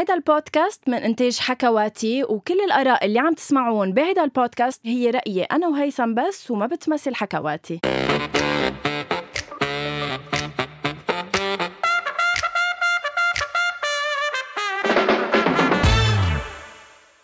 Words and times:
هيدا 0.00 0.14
البودكاست 0.14 0.88
من 0.88 0.94
إنتاج 0.94 1.38
حكواتي 1.38 2.24
وكل 2.24 2.60
الآراء 2.60 3.06
اللي 3.06 3.18
عم 3.18 3.34
تسمعون 3.34 3.92
بهيدا 3.92 4.24
البودكاست 4.24 4.86
هي 4.86 5.10
رأيي 5.10 5.42
أنا 5.42 5.68
وهيثم 5.68 6.14
بس 6.14 6.50
وما 6.50 6.66
بتمثل 6.66 7.14
حكواتي. 7.14 7.80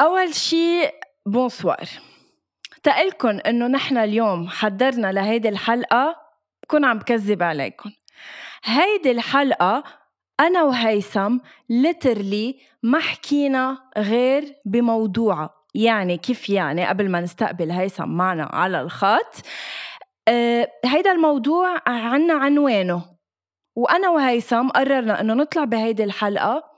أول 0.00 0.34
شي 0.34 0.88
بونسوار 1.26 1.88
تقلكن 2.82 3.40
إنه 3.40 3.66
نحن 3.66 3.96
اليوم 3.96 4.48
حضرنا 4.48 5.12
لهيدي 5.12 5.48
الحلقة 5.48 6.16
بكون 6.62 6.84
عم 6.84 6.98
بكذب 6.98 7.42
عليكم 7.42 7.90
هيدي 8.64 9.10
الحلقة 9.10 10.05
أنا 10.40 10.62
وهيثم 10.62 11.38
literally 11.70 12.56
ما 12.82 12.98
حكينا 12.98 13.78
غير 13.98 14.54
بموضوعها 14.64 15.50
يعني 15.74 16.18
كيف 16.18 16.50
يعني؟ 16.50 16.86
قبل 16.86 17.10
ما 17.10 17.20
نستقبل 17.20 17.70
هيثم 17.70 18.08
معنا 18.08 18.44
على 18.44 18.80
الخط. 18.80 19.42
أه 20.28 20.68
هيدا 20.84 21.12
الموضوع 21.12 21.82
عنا 21.86 22.34
عنوانه 22.34 23.04
وأنا 23.76 24.08
وهيثم 24.08 24.68
قررنا 24.68 25.20
إنه 25.20 25.34
نطلع 25.34 25.64
بهيدي 25.64 26.04
الحلقة 26.04 26.75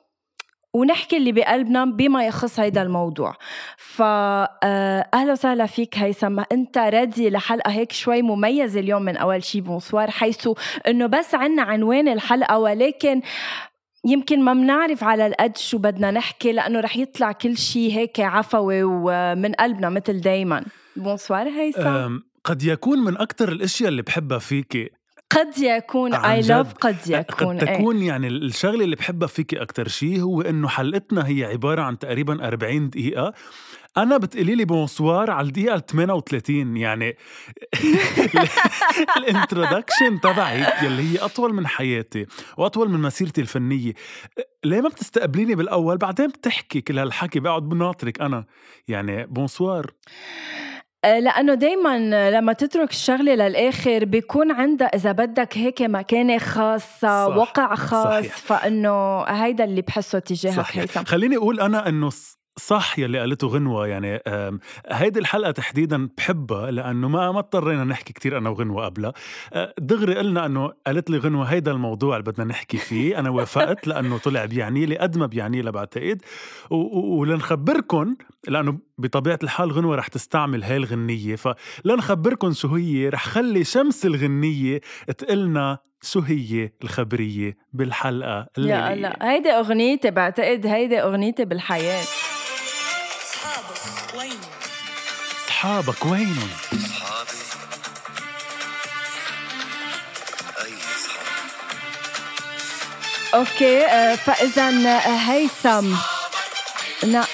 ونحكي 0.74 1.16
اللي 1.16 1.32
بقلبنا 1.32 1.84
بما 1.84 2.27
يخص 2.27 2.60
هيدا 2.60 2.82
الموضوع. 2.82 3.34
فأهلا 3.77 5.32
وسهلا 5.32 5.66
فيك 5.66 5.98
هيثم. 5.98 6.41
أنت 6.52 6.78
ردي 6.78 7.30
لحلقة 7.30 7.70
هيك 7.70 7.92
شوي 7.92 8.22
مميزة 8.22 8.80
اليوم 8.80 9.02
من 9.02 9.16
أول 9.16 9.44
شي؟ 9.44 9.60
bonsoir 9.60 10.10
هيثم 10.10 10.48
أنه 10.88 11.06
بس 11.06 11.34
عنا 11.34 11.62
عنوان 11.62 12.08
الحلقة 12.08 12.58
ولكن 12.58 13.22
يمكن 14.04 14.42
ما 14.42 14.52
بنعرف 14.52 15.04
على 15.04 15.27
القد 15.27 15.56
شو 15.56 15.78
بدنا 15.78 16.10
نحكي 16.10 16.52
لأنه 16.52 16.80
رح 16.80 16.96
يطلع 16.96 17.32
كل 17.32 17.56
شي 17.56 17.96
هيك 17.96 18.20
عفوي 18.20 18.82
ومن 18.82 19.52
قلبنا 19.52 19.88
مثل 19.88 20.20
دايما. 20.20 20.64
Bonsoir 20.97 21.48
هيثم. 21.48 22.19
قد 22.44 22.62
يكون 22.62 22.98
من 22.98 23.16
أكثر 23.16 23.48
الأشياء 23.48 23.88
اللي 23.88 24.03
بحبها 24.03 24.38
فيكي 24.38 24.88
قد 25.31 25.59
يكون 25.59 26.15
I 26.14 26.41
love 26.41 26.72
قد 26.73 26.97
يكون 27.07 27.59
قد 27.59 27.67
تكون 27.67 27.97
إيه. 27.97 28.09
يعني 28.09 28.29
الشغلة 28.29 28.84
اللي 28.84 28.97
بحبها 28.97 29.29
فيك 29.29 29.55
أكثر 29.55 29.89
شيء 29.89 30.21
هو 30.21 30.41
إنه 30.41 30.69
حلقتنا 30.69 31.29
هي 31.29 31.45
عبارة 31.45 31.83
عن 31.83 31.98
تقريبا 31.98 32.48
40 32.48 32.91
دقيقة. 32.91 33.33
أنا 33.97 34.17
بتقولي 34.17 34.55
لي 34.55 34.65
bonsoir 34.64 35.31
على 35.31 35.47
الدقيقة 35.47 35.79
38 35.79 36.77
يعني 36.77 37.17
ال 39.19 39.26
introduction 39.26 40.20
تبعك 40.23 40.83
يلي 40.83 41.03
هي 41.03 41.19
أطول 41.19 41.55
من 41.55 41.67
حياتي 41.67 42.27
وأطول 42.56 42.91
من 42.91 43.01
مسيرتي 43.01 43.41
الفنية. 43.41 43.93
ليه 44.65 44.81
ما 44.81 44.89
بتستقبليني 44.89 45.55
بالأول؟ 45.55 45.97
بعدين 45.97 46.27
بتحكي 46.27 46.81
كل 46.81 46.99
هالحكي 46.99 47.41
بقعد 47.41 47.62
بناطرك 47.62 48.21
أنا. 48.21 48.45
يعني 48.89 49.27
bonsoir 49.27 49.92
آه، 51.04 51.18
لأنه 51.18 51.54
دايما 51.54 52.30
لما 52.30 52.52
تترك 52.52 52.91
الشغلة 52.91 53.34
للآخر 53.34 54.04
بيكون 54.04 54.52
عندها 54.52 54.88
إذا 54.88 55.12
بدك 55.12 55.58
هيك 55.58 55.82
مكانة 55.82 56.38
خاصة 56.38 57.27
صح. 57.27 57.36
وقع 57.36 57.74
خاص 57.74 58.04
صحيح. 58.04 58.36
فإنه 58.36 59.22
هيدا 59.22 59.64
اللي 59.64 59.82
بحسه 59.82 60.19
تجاهك 60.19 60.66
هيثم 60.72 61.04
خليني 61.04 61.36
أقول 61.36 61.60
أنا 61.60 61.88
إنه 61.88 62.10
صح 62.59 62.98
يلي 62.98 63.19
قالته 63.19 63.47
غنوة 63.47 63.87
يعني 63.87 64.20
هيدي 64.91 65.20
الحلقة 65.20 65.51
تحديدا 65.51 66.09
بحبها 66.17 66.70
لأنه 66.70 67.09
ما 67.09 67.33
ما 67.33 67.39
اضطرينا 67.39 67.84
نحكي 67.84 68.12
كتير 68.12 68.39
أنا 68.39 68.50
وغنوة 68.50 68.84
قبلها. 68.84 69.12
أه، 69.53 69.75
دغري 69.78 70.15
قلنا 70.15 70.47
أنه 70.47 70.73
قالت 70.87 71.11
لي 71.11 71.19
غنوة 71.19 71.45
هيدا 71.45 71.70
الموضوع 71.70 72.17
اللي 72.17 72.31
بدنا 72.33 72.45
نحكي 72.45 72.77
فيه 72.77 73.19
أنا 73.19 73.31
وافقت 73.31 73.87
لأنه 73.87 74.19
طلع 74.19 74.45
بيعني 74.45 74.87
لي 74.87 74.98
قد 74.98 75.19
ما 75.19 75.27
بيعني 75.27 75.62
لها 75.62 75.73
بعتقد 75.73 76.23
ولنخبركم 76.70 78.17
لأنه 78.48 78.78
بطبيعة 78.98 79.39
الحال 79.43 79.72
غنوة 79.72 79.97
رح 79.97 80.09
تستعمل 80.09 80.65
هاي 80.65 80.77
الغنية 80.77 81.37
فلنخبركم 81.37 82.53
شو 82.53 82.69
هي 82.69 83.09
رح 83.09 83.27
خلي 83.27 83.65
شمس 83.65 84.06
الغنية 84.06 84.81
تقلنا 85.19 85.78
شو 86.03 86.21
هي 86.21 86.71
الخبرية 86.84 87.56
بالحلقة 87.72 88.47
الليلية 88.59 88.75
يا 88.78 88.93
الله 88.93 89.15
هيدي 89.22 89.50
أغنيتي 89.50 90.11
بعتقد 90.11 90.66
هيدي 90.66 91.00
أغنيتي 91.03 91.44
بالحياة. 91.44 92.05
أصحابك 95.58 96.06
وينهم؟ 96.06 96.48
أصحابي. 96.72 97.38
أي 100.64 100.74
أصحاب؟ 100.74 101.26
okay 103.34 103.87
آه، 103.86 104.14
فإذا 104.14 104.69
آه، 104.69 105.32
هيثم. 105.32 105.94
لا 107.02 107.24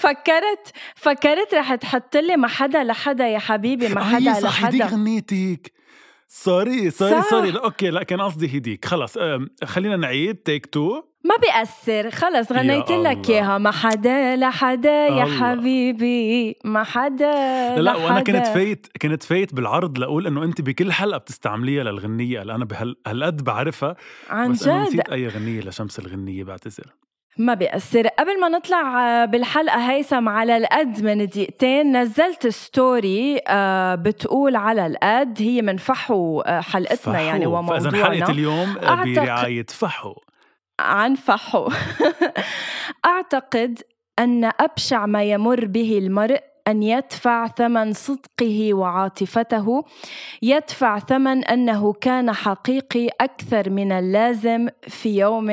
فكرت 0.00 0.72
فكرت 0.94 1.54
رح 1.54 1.74
تحط 1.74 2.16
لي 2.16 2.36
ما 2.36 2.48
حدا 2.48 2.84
لحدا 2.84 3.28
يا 3.28 3.38
حبيبي 3.38 3.88
ما 3.88 4.04
حدا 4.04 4.18
لحدا. 4.18 4.40
صح 4.40 4.64
هديك 4.64 4.82
غنيتك 4.82 5.72
sorry 6.28 6.90
sorry 6.90 7.22
sorry 7.30 7.58
okay 7.58 7.90
لا 7.90 8.02
كان 8.02 8.20
قصدي 8.20 8.58
هديك 8.58 8.84
خلص 8.84 9.18
خلينا 9.64 9.96
نعيد. 9.96 10.36
Take 10.36 10.66
two 10.66 11.02
ما 11.28 11.36
بيأثر. 11.36 12.10
خلص 12.10 12.52
غنيت 12.52 12.90
لك 12.90 13.30
إياها. 13.30 13.58
ما 13.58 13.70
حدا 13.70 14.36
لحدا 14.36 15.06
يا 15.06 15.24
حبيبي. 15.24 16.56
ما 16.64 16.84
حدا 16.84 17.34
لا 17.76 17.80
لا 17.80 17.96
وأنا 17.96 18.20
كنت 18.20 18.46
فايت 18.46 18.86
كنت 19.02 19.22
فايت 19.22 19.54
بالعرض 19.54 19.98
لأقول 19.98 20.26
إنه 20.26 20.44
أنت 20.44 20.60
بكل 20.60 20.92
حلقة 20.92 21.18
بتستعمليها 21.18 21.84
للغنية 21.84 22.42
اللي 22.42 22.54
أنا 22.54 22.64
بهالقد 22.64 23.44
بعرفها. 23.44 23.96
عن 24.30 24.52
بس 24.52 24.64
جد؟ 24.68 24.72
نسيت 24.72 25.08
أي 25.08 25.28
غنية 25.28 25.60
لشمس 25.60 25.98
الغنية 25.98 26.44
بعتذر. 26.44 26.86
ما 27.38 27.54
بيأثر. 27.54 28.06
قبل 28.08 28.40
ما 28.40 28.48
نطلع 28.48 29.24
بالحلقة 29.24 29.90
هيثم 29.90 30.28
على 30.28 30.56
القد 30.56 31.04
من 31.04 31.26
دقيقتين 31.26 31.96
نزلت 31.96 32.46
story 32.46 33.40
آه، 33.48 33.94
بتقول 33.94 34.56
على 34.56 34.86
القد 34.86 35.36
هي 35.40 35.62
من 35.62 35.76
فحوى 35.76 36.40
آه، 36.40 36.60
حلقتنا 36.60 36.96
فحوى. 36.96 37.24
يعني 37.24 37.46
وموضوعنا. 37.46 37.90
فإذا 37.90 38.04
حلقة 38.04 38.30
اليوم 38.32 38.74
برعاية 39.04 39.66
فحو. 39.68 40.14
عن 40.80 41.14
فحو 41.14 41.68
أعتقد 43.06 43.82
أن 44.18 44.44
أبشع 44.44 45.06
ما 45.06 45.24
يمر 45.24 45.64
به 45.64 45.98
المرء 45.98 46.55
أن 46.68 46.82
يدفع 46.82 47.46
ثمن 47.46 47.92
صدقه 47.92 48.74
وعاطفته 48.74 49.84
يدفع 50.42 50.98
ثمن 50.98 51.44
أنه 51.44 51.92
كان 51.92 52.32
حقيقي 52.32 53.08
أكثر 53.20 53.70
من 53.70 53.92
اللازم 53.92 54.68
في 54.88 55.18
يوم 55.18 55.44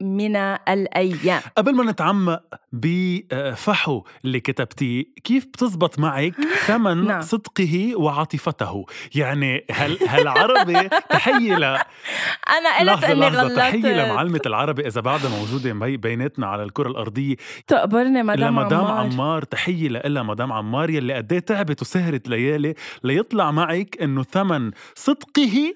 من 0.00 0.36
الأيام. 0.68 1.40
قبل 1.56 1.74
ما 1.74 1.84
نتعمق 1.90 2.42
بفحو 2.72 4.02
اللي 4.24 4.40
كتبتيه 4.40 5.04
كيف 5.24 5.46
بتزبط 5.46 5.98
معك 5.98 6.34
ثمن 6.66 7.04
نعم. 7.06 7.20
صدقه 7.20 7.92
وعاطفته؟ 7.96 8.84
يعني 9.14 9.64
هل 9.70 9.98
هالعربي 10.08 10.88
تحية 11.10 11.54
ل 11.56 11.64
أنا 11.64 12.92
قلت 12.94 13.04
إني 13.04 13.26
غلطت. 13.28 13.56
تحية 13.56 13.78
لمعلمة 14.04 14.40
العربي 14.46 14.86
إذا 14.86 15.00
بعدها 15.00 15.30
موجودة 15.38 15.72
بيناتنا 15.96 16.46
على 16.46 16.62
الكرة 16.62 16.88
الأرضية. 16.88 17.36
تقبرني 17.66 18.22
مدام 18.22 18.58
عمار. 18.58 18.90
عمار. 19.12 19.42
تحية 19.42 19.88
لها 19.88 20.22
مدام 20.22 20.52
عمار 20.60 20.90
يلي 20.90 21.14
قد 21.14 21.32
إيه 21.32 21.40
تعبت 21.40 21.82
وسهرت 21.82 22.28
ليالي 22.28 22.74
ليطلع 23.04 23.50
معك 23.50 24.02
إنه 24.02 24.22
ثمن 24.22 24.70
صدقه 24.94 25.74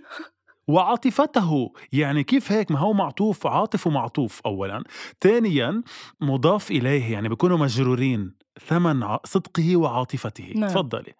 وعاطفته. 0.68 1.72
يعني 1.92 2.24
كيف 2.24 2.52
هيك؟ 2.52 2.70
ما 2.70 2.78
هو 2.78 2.92
معطوف 2.92 3.46
عاطف 3.46 3.86
ومعطوف 3.86 4.40
أولا. 4.46 4.84
ثانيا 5.20 5.82
مضاف 6.20 6.70
إليه 6.70 7.12
يعني 7.12 7.28
بيكونوا 7.28 7.58
مجرورين 7.58 8.34
ثمن 8.66 9.16
صدقه 9.24 9.76
وعاطفته. 9.76 10.52
نعم. 10.56 10.70
تفضلي. 10.70 11.12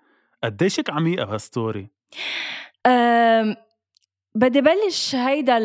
قديشك 0.45 0.91
عميقة 0.91 1.25
بهال 1.25 1.49
story 1.49 1.89
أم 2.87 3.57
بدي 4.35 4.61
بلش 4.61 5.15
هيدا 5.15 5.59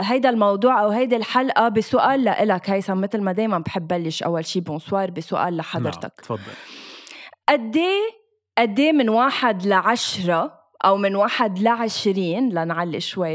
هيدا 0.00 0.30
الموضوع 0.30 0.82
أو 0.82 0.88
هيدي 0.88 1.16
الحلقة 1.16 1.68
بسؤال 1.68 2.24
لإلك 2.24 2.70
هيثم 2.70 3.00
مثل 3.00 3.20
ما 3.20 3.32
دائما 3.32 3.58
بحب 3.58 3.88
بلش 3.88 4.22
أول 4.22 4.44
شيء 4.44 4.62
bonsoir 4.62 5.10
بسؤال 5.10 5.56
لحضرتك. 5.56 6.02
نعم. 6.02 6.38
تفضل. 6.38 6.52
قد 7.48 7.78
قد 8.58 8.80
من 8.80 9.08
واحد 9.08 9.66
لعشرة 9.66 10.60
أو 10.84 10.96
من 10.96 11.16
واحد 11.16 11.58
لعشرين 11.58 12.48
لنعلي 12.48 13.00
شوي 13.00 13.34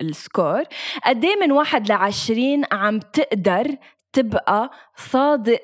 ال 0.00 0.09
score. 0.09 0.62
قد 1.04 1.26
من 1.26 1.52
واحد 1.52 1.88
لعشرين 1.88 2.64
عم 2.72 2.98
تقدر 3.00 3.76
تبقى 4.12 4.70
صادق 4.96 5.62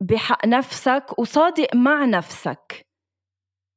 بحق 0.00 0.46
نفسك 0.46 1.18
وصادق 1.18 1.74
مع 1.74 2.04
نفسك. 2.04 2.86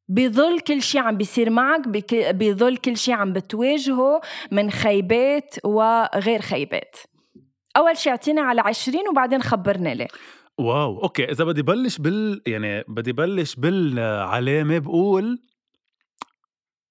بظل 0.10 0.60
كل 0.60 0.82
شيء 0.82 1.02
عم 1.02 1.18
بيصير 1.18 1.50
معك 1.50 1.88
بظل 2.34 2.78
كل 2.78 2.98
شيء 2.98 3.14
عم 3.14 3.34
بتواجهه 3.34 4.22
من 4.52 4.72
خيبات 4.72 5.56
وغير 5.66 6.42
خيبات. 6.42 6.96
أول 7.78 7.98
شيء 7.98 8.12
اعطيني 8.12 8.42
على 8.42 8.62
عشرين 8.62 9.10
وبعدين 9.10 9.42
خبرني 9.42 9.96
ليه. 9.96 10.08
wow 10.58 11.04
okay 11.04 11.31
إذا 11.31 11.44
بدي 11.44 11.62
بلش 11.62 11.98
بال 11.98 12.42
يعني 12.48 12.83
بدي 12.88 13.12
بلش 13.12 13.56
بالعلامة 13.56 14.80
بقول 14.80 15.39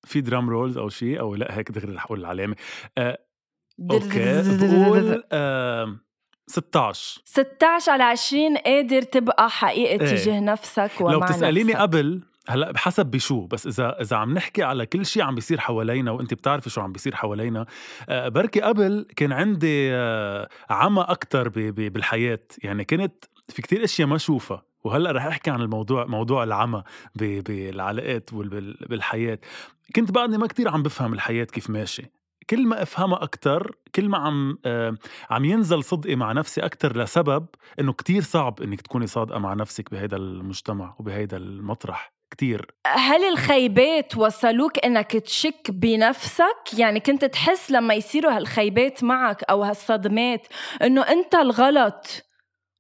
في 0.04 0.20
drum 0.20 0.50
rolls 0.50 0.78
أو 0.78 0.88
شيء 0.88 1.20
أو 1.20 1.34
لأ 1.34 1.58
هيك 1.58 1.70
دغري 1.70 1.92
رح 1.92 2.04
أقول 2.04 2.20
العلامة 2.20 2.56
آه 2.98 3.18
أوكي 3.90 4.42
بقول 4.58 5.24
آه 5.32 5.96
16 6.46 7.22
16 7.24 7.92
على 7.92 8.02
20 8.02 8.56
قادر 8.56 9.02
تبقى 9.02 9.50
حقيقي 9.50 9.92
إيه. 9.92 10.16
تجاه 10.16 10.40
نفسك 10.40 10.90
ومع 11.00 11.12
لو 11.12 11.20
بتسأليني 11.20 11.72
نفسك. 11.72 11.82
قبل 11.82 12.20
هلأ 12.48 12.72
بحسب 12.72 13.06
بشو 13.06 13.46
بس 13.46 13.66
إذا 13.66 14.00
إذا 14.00 14.16
عم 14.16 14.34
نحكي 14.34 14.62
على 14.62 14.86
كل 14.86 15.06
شيء 15.06 15.22
عم 15.22 15.34
بيصير 15.34 15.60
حوالينا 15.60 16.10
وانت 16.10 16.34
بتعرفي 16.34 16.70
شو 16.70 16.80
عم 16.80 16.92
بيصير 16.92 17.14
حوالينا 17.14 17.66
آه، 18.08 18.28
بركي 18.28 18.60
قبل 18.60 19.06
كان 19.16 19.32
عندي 19.32 19.94
آه، 19.94 20.48
عمى 20.70 21.02
أكثر 21.08 21.48
بالحياة 21.68 22.40
يعني 22.62 22.84
كنت 22.84 23.24
في 23.50 23.62
كتير 23.62 23.84
أشياء 23.84 24.08
ما 24.08 24.18
شوفها 24.18 24.62
وهلأ 24.84 25.12
رح 25.12 25.26
أحكي 25.26 25.50
عن 25.50 25.60
الموضوع 25.60 26.06
موضوع 26.06 26.44
العمى 26.44 26.82
بالعلاقات 27.14 28.32
وبالحياه 28.32 29.38
كنت 29.96 30.10
بعدني 30.10 30.38
ما 30.38 30.46
كتير 30.46 30.68
عم 30.68 30.82
بفهم 30.82 31.12
الحياة 31.12 31.44
كيف 31.44 31.70
ماشي. 31.70 32.10
كل 32.50 32.66
ما 32.66 32.82
أفهمها 32.82 33.22
أكثر 33.22 33.76
كل 33.94 34.08
ما 34.08 34.18
عم 34.18 34.58
آه، 34.64 34.96
عم 35.30 35.44
ينزل 35.44 35.84
صدقي 35.84 36.16
مع 36.16 36.32
نفسي 36.32 36.60
أكثر 36.60 36.96
لسبب 36.96 37.46
إنه 37.80 37.92
كتير 37.92 38.22
صعب 38.22 38.62
إنك 38.62 38.80
تكوني 38.80 39.06
صادقة 39.06 39.38
مع 39.38 39.54
نفسك 39.54 39.90
بهيدا 39.90 40.16
المجتمع 40.16 40.96
وبهيدا 40.98 41.36
المطرح. 41.36 42.12
كتير. 42.30 42.74
هل 42.86 43.24
الخيبات 43.24 44.16
وصلوك 44.16 44.84
إنك 44.84 45.12
تشك 45.12 45.70
بنفسك؟ 45.70 46.78
يعني 46.78 47.00
كنت 47.00 47.24
تحس 47.24 47.70
لما 47.70 47.94
يصيروا 47.94 48.36
هالخيبات 48.36 49.04
معك 49.04 49.42
أو 49.42 49.62
هالصدمات 49.62 50.46
إنه 50.82 51.02
أنت 51.02 51.34
الغلط 51.34 52.29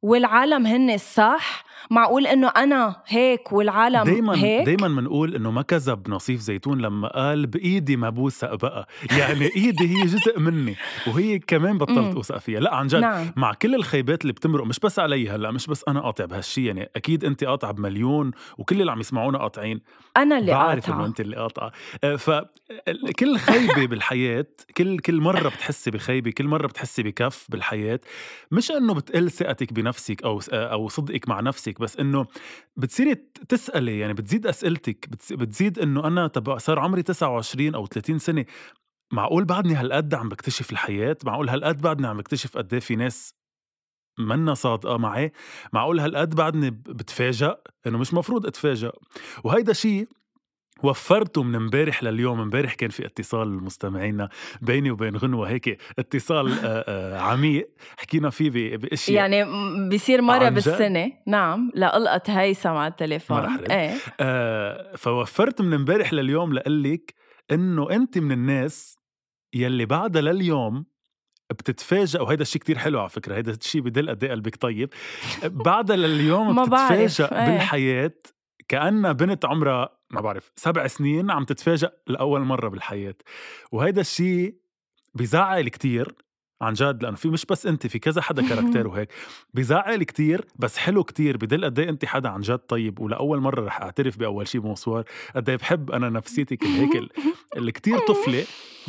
والعالم 0.02 0.66
هن 0.66 0.90
الصح 0.90 1.64
معقول 1.90 2.26
إنه 2.26 2.48
أنا 2.48 2.96
هيك 3.06 3.52
والعالم 3.52 4.04
دايما 4.04 4.36
هيك؟ 4.36 4.66
دايما 4.66 4.88
بنقول 4.88 5.34
إنه 5.34 5.50
ما 5.50 5.62
كذب 5.62 6.10
نصيف 6.10 6.40
زيتون 6.40 6.78
لما 6.80 7.08
قال 7.08 7.46
بإيدي 7.46 7.96
ما 7.96 8.10
بوثق 8.10 8.54
بقى. 8.54 8.88
يعني 9.18 9.50
إيدي 9.56 9.88
هي 9.88 10.06
جزء 10.06 10.38
مني 10.40 10.76
وهي 11.06 11.38
كمان 11.38 11.78
بطلت. 11.78 12.14
اوثق 12.16 12.38
فيها. 12.38 12.60
لا 12.60 12.74
عن 12.74 12.86
جد 12.86 13.00
نعم. 13.00 13.32
مع 13.36 13.52
كل 13.52 13.74
الخيبات 13.74 14.22
اللي 14.22 14.32
بتمرق 14.32 14.64
مش 14.64 14.78
بس 14.78 14.98
علي 14.98 15.28
هلأ 15.30 15.50
مش 15.50 15.66
بس 15.66 15.84
أنا 15.88 16.00
قاطع 16.00 16.24
بهالشي. 16.24 16.66
يعني 16.66 16.90
أكيد 16.96 17.24
انت 17.24 17.44
قاطعة 17.44 17.72
بمليون 17.72 18.30
وكل 18.58 18.80
اللي 18.80 18.92
عم 18.92 19.00
يسمعونا 19.00 19.38
قاطعين. 19.38 19.80
أنا 20.16 20.38
اللي 20.38 20.52
بعرف 20.52 20.88
إنه 20.88 20.94
قاطعه 20.96 21.06
انت 21.06 21.20
اللي 21.20 21.36
قاطعة. 21.36 21.72
آه، 22.04 22.16
فكل 22.70 23.38
خيبة 23.38 23.86
بالحياة 23.90 24.46
كل 24.76 24.98
كل 24.98 25.20
مرة 25.20 25.48
بتحسي 25.48 25.90
بخيبة 25.90 26.30
كل 26.30 26.46
مرة 26.46 26.66
بتحسي 26.66 27.02
بكف 27.02 27.46
بالحياة 27.48 28.00
مش 28.50 28.70
إنه 28.70 28.94
بتقل 28.94 29.30
ثقتك 29.30 29.72
بنفسك 29.72 30.22
أو 30.22 30.40
أو 30.52 30.88
صدقك 30.88 31.28
مع 31.28 31.40
نفسك 31.40 31.80
بس 31.80 31.96
إنه 31.96 32.26
بتصيري 32.76 33.14
تسألي 33.48 33.98
يعني 33.98 34.12
بتزيد 34.14 34.46
أسئلتك 34.46 35.08
بتز- 35.08 35.32
بتزيد 35.32 35.78
إنه 35.78 36.06
أنا 36.06 36.26
تبع 36.28 36.58
صار 36.58 36.78
عمري 36.78 37.02
29 37.02 37.74
أو 37.74 37.86
30 37.86 38.18
سنة 38.18 38.44
معقول 39.12 39.44
بعدني 39.44 39.74
هالقد 39.74 40.14
عم 40.14 40.28
بكتشف 40.28 40.72
الحياة؟ 40.72 41.16
معقول 41.24 41.48
هالقد 41.48 41.80
بعدني 41.82 42.06
عم 42.06 42.16
بكتشف 42.16 42.56
قد 42.56 42.72
إيه 42.74 42.80
في 42.80 42.96
ناس 42.96 43.34
منا 44.18 44.54
صادقة 44.54 44.96
معي؟ 44.96 45.32
معقول 45.72 46.00
هالقد 46.00 46.34
بعدني 46.34 46.70
ب- 46.70 46.82
بتفاجأ؟ 46.82 47.56
إنه 47.86 47.98
مش 47.98 48.14
مفروض 48.14 48.46
أتفاجأ. 48.46 48.92
وهيدا 49.44 49.72
شيء 49.72 50.08
وفرته 50.82 51.42
من 51.42 51.54
امبارح 51.54 52.02
لليوم 52.02 52.40
امبارح 52.40 52.74
كان 52.74 52.90
في 52.90 53.06
اتصال 53.06 53.64
مستمعينا 53.64 54.28
بيني 54.62 54.90
وبين 54.90 55.16
غنوة 55.16 55.48
هيك 55.48 55.78
اتصال 55.98 56.52
آه، 56.52 56.84
آه، 56.88 57.20
عميق 57.20 57.70
حكينا 57.98 58.30
فيه 58.30 58.76
بأشياء 58.76 59.16
يعني 59.16 59.44
م- 59.44 59.88
بيصير 59.88 60.22
مرة 60.22 60.44
عن 60.44 60.54
جد؟ 60.54 60.54
بالسنة 60.54 61.12
نعم 61.26 61.70
لقلقة 61.74 62.40
هيثم 62.40 62.68
على 62.70 62.90
التليفون. 62.92 63.38
إيه 63.70 63.94
آه 64.20 64.96
فوفرت 64.96 65.60
من 65.60 65.74
امبارح 65.74 66.12
لليوم 66.12 66.52
لقلك 66.52 67.14
إنه 67.50 67.90
أنت 67.90 68.18
من 68.18 68.32
الناس 68.32 68.96
يلي 69.54 69.86
بعدها 69.86 70.22
لليوم 70.22 70.84
بتتفاجئ 71.50 72.20
وهيدا 72.22 72.42
الشيء 72.42 72.60
كتير 72.62 72.78
حلو 72.78 73.00
على 73.00 73.08
فكرة 73.08 73.34
هيدا 73.36 73.52
الشيء 73.52 73.80
بدل 73.80 74.10
قد 74.10 74.24
إيه 74.24 74.30
قلبك 74.30 74.56
طيب 74.56 74.88
بعدها 75.66 75.96
لليوم 75.96 76.62
بتتفاجئ 76.64 77.24
إيه. 77.34 77.50
بالحياة 77.50 78.12
كأنها 78.68 79.12
بنت 79.12 79.44
عمرها 79.44 79.99
ما 80.10 80.20
بعرف 80.20 80.52
سبع 80.56 80.86
سنين 80.86 81.30
عم 81.30 81.44
تتفاجئ 81.44 81.90
لأول 82.06 82.40
مرة 82.40 82.68
بالحياة. 82.68 83.14
وهيدا 83.72 84.00
الشيء 84.00 84.54
بزعل 85.14 85.68
كتير 85.68 86.14
عن 86.62 86.72
جد 86.72 87.02
لأنه 87.02 87.16
في 87.16 87.28
مش 87.28 87.46
بس 87.46 87.66
أنت 87.66 87.86
في 87.86 87.98
كذا 87.98 88.22
حدا 88.22 88.48
كاركتير 88.48 88.86
وهيك. 88.88 89.12
بزعل 89.54 90.02
كتير 90.02 90.44
بس 90.56 90.76
حلو 90.78 91.04
كتير 91.04 91.36
بدل 91.36 91.64
قد 91.64 91.78
إيه 91.78 91.88
أنت 91.88 92.04
حدا 92.04 92.28
عن 92.28 92.40
جد 92.40 92.58
طيب. 92.58 93.00
ولأول 93.00 93.40
مرة 93.40 93.64
رح 93.66 93.80
أعترف 93.80 94.18
بأول 94.18 94.48
شيء 94.48 94.60
بمصوار 94.60 95.04
قد 95.36 95.48
إيه 95.48 95.56
بحب 95.56 95.90
أنا 95.90 96.08
نفسيتك 96.08 96.64
هيك 96.64 96.96
ال- 96.96 97.10
اللي 97.56 97.72
كتير 97.72 97.98
طفلة. 97.98 98.44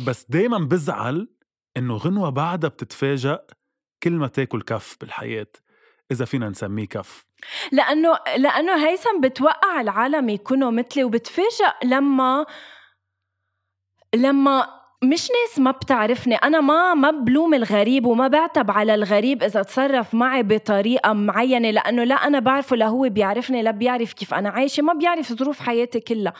بس 0.06 0.26
دايما 0.28 0.58
بزعل 0.58 1.28
إنه 1.76 1.96
غنوة 1.96 2.30
بعدها 2.30 2.70
بتتفاجئ 2.70 3.38
كل 4.02 4.12
ما 4.12 4.26
تاكل 4.28 4.62
كف 4.62 4.96
بالحياة. 5.00 5.46
إذا 6.12 6.24
فينا 6.24 6.48
نسميه 6.48 6.86
كف. 6.86 7.26
لأنه 7.72 8.18
لأنه 8.36 8.88
هيثم 8.88 9.20
بتوقع 9.20 9.80
العالم 9.80 10.28
يكونوا 10.28 10.70
مثلي 10.70 11.04
وبتفاجئ 11.04 11.72
لما 11.84 12.46
لما 14.14 14.81
مش 15.02 15.28
ناس 15.30 15.58
ما 15.58 15.70
بتعرفني. 15.70 16.34
أنا 16.34 16.60
ما 16.60 16.94
ما 16.94 17.10
بلوم 17.10 17.54
الغريب 17.54 18.06
وما 18.06 18.28
بعتب 18.28 18.70
على 18.70 18.94
الغريب 18.94 19.42
إذا 19.42 19.62
تصرف 19.62 20.14
معي 20.14 20.42
بطريقة 20.42 21.12
معينة 21.12 21.70
لأنه 21.70 22.04
لا 22.04 22.14
أنا 22.14 22.38
بعرفه 22.38 22.76
لا 22.76 22.86
هو 22.86 23.08
بيعرفني 23.08 23.62
لا 23.62 23.70
بيعرف 23.70 24.12
كيف 24.12 24.34
أنا 24.34 24.48
عايشة 24.48 24.82
ما 24.82 24.92
بيعرف 24.92 25.32
ظروف 25.32 25.60
حياتي 25.60 26.00
كلها. 26.00 26.32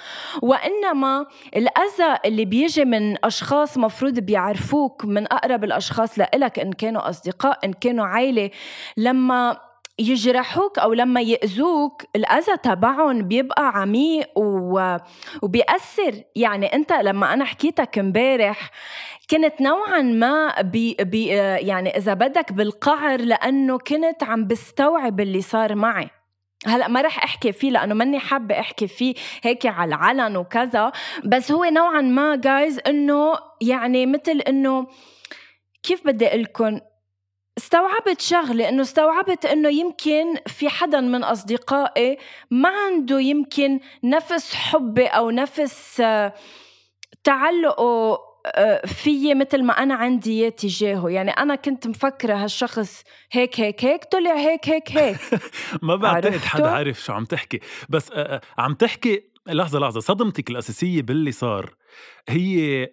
وإنما 0.43 1.27
الأذى 1.57 2.19
اللي 2.25 2.45
بيجي 2.45 2.85
من 2.85 3.25
أشخاص 3.25 3.79
مفروض 3.79 4.19
بيعرفوك 4.21 5.05
من 5.05 5.33
أقرب 5.33 5.65
الأشخاص 5.65 6.19
لإلك 6.19 6.59
إن 6.59 6.73
كانوا 6.73 7.09
أصدقاء 7.09 7.59
إن 7.65 7.73
كانوا 7.73 8.07
عائله 8.07 8.51
لما 8.97 9.57
يجرحوك 9.99 10.79
أو 10.79 10.93
لما 10.93 11.21
يأذوك 11.21 12.03
الأذى 12.17 12.57
تبعهم 12.63 13.23
بيبقى 13.23 13.69
عميق 13.69 14.39
و... 14.39 14.97
وبيأثر. 15.43 16.23
يعني 16.37 16.67
أنت 16.75 16.93
لما 16.93 17.33
أنا 17.33 17.45
حكيتك 17.45 17.99
امبارح 17.99 18.71
كنت 19.31 19.61
نوعا 19.61 20.03
ما 20.03 20.61
بي 20.63 20.97
بي 21.01 21.27
يعني 21.27 21.97
إذا 21.97 22.15
بدك 22.15 22.53
بالقعر 22.53 23.21
لأنه 23.21 23.79
كنت 23.79 24.23
عم 24.23 24.47
بستوعب 24.47 25.21
اللي 25.21 25.41
صار 25.43 25.75
معي. 25.75 26.09
هلأ 26.67 26.89
ما 26.89 27.01
رح 27.01 27.25
أحكي 27.25 27.53
فيه 27.53 27.71
لأنه 27.71 27.95
ماني 27.95 28.19
حابة 28.19 28.61
أحكي 28.61 28.87
فيه 28.87 29.15
هيك 29.43 29.67
على 29.67 29.89
العلن 29.89 30.37
وكذا. 30.37 30.93
بس 31.25 31.53
هو 31.53 31.65
نوعا 31.65 32.01
ما 32.01 32.37
جايز 32.37 32.81
إنه 32.87 33.35
يعني 33.61 34.07
مثل 34.07 34.39
إنه 34.49 34.87
كيف 35.83 36.07
بدي 36.07 36.27
أقول 36.27 36.43
لكم؟ 36.43 36.81
استوعبت 37.59 38.21
شغلة 38.21 38.69
إنه 38.69 38.83
استوعبت 38.83 39.47
إنه 39.47 39.69
يمكن 39.69 40.35
في 40.47 40.69
حدا 40.69 41.01
من 41.01 41.25
أصدقائي 41.25 42.19
ما 42.51 42.69
عنده 42.69 43.21
يمكن 43.21 43.81
نفس 44.05 44.55
حبي 44.55 45.07
أو 45.07 45.31
نفس 45.31 46.01
آه، 46.01 46.35
تعلقه 47.25 48.19
آه، 48.47 48.87
فيي 48.87 49.35
مثل 49.35 49.63
ما 49.63 49.73
أنا 49.73 49.95
عندي 49.95 50.43
إياه 50.43 50.49
تجاهه. 50.49 51.11
يعني 51.11 51.31
أنا 51.31 51.55
كنت 51.55 51.87
مفكرة 51.87 52.35
هالشخص 52.35 53.03
هيك 53.33 53.61
هيك 53.61 53.85
هيك 53.85 54.05
طلع 54.05 54.35
هيك 54.35 54.69
هيك 54.69 54.93
هيك. 54.93 55.19
ما 55.83 55.97
بعتقد؟ 55.97 56.37
حدا 56.37 56.71
عارف 56.71 57.01
شو 57.01 57.13
عم 57.13 57.25
تحكي. 57.25 57.61
بس 57.89 58.13
آه، 58.13 58.41
عم 58.59 58.75
تحكي 58.75 59.33
لحظة 59.47 59.79
لحظة 59.79 60.01
صدمتك 60.01 60.51
الأساسية 60.51 61.03
باللي 61.03 61.33
صار 61.33 61.75
هي 62.29 62.89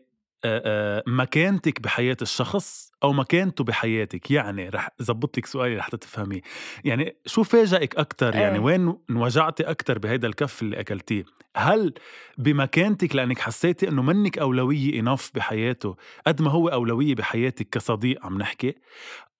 مكانتك 1.07 1.81
بحياة 1.81 2.17
الشخص 2.21 2.91
أو 3.03 3.13
مكانته 3.13 3.63
بحياتك. 3.63 4.31
يعني 4.31 4.69
رح 4.69 4.89
زبط 4.99 5.37
لك 5.37 5.45
سؤالي 5.45 5.77
رح 5.77 5.89
تفهميه. 5.89 6.41
يعني 6.83 7.15
شو 7.25 7.43
فاجئك 7.43 7.95
أكتر؟ 7.95 8.35
يعني 8.35 8.55
إيه. 8.55 8.63
وين 8.63 8.97
انوجعتي 9.09 9.63
أكتر 9.63 9.99
بهيدا 9.99 10.27
الكف 10.27 10.61
اللي 10.61 10.79
أكلتيه؟ 10.79 11.25
هل 11.55 11.93
بمكانتك 12.37 13.15
لأنك 13.15 13.39
حسيتي 13.39 13.87
أنه 13.87 14.01
منك 14.01 14.37
أولوية 14.37 14.99
إناف 14.99 15.31
بحياته 15.35 15.95
قد 16.27 16.41
ما 16.41 16.51
هو 16.51 16.67
أولوية 16.67 17.15
بحياتك 17.15 17.69
كصديق 17.69 18.25
عم 18.25 18.37
نحكي؟ 18.37 18.75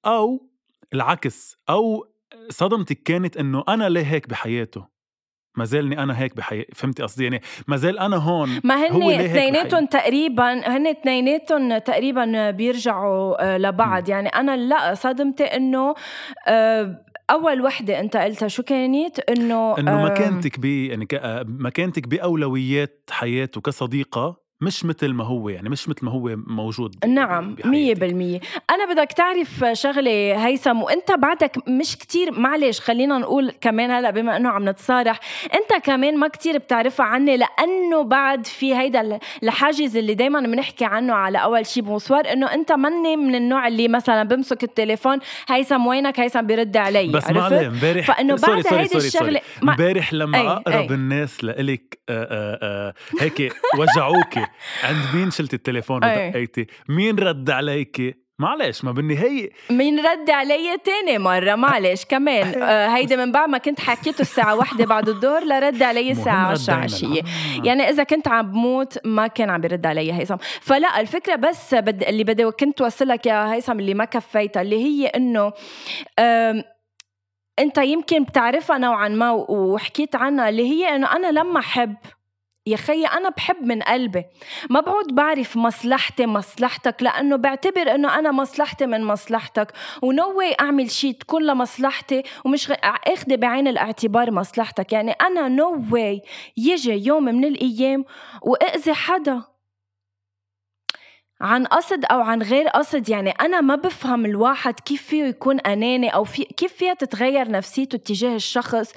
أو 0.05 0.49
العكس 0.93 1.57
أو 1.69 2.07
صدمتك 2.49 3.03
كانت 3.03 3.37
إنه 3.37 3.63
أنا 3.69 3.89
ليه 3.89 4.03
هيك 4.03 4.29
بحياته؟ 4.29 4.98
ما 5.59 5.65
زالني 5.65 6.03
أنا 6.03 6.19
هيك 6.19 6.35
بحياتي 6.35 6.71
فهمتي 6.75 7.03
قصدي؟ 7.03 7.23
يعني 7.23 7.41
ما 7.67 7.77
زال 7.77 7.99
أنا 7.99 8.17
هون 8.17 8.49
ما 8.63 8.75
هن 8.75 9.03
اثنيناتهم 9.03 9.85
تقريبا 9.85 10.77
هن 10.77 10.87
اثنيناتهم 10.87 11.77
تقريبا 11.77 12.51
بيرجعوا 12.51 13.43
آه، 13.43 13.57
لبعض. 13.57 14.09
يعني 14.09 14.29
أنا 14.29 14.57
لا 14.57 14.93
صدمتي 14.95 15.43
إنه 15.43 15.95
آه، 16.47 17.03
أول 17.29 17.61
وحدة 17.61 17.99
أنت 17.99 18.17
قلتها 18.17 18.47
شو 18.47 18.63
كانت؟ 18.63 19.19
إنه 19.19 19.77
إنه 19.79 20.01
آه، 20.01 20.05
مكانتك 20.05 20.59
ب 20.59 20.65
يعني 20.65 21.07
آه، 21.13 21.45
مكانتك 21.47 22.07
باولويات 22.07 23.09
حياته 23.11 23.61
كصديقة 23.61 24.48
مش 24.61 24.85
مثل 24.85 25.07
ما 25.13 25.23
هو 25.23 25.49
يعني 25.49 25.69
مش 25.69 25.89
مثل 25.89 26.05
ما 26.05 26.11
هو 26.11 26.35
موجود 26.47 27.05
نعم. 27.05 27.55
مية 27.65 27.95
بالمية 27.95 28.39
أنا 28.69 28.93
بدك 28.93 29.11
تعرف 29.11 29.65
شغلة 29.73 30.45
هيثم 30.45 30.81
وأنت 30.81 31.11
بعدك 31.11 31.69
مش 31.69 31.97
كتير 31.97 32.39
معلش 32.39 32.79
خلينا 32.79 33.17
نقول 33.17 33.51
كمان 33.61 33.91
هلأ 33.91 34.11
بما 34.11 34.37
أنه 34.37 34.49
عم 34.49 34.69
نتصارح 34.69 35.19
أنت 35.53 35.85
كمان 35.85 36.17
ما 36.17 36.27
كتير 36.27 36.57
بتعرفها 36.57 37.05
عني 37.05 37.37
لأنه 37.37 38.03
بعد 38.03 38.45
في 38.45 38.75
هيدا 38.75 39.01
ال- 39.01 39.19
الحاجز 39.43 39.97
اللي 39.97 40.13
دايما 40.13 40.39
بنحكي 40.39 40.85
عنه 40.85 41.13
على 41.13 41.37
أول 41.43 41.65
شي 41.65 41.81
بونسوار 41.81 42.33
أنه 42.33 42.53
أنت 42.53 42.71
مني 42.71 43.15
من 43.17 43.35
النوع 43.35 43.67
اللي 43.67 43.87
مثلا 43.87 44.23
بمسك 44.23 44.63
التليفون 44.63 45.19
هيثم 45.49 45.87
وينك 45.87 46.19
هيثم 46.19 46.41
بيرد 46.41 46.77
علي 46.77 47.07
بس 47.07 47.29
ما؟ 47.29 47.41
عليه 47.41 47.67
امبارح 47.67 48.07
فأنه 48.07 48.35
سوري 48.35 48.53
بعد 48.53 48.63
سوري 48.63 48.81
هيدي 48.81 48.89
سوري 48.89 49.09
سوري. 49.09 49.25
الشغلة 49.25 49.41
ما- 49.61 49.71
امبارح 49.73 50.13
لما 50.13 50.37
أي، 50.41 50.47
أقرب 50.47 50.89
أي. 50.91 50.95
الناس 50.95 51.43
لإلك 51.43 51.99
آه، 52.09 52.23
آه، 52.23 52.59
آه، 52.89 52.93
هيك 53.23 53.53
وجعوكي 53.79 54.45
عند 54.83 55.15
مين 55.15 55.31
شلتي 55.31 55.55
التليفون. 55.55 55.97
ودقيتي 55.97 56.67
مين 56.89 57.19
رد 57.19 57.49
عليكي 57.49 58.15
معلش 58.39 58.83
ما 58.83 58.91
بالنهاية 58.91 59.49
مين 59.69 59.99
رد 59.99 60.29
علي 60.29 60.77
تاني 60.83 61.17
مرة 61.17 61.55
معلش 61.55 62.05
كمان 62.05 62.53
آه 62.63 62.87
هيدا 62.87 63.25
من 63.25 63.31
بعد 63.31 63.49
ما 63.49 63.57
كنت 63.57 63.79
حكيته 63.79 64.21
الساعة 64.21 64.55
واحدة 64.55 64.85
بعد 64.85 65.09
الظهر 65.09 65.43
لرد 65.43 65.83
علي 65.83 66.11
الساعة 66.11 66.51
10 66.51 66.73
ردينا. 66.73 66.83
عشية 66.83 67.21
آه. 67.21 67.65
يعني 67.65 67.89
إذا 67.89 68.03
كنت 68.03 68.27
عم 68.27 68.51
بموت 68.51 69.05
ما 69.05 69.27
كان 69.27 69.49
عم 69.49 69.61
بيرد 69.61 69.85
علي 69.85 70.13
هيثم 70.13 70.35
فلا 70.61 70.99
الفكرة 70.99 71.35
بس 71.35 71.73
بد... 71.73 72.03
اللي 72.03 72.23
بدي 72.23 72.51
كنت 72.51 72.81
وصلك 72.81 73.25
يا 73.25 73.53
هيثم 73.53 73.79
اللي 73.79 73.93
ما 73.93 74.05
كفيتها 74.05 74.61
اللي 74.61 74.83
هي 74.83 75.07
إنه 75.07 75.53
أنت 77.59 77.77
يمكن 77.77 78.23
بتعرفها 78.23 78.77
نوعا 78.77 79.07
ما 79.07 79.31
وحكيت 79.31 80.15
عنها 80.15 80.49
اللي 80.49 80.69
هي 80.69 80.95
إنه 80.95 81.15
أنا 81.15 81.31
لما 81.31 81.59
أحب 81.59 81.95
يا 82.65 82.77
خيي 82.77 83.05
أنا 83.05 83.29
بحب 83.29 83.63
من 83.63 83.81
قلبي. 83.81 84.25
ما 84.69 84.79
بعود 84.79 85.15
بعرف 85.15 85.57
مصلحتي 85.57 86.25
مصلحتك 86.25 87.03
لأنه 87.03 87.35
بعتبر 87.35 87.95
إنه 87.95 88.19
أنا 88.19 88.31
مصلحتي 88.31 88.85
من 88.85 89.03
مصلحتك. 89.03 89.73
و 90.01 90.13
no 90.13 90.37
way 90.37 90.55
أعمل 90.59 90.91
شيء 90.91 91.13
تكون 91.13 91.43
لمصلحتي 91.45 92.23
ومش 92.45 92.71
غ... 92.71 92.73
أخذ 92.83 93.37
بعين 93.37 93.67
الاعتبار 93.67 94.31
مصلحتك. 94.31 94.93
يعني 94.93 95.11
أنا 95.11 95.47
no 95.47 95.83
way 95.91 96.21
يجي 96.57 97.07
يوم 97.07 97.23
من 97.23 97.45
الأيام 97.45 98.05
وأذي 98.41 98.93
حدا. 98.93 99.43
عن 101.41 101.65
قصد 101.65 102.05
أو 102.05 102.21
عن 102.21 102.41
غير 102.41 102.67
قصد 102.67 103.09
يعني 103.09 103.31
أنا 103.31 103.61
ما 103.61 103.75
بفهم 103.75 104.25
الواحد 104.25 104.79
كيف 104.79 105.03
فيه 105.03 105.23
يكون 105.23 105.59
أناني 105.59 106.09
أو 106.09 106.23
في 106.23 106.43
كيف 106.43 106.73
فيها 106.73 106.93
تتغير 106.93 107.51
نفسيته 107.51 107.97
تجاه 107.97 108.35
الشخص 108.35 108.93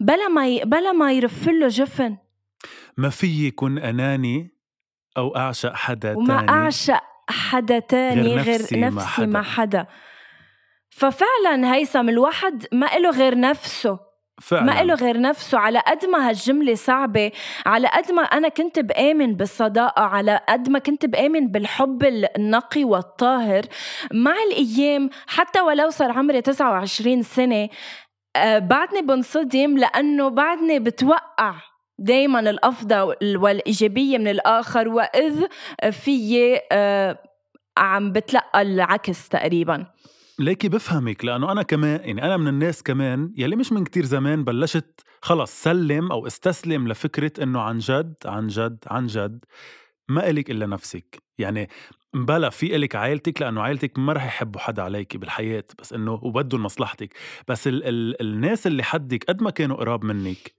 بلا 0.00 0.28
ما 0.28 0.48
ي... 0.48 0.64
بلا 0.64 0.92
ما 0.92 1.12
يرف 1.12 1.48
له 1.48 1.68
جفن. 1.68 2.16
ما 2.96 3.08
في 3.08 3.46
يكون 3.46 3.78
أناني 3.78 4.50
أو 5.16 5.36
أعشق 5.36 5.74
حدا 5.74 6.16
وما 6.16 6.36
تاني 6.36 6.50
أعشق 6.50 7.00
حدا 7.28 7.78
تاني 7.78 8.22
غير 8.22 8.40
غير 8.40 8.60
نفسي 8.60 8.80
نفسي, 8.80 8.80
مع 8.80 9.02
نفسي 9.02 9.08
حدا. 9.08 9.26
مع 9.26 9.42
حدا. 9.42 9.86
ففعلا 10.90 11.74
هيثم 11.74 12.08
الواحد 12.08 12.66
ما 12.72 12.96
إله 12.96 13.10
غير 13.10 13.40
نفسه. 13.40 13.98
فعلا. 14.40 14.62
ما 14.62 14.82
إله 14.82 14.94
غير 14.94 15.20
نفسه. 15.20 15.58
على 15.58 15.78
قد 15.78 16.04
ما 16.04 16.28
هالجملة 16.28 16.74
صعبة 16.74 17.32
على 17.66 17.88
قد 17.88 18.12
ما 18.12 18.22
أنا 18.22 18.48
كنت 18.48 18.78
بآمن 18.78 19.34
بالصداقة 19.34 20.02
على 20.02 20.40
قد 20.48 20.68
ما 20.68 20.78
كنت 20.78 21.06
بآمن 21.06 21.48
بالحب 21.48 22.02
النقي 22.36 22.84
والطاهر 22.84 23.62
مع 24.12 24.34
الأيام 24.50 25.10
حتى 25.26 25.60
ولو 25.60 25.90
صار 25.90 26.12
عمري 26.12 26.42
29 26.42 27.22
سنة 27.22 27.68
آه، 28.36 28.58
بعدني 28.58 29.02
بنصدم 29.02 29.78
لأنه 29.78 30.28
بعدني 30.28 30.78
بتوقع. 30.78 31.54
دايما 32.02 32.40
الأفضل 32.40 33.16
والإيجابية 33.36 34.18
من 34.18 34.28
الآخر 34.28 34.88
وإذ 34.88 35.40
في 35.92 36.58
آه، 36.72 37.18
عم 37.76 38.12
بتلقى 38.12 38.62
العكس 38.62 39.28
تقريبا. 39.28 39.86
ليكي 40.38 40.68
بفهمك 40.68 41.24
لأنه 41.24 41.52
أنا 41.52 41.62
كمان 41.62 42.00
يعني 42.04 42.24
أنا 42.24 42.36
من 42.36 42.48
الناس 42.48 42.82
كمان 42.82 43.32
يلي 43.36 43.56
مش 43.56 43.72
من 43.72 43.84
كتير 43.84 44.04
زمان 44.04 44.44
بلشت 44.44 45.00
خلص 45.22 45.62
سلم 45.62 46.12
أو 46.12 46.26
استسلم 46.26 46.88
لفكرة 46.88 47.42
إنه 47.42 47.60
عن 47.60 47.78
جد 47.78 48.14
عن 48.24 48.46
جد 48.46 48.78
عن 48.86 49.06
جد 49.06 49.44
ما 50.08 50.30
إلك 50.30 50.50
إلا 50.50 50.66
نفسك. 50.66 51.22
يعني 51.42 51.68
بلا 52.14 52.50
في 52.50 52.76
إلك 52.76 52.96
عائلتك 52.96 53.42
لأنه 53.42 53.62
عائلتك 53.62 53.98
ما 53.98 54.12
رح 54.12 54.24
يحبوا 54.24 54.60
حدا 54.60 54.82
عليك 54.82 55.16
بالحياة 55.16 55.64
بس 55.78 55.92
إنه 55.92 56.12
وبدوا 56.12 56.58
لمصلحتك 56.58 57.14
بس 57.48 57.68
ال 57.68 57.84
ال 57.84 58.20
الناس 58.20 58.66
اللي 58.66 58.82
حدك 58.82 59.24
قد 59.24 59.42
ما 59.42 59.50
كانوا 59.50 59.76
قراب 59.76 60.04
منك 60.04 60.54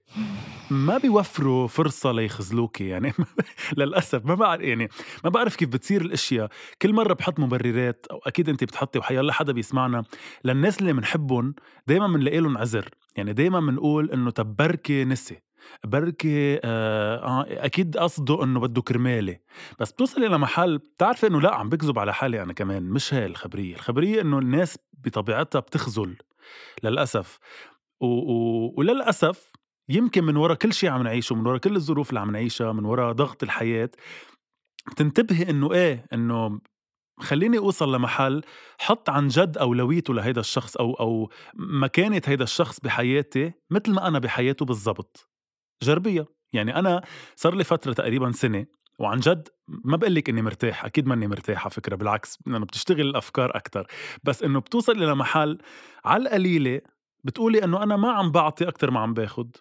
ما 0.71 0.97
بيوفروا 0.97 1.67
فرصة 1.67 2.11
ليخذلوكي 2.11 2.87
يعني 2.93 3.13
للأسف 3.77 4.25
ما 4.25 4.35
بعرف 4.35 4.61
يعني 4.61 4.89
ما 5.23 5.29
بعرف 5.29 5.55
كيف 5.55 5.69
بتصير 5.69 6.01
الأشياء. 6.01 6.49
كل 6.81 6.93
مرة 6.93 7.13
بحط 7.13 7.39
مبررات 7.39 8.05
أو 8.11 8.17
أكيد 8.17 8.49
انت 8.49 8.63
بتحطي 8.63 8.99
وحيا 8.99 9.19
الله 9.19 9.33
حدا 9.33 9.53
بيسمعنا 9.53 10.03
للناس 10.43 10.79
اللي 10.79 10.93
بنحبهم 10.93 11.55
دائما 11.87 12.07
بنلاقي 12.07 12.39
لهم 12.39 12.57
عذر. 12.57 12.89
يعني 13.15 13.33
دائما 13.33 13.59
بنقول 13.59 14.11
إنه 14.11 14.31
طب 14.31 14.55
بركي 14.55 15.05
نسي. 15.05 15.39
بركي 15.85 16.59
آه, 16.63 17.17
آه 17.17 17.45
أكيد 17.65 17.97
قصده 17.97 18.43
إنه 18.43 18.59
بده 18.59 18.81
كرمالي. 18.81 19.39
بس 19.79 19.91
بتوصل 19.91 20.23
إلى 20.23 20.37
محل 20.37 20.77
بتعرفي 20.77 21.27
إنه 21.27 21.41
لأ 21.41 21.55
عم 21.55 21.69
بكذب 21.69 21.99
على 21.99 22.13
حالي 22.13 22.43
أنا 22.43 22.53
كمان 22.53 22.83
مش 22.83 23.13
هاي 23.13 23.25
الخبرية. 23.25 23.75
الخبرية 23.75 24.21
إنه 24.21 24.39
الناس 24.39 24.77
بطبيعتها 24.93 25.59
بتخذل 25.59 26.15
للأسف. 26.83 27.39
و... 28.01 28.05
و... 28.05 28.73
وللأسف 28.77 29.51
يمكن 29.89 30.23
من 30.23 30.35
ورا 30.37 30.53
كل 30.53 30.73
شيء 30.73 30.89
عم 30.89 31.03
نعيشه 31.03 31.35
من 31.35 31.47
ورا 31.47 31.57
كل 31.57 31.75
الظروف 31.75 32.09
اللي 32.09 32.19
عم 32.19 32.31
نعيشها 32.31 32.71
من 32.71 32.85
ورا 32.85 33.11
ضغط 33.11 33.43
الحياة 33.43 33.89
بتنتبهي 34.91 35.49
إنه 35.49 35.73
إيه 35.73 36.05
إنه 36.13 36.59
خليني 37.19 37.57
أوصل 37.57 37.95
لمحل 37.95 38.41
حط 38.77 39.09
عن 39.09 39.27
جد 39.27 39.57
أولويته 39.57 40.13
لهيدا 40.13 40.41
الشخص 40.41 40.77
أو 40.77 40.93
أو 40.93 41.29
مكانة 41.55 42.21
هيدا 42.25 42.43
الشخص 42.43 42.79
بحياتي 42.79 43.53
مثل 43.69 43.91
ما 43.91 44.07
أنا 44.07 44.19
بحياته 44.19 44.65
بالضبط. 44.65 45.32
جربيها 45.83 46.25
يعني 46.53 46.75
أنا 46.79 47.01
صار 47.35 47.55
لي 47.55 47.63
فترة 47.63 47.93
تقريبا 47.93 48.31
سنة 48.31 48.65
وعن 48.99 49.19
جد 49.19 49.47
ما 49.67 49.97
بقول 49.97 50.15
لك 50.15 50.29
إني 50.29 50.41
مرتاح 50.41 50.85
أكيد 50.85 51.07
ماني 51.07 51.27
مرتاح 51.27 51.61
على 51.61 51.71
فكرة 51.71 51.95
بالعكس 51.95 52.39
انه 52.47 52.59
بتشتغل 52.59 53.01
الأفكار 53.01 53.57
أكثر 53.57 53.87
بس 54.23 54.43
إنه 54.43 54.59
بتوصل 54.59 55.03
إلى 55.03 55.15
محل 55.15 55.57
على 56.05 56.23
القليلة 56.23 56.81
بتقولي 57.23 57.63
إنه 57.63 57.83
أنا 57.83 57.95
ما 57.95 58.11
عم 58.11 58.31
بعطي 58.31 58.67
أكثر 58.67 58.91
ما 58.91 58.99
عم 58.99 59.13
باخد 59.13 59.55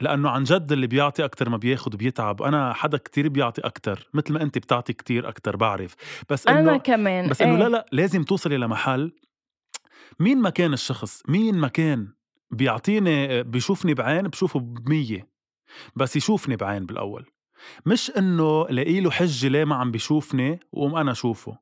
لأنه 0.00 0.30
عن 0.30 0.44
جد 0.44 0.72
اللي 0.72 0.86
بيعطي 0.86 1.24
أكثر 1.24 1.48
ما 1.48 1.56
بياخد 1.56 1.96
بيتعب. 1.96 2.42
أنا 2.42 2.72
حدا 2.72 2.98
كتير 2.98 3.28
بيعطي 3.28 3.60
أكثر 3.60 4.08
مثل 4.14 4.32
ما 4.32 4.42
انت 4.42 4.58
بتعطي 4.58 4.92
كتير 4.92 5.28
أكثر 5.28 5.56
بعرف. 5.56 5.94
بس 6.30 6.46
أنا 6.46 6.60
انه 6.60 6.76
كمان 6.76 7.28
بس 7.28 7.42
إنه 7.42 7.52
إيه. 7.52 7.58
لا 7.58 7.68
لا 7.68 7.86
لازم 7.92 8.22
توصلي 8.22 8.56
لمحل 8.56 9.12
مين 10.20 10.42
مكان 10.42 10.72
الشخص 10.72 11.22
مين 11.28 11.58
مكان 11.58 12.08
بيعطيني 12.50 13.42
بيشوفني 13.42 13.94
بعين 13.94 14.22
بشوفه 14.22 14.60
بمية. 14.60 15.31
بس 15.96 16.16
يشوفني 16.16 16.56
بعين 16.56 16.86
بالأول. 16.86 17.30
مش 17.86 18.10
إنه 18.18 18.66
لاقي 18.68 19.00
له 19.00 19.10
حجة 19.10 19.48
ليه 19.48 19.64
ما 19.64 19.74
عم 19.76 19.90
بيشوفني 19.90 20.60
وقوم 20.72 20.96
أنا 20.96 21.12
أشوفه. 21.12 21.58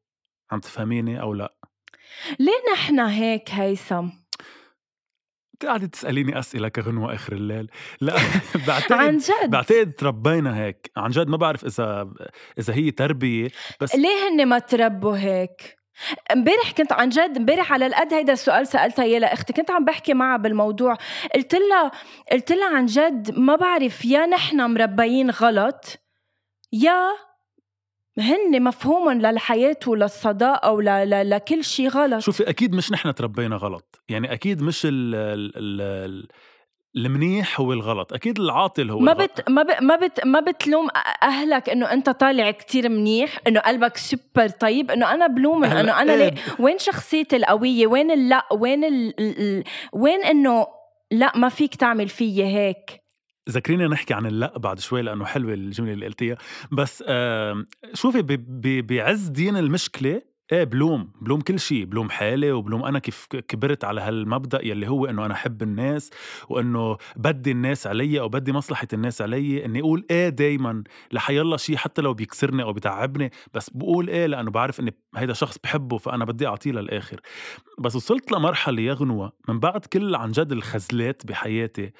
عم 0.50 0.60
تفهميني 0.60 1.20
أو 1.20 1.34
لأ؟ 1.34 1.54
ليه 2.38 2.72
نحن 2.72 3.00
هيك 3.00 3.50
هيثم؟ 3.50 4.08
قاعدة 5.62 5.86
تسأليني 5.86 6.38
أسئلة 6.38 6.68
كغنوة 6.68 7.14
آخر 7.14 7.32
الليل. 7.32 7.70
لا 8.00 8.14
بعتقد 8.66 8.92
عن 8.92 9.16
جد؟ 9.16 9.50
بعتقد 9.50 9.92
تربينا 9.92 10.56
هيك. 10.56 10.90
عن 10.96 11.10
جد 11.10 11.28
ما 11.28 11.36
بعرف 11.36 11.64
إذا 11.64 12.12
إذا 12.58 12.74
هي 12.74 12.90
تربية 12.90 13.48
بس 13.80 13.94
ليه 13.94 14.28
هن 14.28 14.46
ما 14.48 14.58
تربوا 14.58 15.16
هيك؟ 15.16 15.79
امبارح 16.32 16.72
كنت 16.72 16.92
عن 16.92 17.08
جد 17.08 17.36
امبارح 17.36 17.72
على 17.72 17.86
القد 17.86 18.14
هيدا 18.14 18.32
السؤال 18.32 18.66
سالتها 18.66 19.02
اياه 19.02 19.18
لاختي 19.18 19.52
كنت 19.52 19.70
عم 19.70 19.84
بحكي 19.84 20.14
معها 20.14 20.36
بالموضوع. 20.36 20.96
قلت 21.34 21.54
لها 21.54 21.90
قلت 22.32 22.52
لها 22.52 22.76
عن 22.76 22.86
جد 22.86 23.38
ما 23.38 23.56
بعرف 23.56 24.04
يا 24.04 24.26
نحن 24.26 24.60
مربيين 24.60 25.30
غلط 25.30 25.98
يا 26.72 27.08
هن 28.18 28.62
مفهومهم 28.62 29.20
للحياة 29.20 29.76
وللصداقة 29.86 30.72
ولكل 30.72 31.64
شيء 31.64 31.88
غلط. 31.88 32.18
شوفي 32.18 32.50
أكيد 32.50 32.74
مش 32.74 32.92
نحن 32.92 33.14
تربينا 33.14 33.56
غلط. 33.56 34.02
يعني 34.08 34.32
أكيد 34.32 34.62
مش 34.62 34.86
ال 34.86 35.14
ال 35.14 35.52
ال 35.56 36.28
المنيح 36.96 37.60
هو 37.60 37.72
الغلط. 37.72 38.12
أكيد 38.12 38.40
العاطل 38.40 38.90
هو 38.90 38.98
ما 38.98 39.12
الغلط. 39.12 39.30
بت 39.40 39.50
ما 39.50 39.62
ب... 39.62 39.66
ما 39.82 39.96
بت 39.96 40.26
ما 40.26 40.40
بتلوم 40.40 40.88
أهلك 41.22 41.68
إنه 41.68 41.92
أنت 41.92 42.10
طالع 42.10 42.50
كتير 42.50 42.88
منيح 42.88 43.38
إنه 43.46 43.60
قلبك 43.60 43.96
سوبر 43.96 44.48
طيب 44.60 44.90
إنه 44.90 45.14
أنا 45.14 45.26
بلومن 45.26 45.68
هلا 45.68 45.80
إنه 45.80 46.02
أنا 46.02 46.12
إيه، 46.12 46.18
ليه 46.30 46.34
وين 46.58 46.78
شخصيتي 46.78 47.36
القوية؟ 47.36 47.86
وين 47.86 48.10
اللا 48.10 48.46
وين 48.52 48.84
ال... 48.84 49.14
ال... 49.20 49.64
وين 49.92 50.24
إنه 50.24 50.66
لا 51.10 51.32
ما 51.36 51.48
فيك 51.48 51.74
تعمل 51.74 52.08
فيي 52.08 52.44
هيك؟ 52.44 53.00
ذكرينا 53.50 53.88
نحكي 53.88 54.14
عن 54.14 54.26
اللا 54.26 54.58
بعد 54.58 54.78
شوي 54.80 55.02
لأنه 55.02 55.24
حلوة 55.24 55.54
الجملة 55.54 55.92
اللي 55.92 56.06
قلتيها. 56.06 56.36
بس 56.72 57.04
آه 57.06 57.64
شوفي 57.94 58.22
ب- 58.22 58.60
ب- 58.60 58.86
بعز 58.86 59.28
دين 59.28 59.56
المشكلة 59.56 60.22
إيه 60.52 60.64
بلوم 60.64 61.10
بلوم 61.20 61.40
كل 61.40 61.60
شيء 61.60 61.84
بلوم 61.84 62.10
حالي 62.10 62.52
وبلوم 62.52 62.84
أنا 62.84 62.98
كيف 62.98 63.26
كبرت 63.26 63.84
على 63.84 64.00
هالمبدأ 64.00 64.66
يلي 64.66 64.88
هو 64.88 65.06
إنه 65.06 65.26
أنا 65.26 65.34
أحب 65.34 65.62
الناس 65.62 66.10
وإنه 66.48 66.96
بدي 67.16 67.50
الناس 67.50 67.86
علي 67.86 68.20
أو 68.20 68.28
بدي 68.28 68.52
مصلحة 68.52 68.88
الناس 68.92 69.22
علي 69.22 69.64
إني 69.64 69.80
أقول 69.80 70.06
إيه 70.10 70.28
دايما 70.28 70.84
لحيالله 71.12 71.56
شيء 71.56 71.76
حتى 71.76 72.02
لو 72.02 72.14
بيكسرني 72.14 72.62
أو 72.62 72.72
بتعبني 72.72 73.30
بس 73.54 73.70
بقول 73.70 74.08
إيه 74.08 74.26
لأنه 74.26 74.50
بعرف 74.50 74.80
إني 74.80 74.94
هيدا 75.16 75.32
شخص 75.32 75.58
بحبه 75.64 75.98
فأنا 75.98 76.24
بدي 76.24 76.46
أعطيه 76.46 76.70
للآخر. 76.72 77.20
بس 77.78 77.96
وصلت 77.96 78.32
لمرحلة 78.32 78.82
يا 78.82 78.92
غنوه 78.92 79.32
من 79.48 79.60
بعد 79.60 79.84
كل 79.84 80.14
عن 80.14 80.30
جد 80.30 80.52
الخزلات 80.52 81.26
بحياتي. 81.26 81.92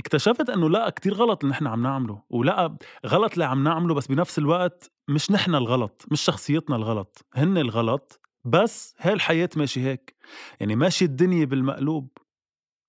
اكتشفت 0.00 0.50
إنه 0.50 0.70
لأ 0.70 0.90
كتير 0.90 1.14
غلط 1.14 1.44
اللي 1.44 1.52
نحن 1.52 1.66
عم 1.66 1.82
نعمله 1.82 2.22
ولأ 2.30 2.76
غلط 3.06 3.32
اللي 3.32 3.44
عم 3.44 3.64
نعمله 3.64 3.94
بس 3.94 4.06
بنفس 4.06 4.38
الوقت 4.38 4.90
مش 5.08 5.30
نحن 5.30 5.54
الغلط 5.54 6.04
مش 6.10 6.20
شخصيتنا 6.20 6.76
الغلط 6.76 7.26
هن 7.34 7.58
الغلط 7.58 8.20
بس 8.44 8.94
هاي 8.98 9.12
الحياة 9.12 9.48
ماشي 9.56 9.80
هيك. 9.80 10.16
يعني 10.60 10.76
ماشي 10.76 11.04
الدنيا 11.04 11.44
بالمقلوب 11.44 12.08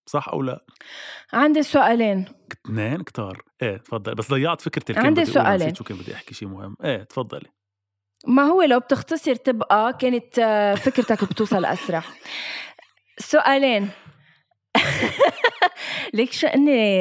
صح 0.10 0.30
أو 0.30 0.42
لأ؟ 0.42 0.66
عندي 1.34 1.64
سؤالين. 1.64 2.26
اثنين 2.66 3.02
كتار. 3.02 3.44
إيه 3.62 3.78
تفضل. 3.78 4.16
بس 4.16 4.32
ضيعت 4.32 4.62
فكرتي 4.62 4.94
عندي 4.98 5.26
سؤالين. 5.26 5.56
نسيت 5.56 5.78
شو 5.78 5.84
كان 5.84 5.98
بدي 5.98 6.14
أحكي 6.14 6.34
شيء 6.34 6.48
مهم. 6.48 6.76
إيه 6.84 7.04
تفضلي. 7.04 7.50
ما 8.28 8.44
هو 8.44 8.62
لو 8.62 8.80
بتختصر 8.80 9.36
تبقى 9.36 9.94
كانت 9.94 10.40
آه، 10.40 10.76
فكرتك 10.76 11.24
بتوصل 11.24 11.66
أسرع. 11.66 12.04
سؤالين. 13.20 13.90
ليك 16.14 16.32
شو 16.32 16.48
إني 16.48 17.00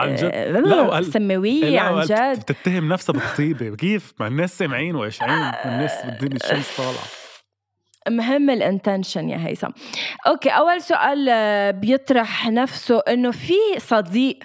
عن 0.00 0.14
جد؟ 0.14 0.24
آه، 0.34 0.48
لا، 0.50 1.02
سماوية 1.02 1.64
لا، 1.64 1.80
عن 1.80 2.00
جد. 2.04 2.40
بتتهم 2.40 2.88
نفسها 2.92 3.12
بالطيبة. 3.12 3.76
كيف؟ 3.76 4.14
ما 4.20 4.26
الناس 4.26 4.58
سامعين 4.58 4.94
وقاشعين 4.94 5.52
والناس 5.64 6.04
بالدنيا 6.06 6.36
الشمس 6.36 6.76
طالعة. 6.76 7.04
مهم 8.08 8.50
ال 8.50 8.58
intention 8.58 9.28
يا 9.28 9.46
هيثم. 9.46 9.70
Okay 10.26 10.48
أول 10.50 10.82
سؤال 10.82 11.28
آه، 11.30 11.70
بيطرح 11.70 12.48
نفسه 12.48 12.98
إنه 13.08 13.30
في 13.30 13.54
صديق 13.78 14.38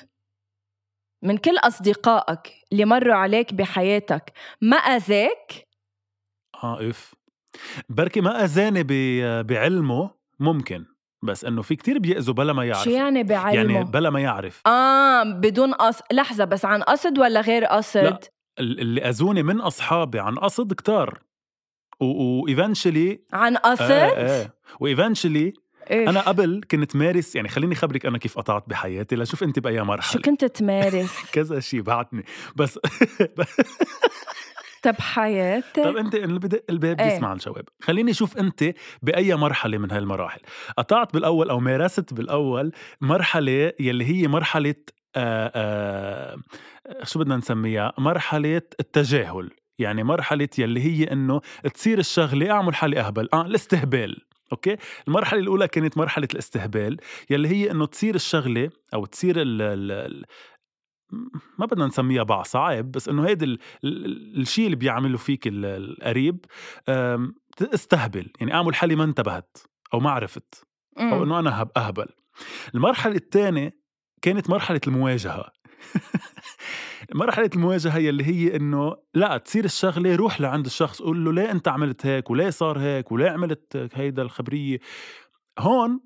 من 1.24 1.38
كل 1.38 1.58
أصدقائك 1.58 2.54
اللي 2.72 2.86
مروا 2.86 3.16
عليك 3.16 3.54
بحياتك 3.54 4.32
ما 4.62 4.78
آذاك؟ 4.78 5.68
آه 6.64 6.90
إف. 6.90 7.14
بركي 7.90 8.22
ما 8.22 8.44
آذاني 8.44 8.84
ب- 8.84 9.48
بعلمه 9.48 10.12
ممكن. 10.40 10.86
بس 11.24 11.46
إنه 11.46 11.62
في 11.62 11.76
كتير 11.76 12.00
بيأذوا 12.00 12.34
بلا 12.34 12.54
ما 12.54 12.66
يعرف. 12.66 12.84
شو 12.84 12.90
يعني 12.90 13.24
بعلمه؟ 13.24 13.74
يعني 13.74 13.86
بلا 13.92 14.10
ما 14.10 14.20
يعرف. 14.20 14.62
آه 14.68 15.24
بدون 15.24 15.74
قصد 15.74 16.04
لحظة 16.12 16.46
بس 16.46 16.66
عن 16.66 16.84
قصد 16.84 17.20
ولا 17.20 17.42
غير 17.42 17.66
قصد؟ 17.66 18.00
لا. 18.04 18.20
ال- 18.60 18.80
اللي 18.80 19.02
أذوني 19.02 19.44
من 19.44 19.62
أصحابي 19.62 20.20
عن 20.20 20.36
قصد 20.36 20.74
كتار. 20.74 21.20
و 22.00 22.11
eventually 22.11 23.22
عن 23.34 23.58
قصد؟ 23.58 23.82
آه 23.92 24.10
آه. 24.44 24.54
و 24.80 24.86
eventually 24.86 25.54
إيه. 25.90 26.10
أنا 26.10 26.22
قبل 26.22 26.62
كنت 26.72 26.96
مارس 26.96 27.36
يعني 27.36 27.48
خليني 27.50 27.76
خبرك 27.76 28.06
أنا 28.06 28.18
كيف 28.18 28.38
قطعت 28.38 28.64
بحياتي 28.70 29.16
لشوف 29.16 29.44
أنت 29.44 29.60
بأي 29.60 29.78
شو 29.78 29.84
مرحله 29.84 30.22
كنت 30.22 30.46
تمارس؟ 30.46 31.12
كذا 31.34 31.60
شيء 31.60 31.82
بعتني. 31.82 32.24
بس 32.56 32.80
طب 34.88 34.96
حياتي 35.00 35.84
طب 35.84 35.98
أنت 35.98 36.16
الباب. 36.70 36.98
بيسمع 36.98 37.34
الجواب. 37.34 37.66
خليني 37.82 38.12
أشوف 38.12 38.38
أنت 38.38 38.64
بأي 39.02 39.36
مرحلة 39.36 39.78
من 39.78 39.92
هالمراحل. 39.92 40.40
قطعت 40.78 41.14
بالأول 41.14 41.50
أو 41.50 41.60
مارست 41.60 42.14
بالأول 42.14 42.72
مرحلة 43.02 43.74
يلي 43.80 44.06
هي 44.06 44.28
مرحلة 44.28 44.76
آآ 45.16 45.52
آآ 45.56 46.38
شو 47.04 47.20
بدنا 47.20 47.38
نسميها؟ 47.38 47.94
مرحلة 47.98 48.62
التجاهل. 48.80 49.50
يعني 49.80 50.04
مرحلة 50.04 50.50
يلي 50.58 50.82
هي 50.82 51.04
إنه 51.04 51.42
تصير 51.74 52.00
الشغلة 52.00 52.52
أعمل 52.52 52.76
حالي 52.76 53.00
أهبل. 53.00 53.30
آه 53.34 53.46
الاستهبال. 53.46 54.22
أوكي؟ 54.52 54.78
المرحلة 55.08 55.40
الأولى 55.40 55.68
كانت 55.68 55.98
مرحلة 55.98 56.28
الاستهبال 56.34 56.98
يلي 57.30 57.48
هي 57.48 57.72
إنه 57.72 57.86
تصير 57.86 58.16
الشغلة 58.16 58.70
أو 58.94 59.06
تصير 59.06 59.36
ال 59.42 59.62
ال 59.62 60.26
ما 61.58 61.66
بدنا 61.66 61.86
نسميها 61.86 62.24
بعصا 62.24 62.60
عيب 62.60 62.92
بس 62.92 63.10
إنه 63.10 63.28
هيدا 63.28 63.46
ال- 63.46 63.60
ال- 63.84 64.42
الشيء 64.42 64.66
اللي 64.66 64.76
بيعمله 64.76 65.18
فيك 65.18 65.48
ال- 65.48 65.66
القريب 65.66 66.46
استهبل. 67.74 68.32
يعني 68.40 68.54
أعمل 68.54 68.76
حالي 68.76 68.96
ما 68.96 69.04
انتبهت 69.04 69.58
أو 69.94 70.00
ما 70.00 70.12
عرفت 70.12 70.64
أو 71.00 71.04
مم. 71.04 71.24
إنه 71.24 71.40
أنا 71.40 71.62
هب- 71.62 71.72
أهبل. 71.78 72.06
المرحلة 72.76 73.16
الثانية 73.16 73.80
كانت 74.22 74.50
مرحلة 74.50 74.82
المواجهة. 74.88 75.52
مرحلة 77.16 77.50
المواجهة 77.56 77.98
يلي 77.98 78.24
هي 78.26 78.56
إنه 78.56 78.96
لا 79.14 79.38
تصير 79.38 79.66
الشغلة 79.66 80.16
روح 80.16 80.42
لعند 80.42 80.66
الشخص 80.66 81.02
قول 81.02 81.26
له 81.26 81.34
ليه 81.34 81.52
أنت 81.52 81.68
عملت 81.68 82.06
هيك 82.06 82.30
وليه 82.30 82.50
صار 82.50 82.80
هيك 82.80 83.12
وليه 83.12 83.30
عملت 83.30 83.90
هيدا 83.94 84.22
الخبرية؟ 84.22 84.80
هون 85.60 86.00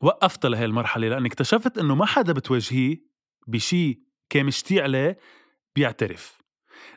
وقفت 0.00 0.46
لهي 0.46 0.64
المرحلة 0.64 1.08
لأني 1.08 1.28
اكتشفت 1.28 1.78
إنه 1.78 1.94
ما 1.94 2.06
حدا 2.06 2.32
بتواجهيه 2.32 3.09
بشي 3.46 4.02
كان 4.30 4.46
مشتي 4.46 4.80
عليه 4.80 5.18
بيعترف. 5.76 6.40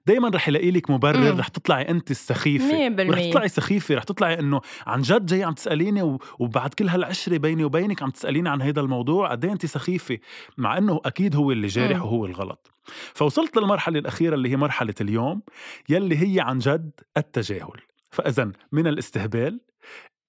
دايما 0.06 0.29
رح 0.29 0.47
يلاقي 0.47 0.71
لك 0.71 0.89
مبرر 0.89 1.34
مم. 1.34 1.39
رح 1.39 1.47
تطلعي 1.47 1.89
انت 1.89 2.12
السخيفة. 2.12 2.88
رح 2.99 3.29
تطلعي 3.29 3.47
سخيفة 3.47 3.95
رح 3.95 4.03
تطلعي 4.03 4.39
إنه 4.39 4.62
عن 4.88 5.01
جد 5.01 5.25
جاي 5.25 5.43
عم 5.43 5.53
تسأليني 5.53 6.17
وبعد 6.39 6.73
كل 6.73 6.88
هالعشرة 6.88 7.38
بيني 7.38 7.63
وبينك 7.63 8.03
عم 8.03 8.10
تسأليني 8.10 8.49
عن 8.49 8.62
هذا 8.62 8.82
الموضوع 8.82 9.32
قد 9.32 9.45
انت 9.45 9.65
سخيفة؟ 9.65 10.17
مع 10.58 10.77
إنه 10.77 11.01
أكيد 11.06 11.36
هو 11.36 11.51
اللي 11.51 11.67
جارح 11.67 11.97
مم. 11.97 12.03
وهو 12.03 12.25
الغلط. 12.25 12.71
فوصلت 13.13 13.58
للمرحلة 13.58 13.99
الأخيرة 13.99 14.36
اللي 14.36 14.49
هي 14.49 14.58
مرحلة 14.58 14.95
اليوم 15.01 15.41
يلي 15.89 16.17
هي 16.17 16.39
عن 16.39 16.58
جد 16.60 16.91
التجاهل. 17.17 17.82
فاذا 18.12 18.51
من 18.71 18.88
الاستهبال 18.88 19.60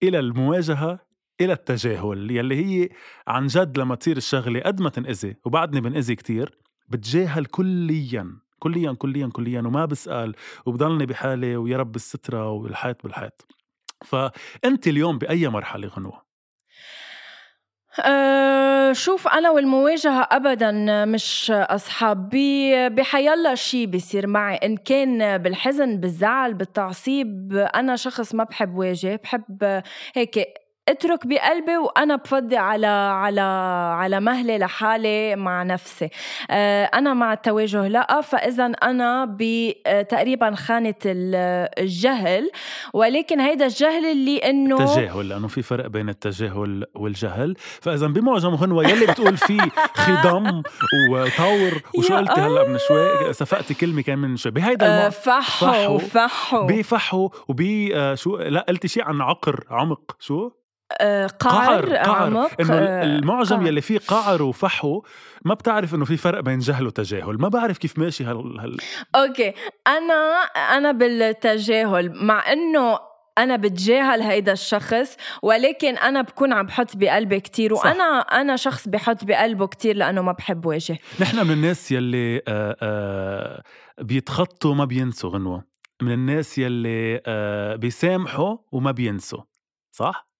إلى 0.03 0.19
المواجهة 0.19 0.99
إلى 1.41 1.53
التجاهل 1.53 2.31
يلي 2.31 2.65
هي 2.65 2.89
عن 3.29 3.47
جد 3.47 3.79
لما 3.79 3.95
تصير 3.95 4.17
الشغلة 4.17 4.61
قد 4.61 4.81
ما 4.81 4.91
تنأذي 4.91 5.37
وبعدني 5.45 5.81
بنأذي 5.81 6.15
كتير 6.15 6.59
بتجاهل 6.89 7.45
كليا 7.47 8.37
كليا 8.59 8.93
كليا 8.93 9.31
كليا 9.33 9.61
وما 9.61 9.85
بسأل 9.85 10.35
وبضلني 10.67 11.07
بحالي 11.07 11.57
ويا 11.57 11.77
رب 11.77 11.97
السترة 11.97 12.51
والحيط 12.51 13.03
بالحيط 13.03 13.47
فأنت 14.05 14.87
اليوم 14.89 15.19
بأي 15.19 15.49
مرحلة 15.49 15.89
غنوة؟ 15.89 16.25
أه 18.05 18.93
شوف 18.93 19.29
أنا 19.29 19.51
والمواجهة 19.51 20.29
أبدا 20.33 20.73
مش 21.05 21.51
أصحاب. 21.51 22.29
بي- 22.29 22.89
بحيالله 22.89 23.55
شي 23.55 23.87
بيصير 23.87 24.27
معي. 24.27 24.57
إن 24.57 24.77
كان 24.77 25.39
بالحزن 25.39 26.01
بالزعل 26.01 26.55
بالتعصيب 26.55 27.53
أنا 27.75 27.97
شخص 27.97 28.35
ما 28.35 28.45
بحب 28.45 28.75
واجه 28.75 29.21
بحب 29.23 29.83
هيك 30.15 30.64
اترك 30.89 31.27
بقلبي 31.27 31.77
وأنا 31.77 32.17
بفضي 32.17 32.57
على 32.57 32.87
على 32.87 33.41
على 34.01 34.21
مهلي 34.21 34.59
لحالي 34.59 35.37
مع 35.37 35.63
نفسي. 35.63 36.09
أه 36.51 36.85
أنا 36.85 37.15
مع 37.15 37.33
التواجه 37.33 37.89
لا 37.89 38.21
فاذا 38.21 38.65
أنا 38.67 39.37
بتقريبا 39.39 40.55
خانة 40.55 40.95
ال- 41.07 41.69
الجهل. 41.79 42.51
ولكن 42.95 43.41
هيدا 43.41 43.65
الجهل 43.67 44.05
اللي 44.07 44.39
إنه 44.39 44.77
تجاهل 44.95 45.29
لأنه 45.29 45.49
في 45.49 45.63
فرق 45.63 45.87
بين 45.87 46.09
التجاهل 46.09 46.85
والجهل. 46.95 47.55
فإذا 47.83 48.07
بمعجم 48.07 48.55
غنوة 48.55 48.89
يلي 48.89 49.07
بتقول 49.07 49.37
فيه 49.37 49.61
خضم 49.95 50.63
وطور 51.11 51.83
وشو 51.99 52.17
قلتي 52.17 52.41
هلأ 52.41 52.69
من 52.69 52.79
شوي؟ 52.89 53.33
سفقتي 53.33 53.75
كلمة 53.75 54.03
كان 54.03 54.19
من 54.19 54.37
شوي. 54.37 54.53
بهيدا 54.53 54.87
آه، 54.87 54.99
المع... 54.99 55.11
فحوا 55.11 55.99
فحوا. 55.99 55.99
فحوا 55.99 56.67
بفحو 56.67 57.31
وبي 57.49 57.97
آه، 57.97 58.15
شو؟ 58.15 58.37
لا 58.37 58.67
قلتي 58.69 58.89
شيء 58.89 59.05
عن 59.05 59.21
عقر 59.21 59.65
عمق 59.71 60.17
شو؟ 60.21 60.51
آه، 61.01 61.27
قعر 61.27 61.97
عمق 61.97 62.51
إنه 62.61 62.75
آه، 62.75 63.05
المعجم 63.05 63.57
قعر. 63.57 63.67
يلي 63.67 63.81
فيه 63.81 63.99
قعر 63.99 64.43
وفحو 64.43 65.03
ما 65.45 65.55
بتعرف 65.55 65.95
إنه 65.95 66.05
في 66.05 66.17
فرق 66.17 66.41
بين 66.41 66.59
جهل 66.59 66.87
وتجاهل 66.87 67.41
ما 67.41 67.49
بعرف 67.49 67.79
كيف 67.79 67.99
ماشي 67.99 68.25
هال, 68.25 68.61
هال... 68.61 68.77
أوكي 69.17 69.55
أنا 69.87 70.15
أنا 70.77 70.93
بالتجاهل 70.93 72.25
مع 72.25 72.53
إنه 72.53 72.99
أنا 73.39 73.57
بتجاهل 73.57 74.23
هيدا 74.23 74.53
الشخص 74.53 75.17
ولكن 75.43 75.97
أنا 75.97 76.23
بكون 76.23 76.53
عم 76.53 76.67
بحط 76.67 76.97
بقلبي 76.97 77.41
كتير 77.41 77.75
صح. 77.75 77.87
وأنا 77.87 78.21
أنا 78.21 78.57
شخص 78.57 78.89
بحط 78.89 79.25
بقلبه 79.25 79.67
كتير 79.67 79.97
لأنه 79.97 80.23
ما 80.23 80.33
بحب 80.33 80.67
واجه 80.67 80.99
نحن 81.21 81.47
من 81.47 81.51
الناس 81.51 81.93
يلي 81.93 82.43
آه 82.49 83.63
بيتخطوا 84.01 84.75
ما 84.75 84.85
بينسوا 84.85 85.31
غنوة 85.31 85.65
من 86.03 86.13
الناس 86.13 86.59
يلي 86.59 87.23
بيسامحوا 87.79 88.57
وما 88.73 88.91
بينسوا 88.91 89.41
صح؟ 89.93 90.34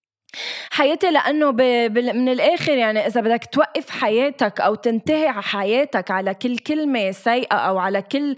حياتي 0.71 1.11
لأنه 1.11 1.51
ب... 1.51 1.57
بال- 1.93 2.17
من 2.17 2.29
الآخر 2.29 2.73
يعني 2.73 3.07
إذا 3.07 3.21
بدك 3.21 3.45
توقف 3.53 3.91
حياتك 3.91 4.61
أو 4.61 4.75
تنتهي 4.75 5.33
حياتك 5.33 6.11
على 6.11 6.35
كل 6.35 6.59
كلمة 6.59 7.11
سيئه 7.11 7.55
أو 7.57 7.79
على 7.79 8.03
كل 8.03 8.37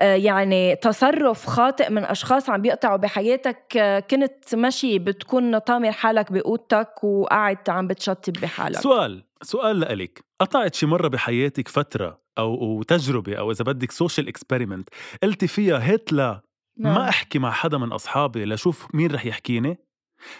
يعني 0.00 0.76
تصرف 0.76 1.46
خاطئ 1.46 1.90
من 1.90 2.04
أشخاص 2.04 2.50
عم 2.50 2.62
بيقطعوا 2.62 2.96
بحياتك 2.96 3.78
كنت 4.10 4.54
ماشي 4.54 4.98
بتكون 4.98 5.58
طامر 5.58 5.92
حالك 5.92 6.32
بأوضتك 6.32 7.04
وقاعد 7.04 7.58
عم 7.68 7.86
بتشطب 7.86 8.32
بحالك. 8.32 8.78
سؤال 8.80 9.24
سؤال 9.42 9.80
لإلك. 9.80 10.24
قطعت 10.40 10.74
شي 10.74 10.86
مرة 10.86 11.08
بحياتك 11.08 11.68
فترة 11.68 12.20
أو 12.38 12.54
أو 12.54 12.82
تجربة 12.82 13.34
أو 13.38 13.50
إذا 13.50 13.64
بدك 13.64 13.90
social 13.90 14.28
experiment 14.28 14.88
قلتي 15.22 15.46
فيها 15.46 15.92
هات 15.92 16.12
لا؟ 16.12 16.40
نعم. 16.78 16.94
ما 16.94 17.08
أحكي 17.08 17.38
مع 17.38 17.50
حدا 17.50 17.78
من 17.78 17.92
أصحابي 17.92 18.44
لشوف 18.44 18.86
مين 18.94 19.10
رح 19.12 19.26
يحكيني؟ 19.26 19.78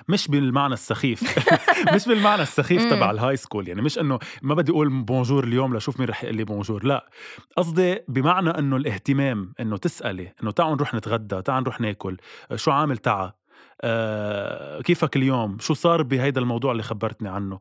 مش 0.09 0.29
بالمعنى 0.29 0.75
السخيف. 0.75 1.39
مش 1.95 2.09
بالمعنى 2.09 2.43
السخيف. 2.43 2.85
تبع 2.91 3.11
ال 3.11 3.37
high 3.37 3.50
school 3.50 3.69
يعني 3.69 3.83
مش 3.83 3.99
إنه 3.99 4.19
ما 4.43 4.55
بدي 4.55 4.73
أقول 4.73 5.03
bonjour 5.03 5.45
اليوم 5.45 5.77
لشوف 5.77 6.01
مين 6.01 6.09
رح 6.09 6.25
يقول 6.25 6.37
لي 6.37 6.45
bonjour 6.45 6.85
لا. 6.85 7.11
قصدي 7.57 7.99
بمعنى 8.09 8.51
إنه 8.51 8.77
الاهتمام 8.77 9.53
إنه 9.61 9.77
تسألي 9.77 10.33
إنه 10.43 10.51
تعالوا 10.51 10.75
نروح 10.75 10.95
نتغدى 10.95 11.43
تعالوا 11.43 11.63
نروح 11.63 11.81
ناكل. 11.81 12.17
شو 12.55 12.71
عامل 12.71 12.97
تعا؟ 12.97 13.33
آه 13.81 14.81
كيفك 14.81 15.17
اليوم؟ 15.17 15.59
شو 15.61 15.75
صار 15.75 16.03
بهيدا 16.03 16.41
الموضوع 16.41 16.73
اللي 16.73 16.83
خبرتني 16.83 17.29
عنه؟ 17.29 17.59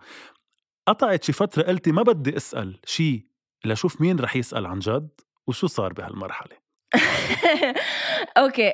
قطعت 0.88 1.24
شي 1.24 1.34
فترة 1.34 1.64
قلتي 1.64 1.92
ما 1.92 2.04
بدي 2.04 2.38
أسأل 2.38 2.80
شي 2.86 3.28
لشوف 3.66 4.02
مين 4.02 4.20
رح 4.20 4.36
يسأل 4.36 4.66
عن 4.66 4.80
جد 4.80 5.10
وشو 5.48 5.68
صار 5.68 5.94
بهالمرحلة؟ 5.94 6.63
okay 8.38 8.74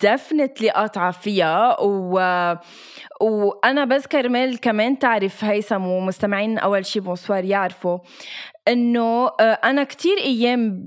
definitely 0.00 0.70
قاطعه 0.70 1.10
فيها 1.10 1.80
و 1.80 2.20
وأنا 3.20 3.84
بس 3.84 4.06
كرمال 4.06 4.60
كمان 4.60 4.98
تعرف 4.98 5.44
هيثم 5.44 5.86
ومستمعين 5.86 6.58
أول 6.58 6.86
شي 6.86 7.00
bonsoir 7.00 7.44
يعرفوا 7.44 7.98
إنه 8.68 9.30
آه، 9.40 9.58
أنا 9.64 9.84
كتير 9.84 10.18
أيام 10.18 10.84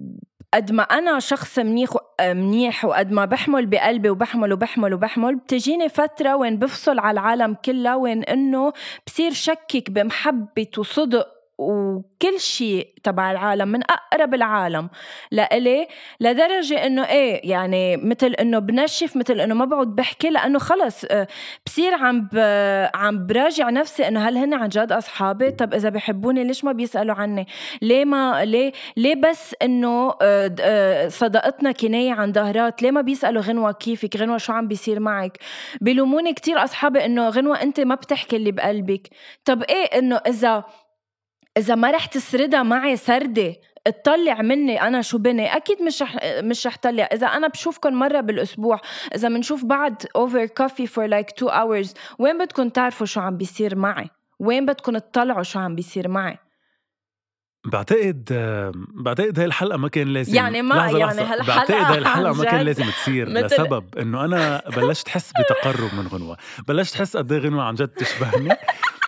قد 0.53 0.71
ما 0.71 0.83
أنا 0.83 1.19
شخص 1.19 1.59
منيح 1.59 1.89
منيح 2.21 2.85
وقد 2.85 3.11
ما 3.11 3.25
بحمل 3.25 3.65
بقلبي 3.65 4.09
وبحمل 4.09 4.53
وبحمل 4.53 4.93
وبحمل 4.93 5.35
بتجيني 5.35 5.89
فترة 5.89 6.35
وين 6.35 6.59
بفصل 6.59 6.99
على 6.99 7.19
العالم 7.19 7.53
كلها 7.65 7.95
وين 7.95 8.23
إنه 8.23 8.73
بصير 9.07 9.31
شكك 9.33 9.91
بمحبة 9.91 10.67
وصدق 10.77 11.34
وكل 11.57 12.39
شيء 12.39 12.87
تبع 13.03 13.31
العالم 13.31 13.67
من 13.67 13.81
أقرب 13.83 14.33
العالم 14.33 14.89
لإلي 15.31 15.87
لدرجة 16.19 16.85
إنه 16.85 17.05
إيه 17.05 17.51
يعني 17.51 17.97
مثل 17.97 18.27
إنه 18.27 18.59
بنشف 18.59 19.17
مثل 19.17 19.39
إنه 19.39 19.55
ما 19.55 19.65
بقعد 19.65 19.87
بحكي 19.87 20.29
لأنه 20.29 20.59
خلص 20.59 21.05
آه، 21.11 21.27
بصير 21.65 21.93
عم. 21.93 22.29
عم 22.95 23.27
براجع 23.27 23.69
نفسي 23.69 24.07
إنه 24.07 24.29
هل 24.29 24.37
هن 24.37 24.53
عن 24.53 24.69
جد 24.69 24.91
أصحابي؟ 24.91 25.51
طب 25.51 25.73
إذا 25.73 25.89
بحبوني 25.89 26.43
ليش 26.43 26.63
ما 26.63 26.71
بيسألوا 26.71 27.15
عني؟ 27.15 27.47
ليه 27.81 28.05
ما 28.05 28.45
ليه 28.45 28.71
ليه 28.97 29.15
بس 29.15 29.55
إنه 29.61 30.13
آه، 30.21 30.55
آه، 30.59 31.07
صداقتنا 31.07 31.71
كناية 31.71 32.11
عن 32.11 32.33
ظهرات؟ 32.33 32.81
ليه 32.81 32.91
ما 32.91 33.01
بيسألوا 33.01 33.41
غنوة 33.41 33.71
كيفك؟ 33.71 34.17
غنوة 34.17 34.37
شو 34.37 34.53
عم 34.53 34.67
بيصير 34.67 34.99
معك؟ 34.99 35.37
بيلوموني 35.81 36.33
كتير 36.33 36.63
أصحابي 36.63 37.05
إنه 37.05 37.29
غنوة 37.29 37.61
أنت 37.61 37.79
ما 37.79 37.95
بتحكي 37.95 38.35
اللي 38.35 38.51
بقلبك. 38.51 39.09
طب 39.45 39.63
إيه 39.63 39.99
إنه 39.99 40.21
إذا 40.27 40.63
إذا 41.57 41.75
ما 41.75 41.91
رح 41.91 42.05
تسردها 42.05 42.63
معي 42.63 42.97
سردة 42.97 43.55
اطلع 43.87 44.41
مني 44.41 44.81
أنا 44.81 45.01
شو 45.01 45.17
بني. 45.17 45.55
أكيد 45.55 45.81
مش 45.81 46.01
رح 46.01 46.17
مش 46.39 46.67
رح 46.67 46.77
طلع. 46.77 47.03
إذا 47.13 47.27
أنا 47.27 47.47
بشوفكم 47.47 47.93
مرة 47.93 48.21
بالأسبوع 48.21 48.81
إذا 49.15 49.29
بنشوف 49.29 49.65
بعض 49.65 50.01
over 50.15 50.45
coffee 50.45 50.87
for 50.87 51.05
like 51.05 51.31
two 51.31 51.47
hours 51.47 51.93
وين 52.19 52.37
بدكم 52.37 52.69
تعرفوا 52.69 53.05
شو 53.05 53.19
عم 53.19 53.37
بيصير 53.37 53.75
معي؟ 53.75 54.09
وين 54.39 54.65
بدكم 54.65 54.97
تطلعوا 54.97 55.43
شو 55.43 55.59
عم 55.59 55.75
بيصير 55.75 56.07
معي؟ 56.07 56.37
بعتقد 57.65 58.23
بعتقد 59.03 59.39
هاي 59.39 59.45
الحلقة 59.45 59.77
ما 59.77 59.89
كان 59.89 60.07
لازم. 60.07 60.35
يعني 60.35 60.61
ما- 60.61 60.73
لحظة 60.75 60.97
يعني 60.97 61.11
لحظة. 61.21 61.33
هالحلقة 61.33 61.55
بعتقد 61.57 61.71
هاي 61.71 61.83
عن 61.85 61.97
الحلقة 61.97 62.33
ما 62.33 62.43
كان 62.43 62.61
لازم 62.61 62.83
تصير 62.85 63.29
لسبب 63.29 63.97
إنه 63.97 64.25
أنا 64.25 64.61
بلشت 64.75 65.07
احس 65.07 65.31
بتقرب 65.39 65.93
من 65.93 66.07
غنوة. 66.07 66.37
بلشت 66.67 66.95
احس 66.95 67.17
قد 67.17 67.31
إيه 67.31 67.39
غنوة 67.39 67.63
عن 67.63 67.75
جد 67.75 67.87
تشبهني. 67.87 68.49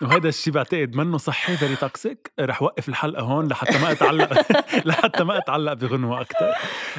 وهذا 0.02 0.30
الشيء 0.30 0.54
بعتقد 0.54 0.96
منه 0.96 1.18
صحي 1.18 1.58
very 1.58 1.76
toxic 1.76 2.32
رح 2.40 2.62
وقف 2.62 2.90
الحلقة 2.90 3.22
هون 3.22 3.48
لحتى 3.48 3.80
ما 3.80 3.92
أتعلق 3.92 4.34
لحتى 4.88 5.24
ما 5.24 5.38
أتعلق 5.38 5.74
بغنوة 5.74 6.22
أكثر 6.22 6.54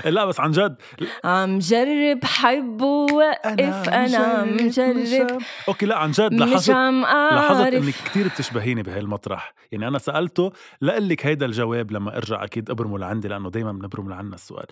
لا 0.04 0.24
بس 0.24 0.40
عن 0.40 0.50
جد 0.50 0.76
عم 1.24 1.58
جرب 1.58 2.24
حب 2.24 2.82
ووقف 2.82 3.88
أنا 3.88 4.44
مجرب 4.44 5.38
okay 5.68 5.86
لا 5.86 5.98
عن 5.98 6.10
جد 6.10 6.34
لاحظت 6.34 6.70
عم 6.70 7.00
لاحظت 7.02 7.74
إنك 7.74 7.94
كتير 8.04 8.28
بتشبهيني 8.28 8.82
بهالمطرح. 8.82 9.54
يعني 9.72 9.88
أنا 9.88 9.98
سألته 9.98 10.52
لقلك 10.82 11.26
هيدا 11.26 11.46
الجواب 11.46 11.92
لما 11.92 12.16
أرجع 12.16 12.44
أكيد 12.44 12.70
ابرمه 12.70 12.98
لعندي 12.98 13.28
لأنه 13.28 13.50
دايما 13.50 13.72
بنبرم 13.72 14.08
لعنا 14.08 14.34
السؤال. 14.34 14.66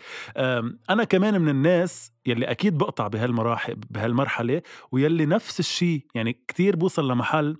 أنا 0.91 1.05
كمان 1.05 1.41
من 1.41 1.49
الناس 1.49 2.13
يلي 2.27 2.51
أكيد 2.51 2.79
بقطع 2.79 3.09
بهالمراحل 3.09 3.75
بهالمرحلة 3.91 4.63
ويلي 4.93 5.27
نفس 5.27 5.61
الشيء 5.61 6.07
يعني 6.15 6.33
كتير 6.49 6.77
بوصل 6.77 7.11
لمحل 7.11 7.57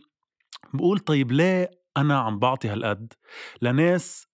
بقول 0.75 0.99
طيب 0.99 1.33
ليه 1.33 1.71
أنا 1.97 2.19
عم 2.19 2.39
بعطي 2.39 2.69
هالقد؟ 2.69 3.13
لناس 3.63 4.27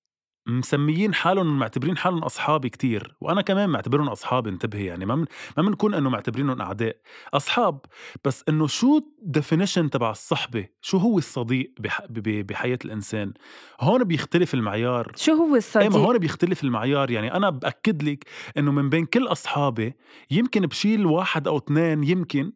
مسميين 0.46 1.14
حالهم 1.14 1.58
معتبرين 1.58 1.96
حالهم 1.96 2.24
أصحابي 2.24 2.68
كتير 2.68 3.16
وأنا 3.20 3.42
كمان 3.42 3.70
معتبرهم 3.70 4.08
اصحابي 4.08 4.50
انتبهي 4.50 4.84
يعني 4.84 5.06
ما 5.06 5.14
من 5.16 5.26
ما 5.56 5.62
بنكون 5.62 5.94
إنه 5.94 6.10
معتبرينهم 6.10 6.60
أعداء 6.60 6.96
أصحاب. 7.34 7.80
بس 8.24 8.44
إنه 8.48 8.66
شو 8.66 9.00
الديفينيشن 9.22 9.90
تبع 9.90 10.10
الصحبة؟ 10.10 10.68
شو 10.80 10.98
هو 10.98 11.18
الصديق 11.18 11.72
بح... 11.80 12.02
ب- 12.10 12.46
بحياة 12.46 12.78
الإنسان؟ 12.84 13.32
هون 13.80 14.04
بيختلف 14.04 14.54
المعيار. 14.54 15.12
شو 15.16 15.32
هو 15.32 15.44
إيه 15.44 15.50
ما 15.50 15.56
الصديق؟ 15.58 15.96
هون 15.96 16.18
بيختلف 16.18 16.64
المعيار. 16.64 17.10
يعني 17.10 17.34
أنا 17.34 17.50
بأكد 17.50 18.02
لك 18.02 18.24
إنه 18.56 18.72
من 18.72 18.88
بين 18.90 19.06
كل 19.06 19.26
أصحابي 19.26 19.94
يمكن 20.30 20.66
بشيل 20.66 21.06
واحد 21.06 21.48
أو 21.48 21.56
اثنين 21.58 22.04
يمكن 22.04 22.52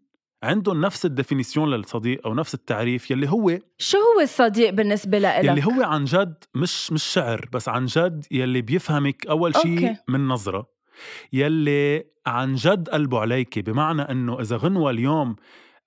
عندهم 0.47 0.81
نفس 0.81 1.07
ال 1.07 1.12
définition 1.12 1.71
للصديق 1.71 2.27
أو 2.27 2.35
نفس 2.35 2.55
التعريف 2.55 3.11
يلي 3.11 3.31
هو 3.31 3.59
شو 3.79 3.99
هو 3.99 4.21
الصديق 4.23 4.71
بالنسبة 4.71 5.19
لإلك؟ 5.19 5.45
يلي 5.45 5.65
هو 5.65 5.83
عن 5.83 6.05
جد 6.05 6.45
مش 6.55 6.93
مش 6.93 7.03
شعر 7.03 7.49
بس 7.53 7.69
عن 7.69 7.87
جد 7.87 8.27
يلي 8.31 8.63
بيفهمك 8.63 9.27
أول 9.27 9.57
شيء. 9.57 9.97
من 10.09 10.29
نظرة 10.29 10.67
يلي 11.33 12.05
عن 12.27 12.55
جد 12.55 12.89
قلبه 12.89 13.21
عليك 13.21 13.59
بمعنى 13.59 14.03
إنه 14.03 14.41
إذا 14.41 14.57
غنوة 14.57 14.91
اليوم 14.91 15.37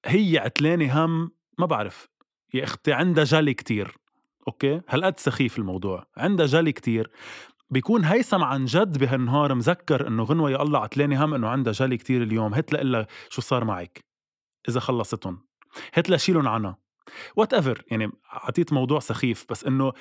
هي 0.05 0.37
عتلانه 0.37 1.05
هم 1.05 1.31
ما 1.57 1.65
بعرف 1.65 2.07
يا 2.53 2.63
أختي 2.63 2.93
عندها 2.93 3.23
جلي 3.23 3.53
كتير. 3.53 3.97
okay؟ 4.47 4.81
هالقد 4.89 5.17
سخيف 5.17 5.57
الموضوع. 5.57 6.05
عندها 6.17 6.45
جلي 6.45 6.71
كتير. 6.71 7.11
بيكون 7.69 8.05
هيثم 8.05 8.43
عن 8.43 8.65
جد 8.65 8.97
بهالنهار 8.97 9.53
مذكر 9.53 10.07
إنه 10.07 10.23
غنوة 10.23 10.51
يا 10.51 10.61
الله 10.61 10.79
عتلانه 10.79 11.25
هم 11.25 11.33
إنه 11.33 11.47
عندها 11.47 11.73
جلي 11.73 11.97
كتير 11.97 12.23
اليوم. 12.23 12.53
هات 12.53 12.73
لها 12.73 13.07
شو 13.29 13.41
صار 13.41 13.65
معك؟ 13.65 14.08
إذا 14.69 14.79
خلصتهم. 14.79 15.45
هات 15.93 16.09
لها 16.09 16.17
شيلهم 16.17 16.47
عنها. 16.47 16.77
whatever 17.35 17.83
يعني 17.91 18.11
عطيت 18.29 18.73
موضوع 18.73 18.99
سخيف 18.99 19.45
بس 19.49 19.63
إنه 19.65 19.93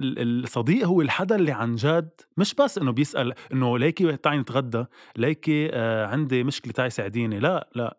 ال- 0.00 0.44
الصديق 0.44 0.86
هو 0.86 1.00
الحدا 1.00 1.36
اللي 1.36 1.52
عن 1.52 1.74
جد 1.76 2.10
مش 2.36 2.54
بس 2.54 2.78
إنه 2.78 2.92
بيسأل 2.92 3.34
إنه 3.52 3.78
ليكي 3.78 4.16
تعي 4.16 4.38
نتغدى 4.38 4.84
ليكي 5.16 5.70
آه 5.72 6.06
عندي 6.06 6.44
مشكلة 6.44 6.72
تعي 6.72 6.90
ساعديني. 6.90 7.38
لا 7.38 7.70
لا. 7.74 7.98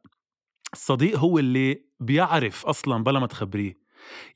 الصديق 0.74 1.18
هو 1.18 1.40
اللي 1.40 1.86
بيعرف 2.00 2.66
أصلا 2.66 3.04
بلا 3.04 3.20
ما 3.20 3.28
تخبريه. 3.28 3.78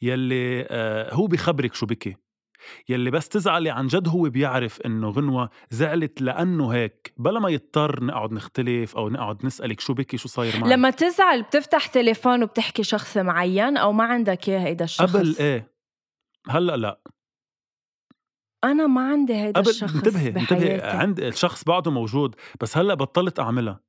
يلي 0.02 0.68
آه 0.70 1.14
هو 1.14 1.28
بيخبرك 1.28 1.74
شو 1.74 1.86
بكي 1.86 2.16
يلي 2.90 3.12
بس 3.12 3.30
تزعلي 3.30 3.70
عن 3.70 3.88
جد 3.88 4.08
هو 4.08 4.22
بيعرف 4.30 4.82
إنه 4.82 5.10
غنوة 5.10 5.50
زعلت 5.70 6.22
لأنه 6.22 6.70
هيك 6.70 7.14
بلا 7.18 7.40
ما 7.40 7.50
يضطر 7.50 8.04
نقعد 8.04 8.32
نختلف 8.32 8.98
أو 8.98 9.10
نقعد 9.10 9.46
نسألك 9.46 9.80
شو 9.80 9.94
بكي 9.94 10.18
شو 10.18 10.28
صاير 10.28 10.60
معك. 10.60 10.72
لما 10.72 10.90
تزعل 10.90 11.42
بتفتح 11.42 11.88
تليفون 11.88 12.44
وبتحكي 12.44 12.84
شخص 12.84 13.18
معين 13.18 13.78
أو 13.78 13.92
ما 13.92 14.04
عندك 14.04 14.50
إياه 14.50 14.60
هيدا 14.60 14.86
الشخص؟ 14.86 15.16
قبل 15.16 15.36
إيه؟ 15.40 15.72
هلأ 16.50 16.78
لا. 16.78 17.00
أنا 18.64 18.88
ما 18.88 19.02
عندي 19.10 19.36
هيدا 19.36 19.62
قبل 19.62 19.70
الشخص 19.70 19.96
انتبهي 19.96 20.30
انتبهي 20.30 20.82
عند 20.82 21.20
الشخص 21.20 21.64
بعده 21.64 21.92
موجود 21.92 22.36
بس 22.62 22.78
هلأ 22.78 22.94
بطلت 22.94 23.40
أعملها 23.40 23.80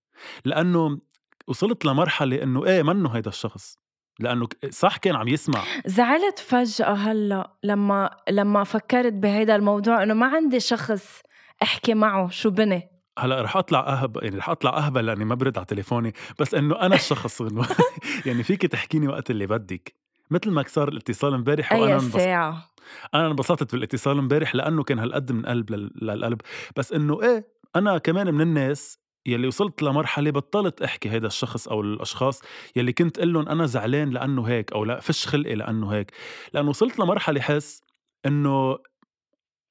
لأنه 0.45 0.99
وصلت 1.47 1.85
لمرحلة 1.85 2.43
إنه 2.43 2.67
إيه 2.67 2.83
منه 2.83 3.09
هيدا 3.09 3.29
الشخص. 3.29 3.79
لأنه 4.21 4.49
صح 4.71 4.97
كان 4.97 5.17
عم 5.17 5.29
يسمع. 5.29 5.61
زعلت 5.87 6.39
فجأة 6.39 6.93
هلأ 6.93 7.51
لما 7.63 8.11
لما 8.31 8.65
فكرت 8.65 9.13
بهيدا 9.13 9.57
الموضوع 9.57 10.03
إنه 10.03 10.15
ما 10.15 10.27
عندي 10.27 10.61
شخص 10.61 11.21
أحكي 11.63 11.95
معه 11.95 12.29
شو 12.31 12.51
بني. 12.51 12.89
هلأ 13.19 13.43
رح 13.43 13.57
أطلع 13.57 13.81
أهب 13.81 14.19
يعني 14.23 14.37
رح 14.37 14.51
أطلع 14.51 14.77
أهبل 14.79 15.07
لأني 15.07 15.25
ما 15.25 15.35
برد 15.35 15.59
على 15.59 15.67
تليفوني 15.67 16.13
بس 16.39 16.55
إنه 16.55 16.81
أنا 16.81 16.95
الشخص 17.01 17.43
غنوة 17.43 17.67
يعني 18.27 18.43
فيك 18.43 18.67
تحكيني 18.67 19.09
وقت 19.09 19.31
اللي 19.31 19.47
بدك. 19.47 19.95
مثل 20.31 20.51
ما 20.51 20.65
صار 20.67 20.89
الاتصال 20.89 21.35
امبارح 21.35 21.73
وأنا 21.73 21.93
انبسطت 21.93 22.21
ساعة. 22.21 22.71
أنا 23.15 23.27
انبسطت 23.27 23.73
بالاتصال 23.73 24.19
امبارح 24.19 24.55
لأنه 24.55 24.83
كان 24.83 24.99
هالقد 24.99 25.33
من 25.33 25.47
قلب 25.47 25.71
لل- 25.71 25.91
للقلب. 26.03 26.41
بس 26.77 26.93
إنه 26.93 27.23
إيه 27.23 27.47
أنا 27.77 27.99
كمان 27.99 28.35
من 28.35 28.41
الناس 28.41 28.99
يلي 29.27 29.47
وصلت 29.47 29.83
لمرحلة 29.83 30.31
بطلت 30.31 30.83
أحكي 30.83 31.11
هيدا 31.11 31.27
الشخص 31.27 31.69
أو 31.69 31.81
الأشخاص 31.81 32.43
يلي 32.77 32.93
كنت 32.93 33.19
أقول 33.19 33.33
لهم 33.33 33.49
أنا 33.49 33.67
زعلان 33.67 34.11
لأنه 34.11 34.43
هيك 34.49 34.73
أو 34.73 34.85
لا 34.85 35.01
فش 35.01 35.27
خلقي 35.27 35.55
لأنه 35.55 35.89
هيك. 35.93 36.13
لأنه 36.53 36.69
وصلت 36.71 36.99
لمرحلة 36.99 37.41
حس 37.41 37.83
إنه 38.27 38.79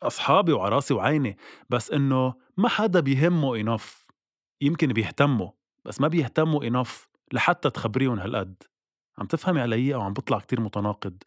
أصحابي 0.03 0.51
وعراسي 0.53 0.93
وعيني 0.93 1.37
بس 1.69 1.91
إنه 1.91 2.33
ما 2.57 2.69
حدا 2.69 2.99
بيهمه 2.99 3.55
انف 3.55 4.05
يمكن 4.61 4.87
بيهتموا 4.87 5.49
بس 5.85 6.01
ما 6.01 6.07
بيهتموا 6.07 6.63
انف 6.63 7.07
لحتى 7.33 7.69
تخبريهم 7.69 8.19
هالقد. 8.19 8.63
عم 9.17 9.25
تفهمي 9.25 9.61
علي 9.61 9.95
أو 9.95 10.01
عم 10.01 10.13
بطلع 10.13 10.39
كتير 10.39 10.61
متناقض. 10.61 11.23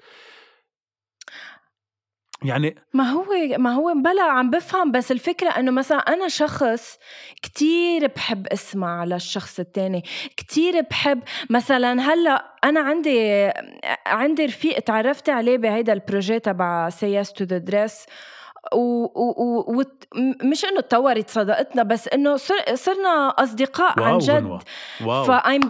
يعني 2.44 2.76
ما 2.94 3.04
هو 3.10 3.24
ما 3.58 3.72
هو 3.74 3.92
بلا 3.96 4.22
عم 4.22 4.50
بفهم 4.50 4.92
بس 4.92 5.12
الفكرة 5.12 5.48
إنه 5.50 5.70
مثلا 5.70 5.98
أنا 5.98 6.28
شخص 6.28 6.98
كتير 7.42 8.06
بحب 8.06 8.46
أسمع 8.46 9.04
للشخص 9.04 9.60
التاني 9.60 10.02
كتير 10.36 10.80
بحب 10.90 11.22
مثلا 11.50 12.00
هلأ 12.00 12.44
أنا 12.64 12.80
عندي 12.80 13.50
عندي 14.06 14.44
رفيق 14.46 14.78
تعرفت 14.78 15.28
عليه 15.28 15.58
بهيدا 15.58 15.92
ال 15.92 15.99
projet 15.99 16.38
تبع 16.38 16.88
say 16.90 17.11
yes 17.11 17.32
to 17.32 17.44
the 17.44 17.58
dress 17.58 18.06
ومش 18.72 20.64
إنه 20.64 20.80
تطورت 20.80 21.30
صداقتنا 21.30 21.82
بس 21.82 22.08
إنه 22.08 22.36
صر 22.36 22.54
صرنا 22.74 23.28
أصدقاء 23.38 24.00
عن 24.00 24.10
wow 24.12 24.18
جد. 24.18 24.30
غنوة. 24.30 24.60
wow. 25.04 25.24
فاهم 25.24 25.60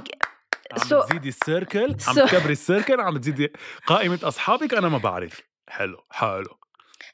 عم 0.72 0.78
So- 0.78 1.06
تزيدي 1.08 1.28
ال 1.28 1.38
circle 1.38 1.96
عم 2.08 2.14
So- 2.14 2.30
تكبري 2.30 2.52
السيركل 2.52 3.00
عم 3.00 3.18
تزيدي 3.18 3.52
قائمة 3.86 4.18
أصحابك 4.22 4.74
أنا 4.74 4.88
ما 4.88 4.98
بعرف. 4.98 5.42
حلو 5.68 5.96
حلو. 6.10 6.57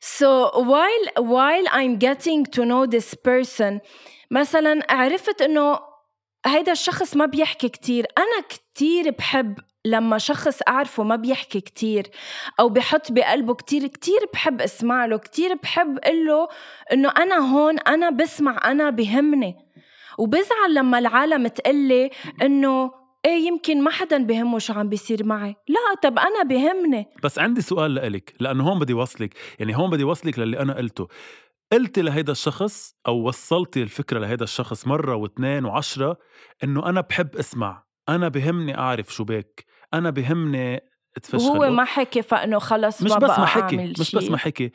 So 0.00 0.50
while 0.70 1.06
while 1.34 1.66
I'm 1.72 1.98
getting 1.98 2.44
to 2.54 2.64
know 2.64 2.86
this 2.86 3.14
person 3.14 3.80
مثلا 4.30 4.80
عرفت 4.88 5.42
إنه 5.42 5.78
هيدا 6.46 6.72
الشخص 6.72 7.16
ما 7.16 7.26
بيحكي 7.26 7.68
كتير. 7.68 8.06
أنا 8.18 8.40
كتير 8.48 9.10
بحب 9.10 9.58
لما 9.84 10.18
شخص 10.18 10.58
أعرفه 10.68 11.02
ما 11.02 11.16
بيحكي 11.16 11.60
كتير 11.60 12.10
أو 12.60 12.68
بحط 12.68 13.12
بقلبه 13.12 13.54
كتير 13.54 13.86
كتير 13.86 14.18
بحب 14.32 14.62
أسمع 14.62 15.06
له 15.06 15.16
كتير 15.18 15.54
بحب 15.54 15.98
أقول 15.98 16.26
له 16.26 16.48
إنه 16.92 17.08
أنا 17.08 17.36
هون 17.36 17.78
أنا 17.78 18.10
بسمع 18.10 18.60
أنا 18.64 18.90
بهمني. 18.90 19.56
وبزعل 20.18 20.74
لما 20.74 20.98
العالم 20.98 21.46
تقلي 21.46 22.10
إنه 22.42 23.03
إيه 23.24 23.46
يمكن 23.46 23.82
ما 23.82 23.90
حدا 23.90 24.18
بهمه 24.26 24.58
شو 24.58 24.72
عم 24.72 24.88
بيصير 24.88 25.24
معي. 25.24 25.56
لا 25.68 25.94
طب 26.02 26.18
أنا 26.18 26.42
بهمني. 26.42 27.06
بس 27.22 27.38
عندي 27.38 27.60
سؤال 27.60 27.94
لإلك 27.94 28.34
لأنه 28.40 28.68
هون 28.68 28.78
بدي 28.78 28.94
وصلك. 28.94 29.34
يعني 29.58 29.76
هون 29.76 29.90
بدي 29.90 30.04
وصلك 30.04 30.38
للي 30.38 30.60
أنا 30.60 30.76
قلته. 30.76 31.08
قلتي 31.72 32.02
لهيدا 32.02 32.32
الشخص 32.32 32.94
أو 33.08 33.28
وصلتي 33.28 33.82
الفكرة 33.82 34.18
لهيدا 34.18 34.44
الشخص 34.44 34.86
مرة 34.86 35.14
واثنين 35.14 35.64
وعشرة 35.64 36.16
إنه 36.64 36.88
أنا 36.88 37.00
بحب 37.00 37.36
أسمع. 37.36 37.84
أنا 38.08 38.28
بهمني 38.28 38.78
أعرف 38.78 39.14
شو 39.14 39.24
بك 39.24 39.64
أنا 39.94 40.10
بهمني 40.10 40.80
اتفشخل 41.16 41.48
وهو 41.48 41.70
ما 41.70 41.84
حكي 41.84 42.22
فإنه 42.22 42.58
خلص 42.58 43.02
مش 43.02 43.10
ما 43.10 43.16
بس 43.16 43.30
بقى 43.30 43.40
ما 43.40 43.46
حكي 43.46 43.76
مش. 43.76 44.16
بس 44.16 44.30
ما 44.30 44.36
حكي. 44.36 44.72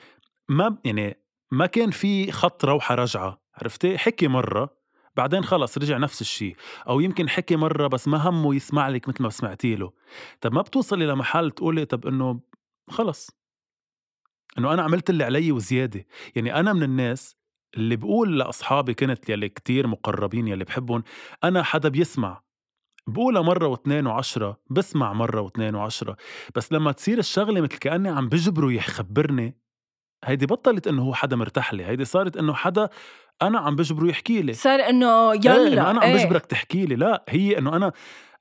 ما 0.50 0.78
يعني 0.86 1.24
ما 1.52 1.66
كان 1.66 1.92
في 1.92 2.32
خط 2.32 2.66
روحة 2.66 2.96
رجعة 2.96 3.42
عرفتي؟ 3.56 3.98
حكي 3.98 4.28
مرة. 4.28 4.79
بعدين 5.16 5.44
خلص 5.44 5.78
رجع 5.78 5.98
نفس 5.98 6.22
الشيء. 6.22 6.56
أو 6.88 7.00
يمكن 7.00 7.30
حكي 7.30 7.56
مرة 7.56 7.88
بس 7.88 8.08
ما 8.08 8.30
همه 8.30 8.56
يسمع 8.56 8.90
لك 8.90 9.08
مثل 9.08 9.24
ما 9.24 9.30
سمعتي 9.30 9.76
له. 9.76 9.92
طب 10.42 10.54
ما 10.54 10.62
بتوصلي 10.62 11.06
لمحل 11.06 11.52
تقولي 11.52 11.86
طب 11.86 12.08
إنه 12.08 12.40
خلص. 12.90 13.32
إنه 14.58 14.74
أنا 14.74 14.82
عملت 14.82 15.10
اللي 15.10 15.24
علي 15.24 15.52
وزيادة. 15.52 16.06
يعني 16.36 16.60
أنا 16.60 16.74
من 16.74 16.84
الناس 16.84 17.36
اللي 17.78 17.96
بقول 17.96 18.40
لأصحابي 18.40 18.94
كنت 18.94 19.30
يلي 19.30 19.50
كتير 19.50 19.88
مقربين 19.88 20.48
يلي 20.48 20.64
بحبهم 20.64 21.04
أنا 21.44 21.64
حدا 21.64 21.90
بيسمع. 21.90 22.42
بقولها 23.08 23.42
مرة 23.42 23.68
واثنين 23.68 24.08
وعشرة 24.08 24.60
بسمع 24.70 25.14
مرة 25.14 25.42
واثنين 25.42 25.76
وعشرة. 25.76 26.18
بس 26.56 26.74
لما 26.74 26.92
تصير 26.92 27.18
الشغلة 27.18 27.62
مثل 27.62 27.78
كأني 27.78 28.10
عم 28.10 28.30
بجبره 28.30 28.72
يخبرني 28.74 29.58
هيدي 30.24 30.46
بطلت 30.46 30.88
إنه 30.88 31.04
هو 31.04 31.14
حدا 31.14 31.36
مرتاح 31.36 31.74
لي. 31.74 31.86
هيدي 31.86 32.06
صارت 32.06 32.38
إنه 32.38 32.54
حدا 32.54 32.90
أنا 33.42 33.60
عم 33.60 33.76
بجبره 33.76 34.08
يحكي 34.08 34.42
لي. 34.42 34.54
صار 34.54 34.80
إنه 34.80 35.34
يلا. 35.34 35.68
إنه 35.68 35.92
أنا 35.92 36.00
عم 36.00 36.10
إيه. 36.12 36.26
بجبرك 36.26 36.46
تحكي 36.46 36.86
لي. 36.86 36.96
لا 36.96 37.24
هي 37.30 37.58
إنه 37.58 37.76
أنا 37.76 37.92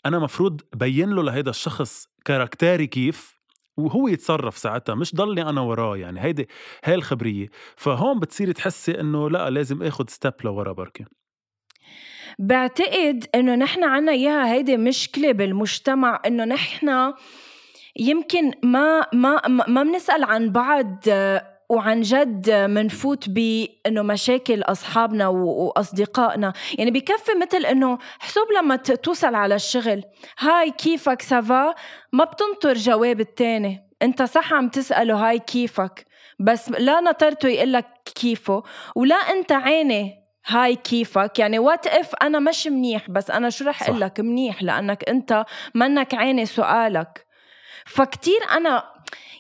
أنا 0.07 0.19
مفروض 0.19 0.61
بين 0.77 1.11
له 1.11 1.23
لهيدا 1.23 1.51
الشخص 1.51 2.09
caractère 2.25 2.80
ي 2.80 2.87
كيف 2.87 3.39
وهو 3.77 4.09
يتصرف 4.09 4.59
ساعتها 4.59 4.95
مش 4.95 5.15
ضلني 5.15 5.43
أنا 5.43 5.61
وراه 5.61 5.97
يعني. 5.97 6.21
هيدي 6.21 6.49
هاي 6.85 6.95
الخبرية. 6.95 7.49
فهون 7.77 8.21
بتصيري 8.21 8.53
تحسي 8.53 9.01
إنه 9.01 9.31
لا 9.31 9.51
لازم 9.51 9.83
آخذ 9.83 10.05
step 10.09 10.35
لورا 10.45 10.73
بركي 10.73 11.05
بعتقد 12.39 13.27
إنه 13.35 13.55
نحن 13.55 13.85
عنا 13.85 14.13
إياها 14.13 14.53
هيدي 14.53 14.77
مشكلة 14.77 15.33
بالمجتمع 15.33 16.23
إنه 16.27 16.45
نحن 16.45 17.13
يمكن 17.97 18.51
ما 18.63 19.07
ما 19.13 19.49
ما 19.49 19.83
بنسأل 19.83 20.25
عن 20.25 20.53
بعض 20.53 21.05
وعن 21.68 22.00
جد 22.00 22.50
منفوت 22.50 23.28
بإنه 23.28 24.02
مشاكل 24.02 24.62
أصحابنا 24.62 25.28
وأصدقائنا. 25.28 26.52
يعني 26.78 26.90
بكفي 26.90 27.33
مثل 27.42 27.66
إنه 27.66 27.98
حسب 28.18 28.46
لما 28.59 28.76
توصل 28.76 29.35
على 29.35 29.54
الشغل 29.54 30.02
hi 30.38 30.71
كيفك 30.70 31.22
ça 31.23 31.43
va؟ 31.43 31.75
ما 32.12 32.24
بتنطر 32.24 32.74
جواب 32.74 33.20
التاني. 33.20 33.88
أنت 34.02 34.22
صح 34.22 34.52
عم 34.54 34.68
تسأله 34.68 35.28
hi 35.29 35.38
كيفك 35.38 36.07
بس 36.40 36.70
لا 36.70 37.00
نطرته 37.00 37.48
يقلك 37.48 37.87
كيفه 38.14 38.62
ولا 38.96 39.14
أنت 39.14 39.52
عيني 39.52 40.18
hi 40.47 40.77
كيفك. 40.76 41.38
يعني 41.38 41.59
what 41.59 41.87
if 41.87 42.14
أنا 42.22 42.38
مش 42.38 42.66
منيح 42.66 43.11
بس 43.11 43.31
أنا 43.31 43.50
شو 43.50 43.64
رح. 43.64 43.83
أقول 43.83 44.00
لك؟ 44.00 44.20
منيح 44.20 44.62
لأنك 44.62 45.09
أنت 45.09 45.44
منك 45.74 46.14
عيني 46.14 46.46
سؤالك. 46.46 47.28
فكتير 47.88 48.40
أنا 48.51 48.85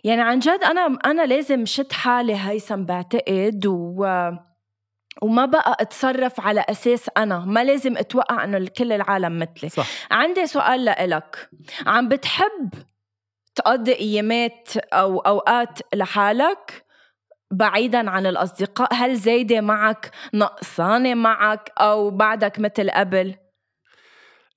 يعني 0.04 0.22
عن 0.22 0.38
جد 0.38 0.60
أنا 0.64 0.98
أنا 1.06 1.26
لازم 1.26 1.66
شد 1.66 1.92
حالي 1.92 2.36
هيثم 2.36 2.84
بعتقد 2.84 3.66
و 3.66 4.30
وما 5.22 5.44
بقى 5.46 5.76
أتصرف 5.80 6.40
على 6.40 6.64
أساس 6.68 7.10
أنا 7.16 7.38
ما 7.38 7.64
لازم 7.64 7.96
أتوقع 7.96 8.44
إنه 8.44 8.68
كل 8.78 8.92
العالم 8.92 9.38
مثلي. 9.38 9.68
صح. 9.68 9.86
عندي 10.10 10.46
سؤال 10.46 10.84
لإلك. 10.84 11.50
عم 11.86 12.08
بتحب 12.08 12.70
تقضي 13.54 13.92
أيامات 13.92 14.76
أو 14.76 15.18
أوقات 15.18 15.78
لحالك 15.94 16.84
بعيدا 17.50 18.10
عن 18.10 18.26
الأصدقاء؟ 18.26 18.94
هل 18.94 19.16
زايدة 19.16 19.60
معك؟ 19.60 20.10
نقصانة 20.34 21.14
معك؟ 21.14 21.72
أو 21.78 22.10
بعدك 22.10 22.58
مثل 22.58 22.90
قبل؟ 22.90 23.34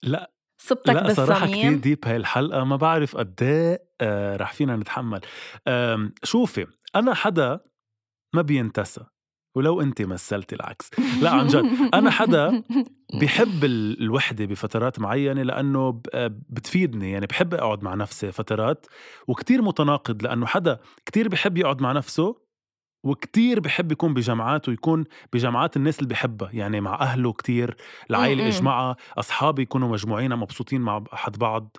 لا. 0.04 0.32
صبتك 0.64 0.90
لا 0.90 1.14
صراحة 1.14 1.48
كتير 1.48 1.74
ديب 1.76 2.00
هاي 2.06 2.16
الحلقة 2.16 2.64
ما 2.64 2.76
بعرف 2.76 3.18
قد 3.18 3.34
إيه 3.42 3.84
آه 4.02 4.36
رح 4.38 4.54
فينا 4.54 4.76
نتحمل. 4.76 5.22
شوفي 6.24 6.68
أنا 6.96 7.14
حدا 7.14 7.60
ما 8.36 8.42
بينتسى 8.42 9.02
ولو 9.56 9.82
أنت 9.82 10.02
مثلتي 10.02 10.56
العكس. 10.56 10.90
لا 11.22 11.30
عن 11.32 11.48
جد 11.48 11.66
أنا 11.94 12.10
حدا 12.12 12.64
بحب 13.22 13.64
ال- 13.64 14.02
الوحدة 14.02 14.46
بفترات 14.46 15.00
معينة 15.00 15.44
لأنه 15.44 15.90
ب- 15.92 16.08
آه، 16.14 16.32
بتفيدني. 16.50 17.12
يعني 17.12 17.26
بحب 17.26 17.54
أقعد 17.54 17.84
مع 17.84 17.94
نفسي 17.96 18.32
فترات 18.32 18.86
وكتير 19.28 19.62
متناقض 19.62 20.24
لأنه 20.24 20.46
حدا 20.46 20.80
كتير 21.06 21.28
بحب 21.28 21.58
يقعد 21.58 21.82
مع 21.82 21.92
نفسه 21.92 22.51
وكتير 23.04 23.60
بحب 23.60 23.92
يكون 23.92 24.14
بجمعات 24.14 24.70
ويكون 24.70 25.04
بجمعات 25.34 25.78
الناس 25.78 26.00
اللي 26.00 26.10
بحبها 26.10 26.50
يعني 26.54 26.82
مع 26.82 26.94
أهله 27.02 27.34
كتير 27.34 27.76
العائلة. 28.10 28.48
اجمعها 28.48 28.96
أصحابي 29.18 29.62
يكونوا 29.62 29.88
مجموعين 29.90 30.36
مبسوطين 30.36 30.82
مع 30.82 31.04
حد 31.12 31.38
بعض. 31.38 31.78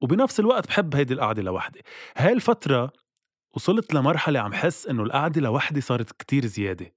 وبنفس 0.00 0.40
الوقت 0.40 0.66
بحب 0.68 0.96
هيدي 0.96 1.14
القعدة 1.14 1.42
لوحدي. 1.42 1.80
هاي 2.16 2.32
الفترة 2.32 2.92
وصلت 3.54 3.94
لمرحلة 3.94 4.40
عم 4.40 4.52
حس 4.52 4.86
إنه 4.86 5.02
القعدة 5.02 5.40
لوحدي 5.40 5.80
صارت 5.80 6.12
كتير 6.12 6.46
زيادة. 6.46 6.94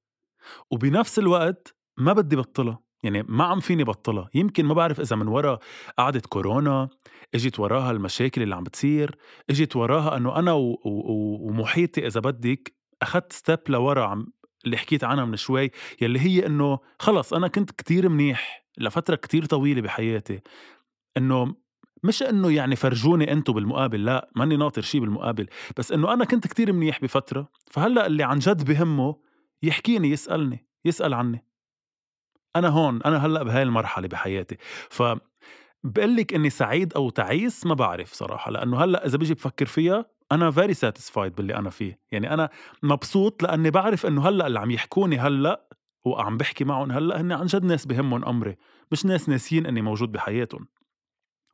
وبنفس 0.72 1.20
الوقت 1.20 1.76
ما 1.98 2.14
بدي 2.14 2.36
بطلها 2.36 2.80
يعني 3.04 3.24
ما 3.28 3.44
عم 3.44 3.60
فيني 3.60 3.84
بطلها. 3.84 4.30
يمكن 4.34 4.66
ما 4.66 4.74
بعرف 4.74 5.00
إذا 5.00 5.16
من 5.16 5.28
ورا 5.28 5.60
قعدة 5.98 6.22
كورونا 6.30 6.90
إجت 7.36 7.60
وراها 7.60 7.92
المشاكل 7.92 8.42
اللي 8.42 8.56
عم 8.56 8.64
بتصير 8.64 9.18
إجت 9.50 9.76
وراها 9.76 10.18
إنه 10.18 10.40
أنا 10.40 10.54
و- 10.54 10.72
و- 10.86 11.48
ومحيطي 11.50 12.08
إذا 12.08 12.20
بدك 12.20 12.76
اخذت 13.02 13.34
ستيب 13.34 13.60
لورا 13.70 14.06
عم 14.06 14.28
اللي 14.66 14.78
حكيت 14.78 15.04
عنها 15.04 15.26
من 15.26 15.36
شوي 15.36 15.72
يلي 16.02 16.20
هي 16.20 16.46
إنه 16.46 16.80
خلص 17.00 17.34
أنا 17.34 17.48
كنت 17.48 17.72
كتير 17.72 18.10
منيح 18.10 18.66
لفترة 18.78 19.16
كتير 19.16 19.46
طويلة 19.46 19.82
بحياتي. 19.82 20.42
إنه 21.18 21.56
مش 22.04 22.24
إنه 22.24 22.52
يعني 22.52 22.76
فرجوني 22.76 23.32
أنتو 23.32 23.54
بالمقابل 23.54 24.06
لا 24.06 24.30
ماني 24.36 24.58
ناطر 24.58 24.82
شي 24.82 25.00
بالمقابل 25.00 25.48
بس 25.78 25.92
إنه 25.92 26.14
أنا 26.14 26.26
كنت 26.26 26.48
كتير 26.48 26.74
منيح 26.74 27.02
بفترة. 27.02 27.50
فهلأ 27.72 28.06
اللي 28.08 28.24
عن 28.24 28.40
جد 28.40 28.66
بهمه 28.66 29.16
يحكيني 29.64 30.10
يسألني 30.10 30.68
يسأل 30.86 31.14
عني. 31.14 31.46
أنا 32.56 32.68
هون 32.68 33.02
أنا 33.04 33.26
هلأ 33.26 33.44
بهاي 33.44 33.64
المرحلة 33.64 34.08
بحياتي. 34.08 34.58
ف 34.90 35.04
بقول 35.84 36.16
لك 36.16 36.34
إني 36.34 36.50
سعيد 36.50 36.94
أو 36.94 37.10
تعيس 37.10 37.66
ما 37.66 37.74
بعرف 37.74 38.14
صراحة 38.14 38.52
لأنه 38.52 38.84
هلأ 38.84 39.06
إذا 39.06 39.18
بيجي 39.18 39.34
بفكر 39.34 39.66
فيها 39.66 40.06
أنا 40.36 40.52
فيري 40.52 40.74
ساتيسفايد 40.74 41.36
باللي 41.36 41.56
أنا 41.56 41.70
فيه. 41.70 42.00
يعني 42.12 42.34
أنا 42.34 42.50
مبسوط 42.84 43.44
لأني 43.44 43.72
بعرف 43.72 44.06
إنه 44.06 44.28
هلأ 44.30 44.48
اللي 44.48 44.60
عم 44.60 44.72
يحكوني 44.72 45.18
هلأ 45.18 45.70
وعم 46.06 46.38
بحكي 46.38 46.64
معهم 46.64 46.92
هلأ 46.92 47.22
هن 47.22 47.32
عن 47.32 47.46
جد 47.46 47.64
ناس 47.64 47.86
بهمهم 47.86 48.26
أمري. 48.26 48.56
مش 48.92 49.06
ناس 49.06 49.30
ناسيين 49.30 49.66
إني 49.66 49.82
موجود 49.82 50.12
بحياتهم. 50.12 50.68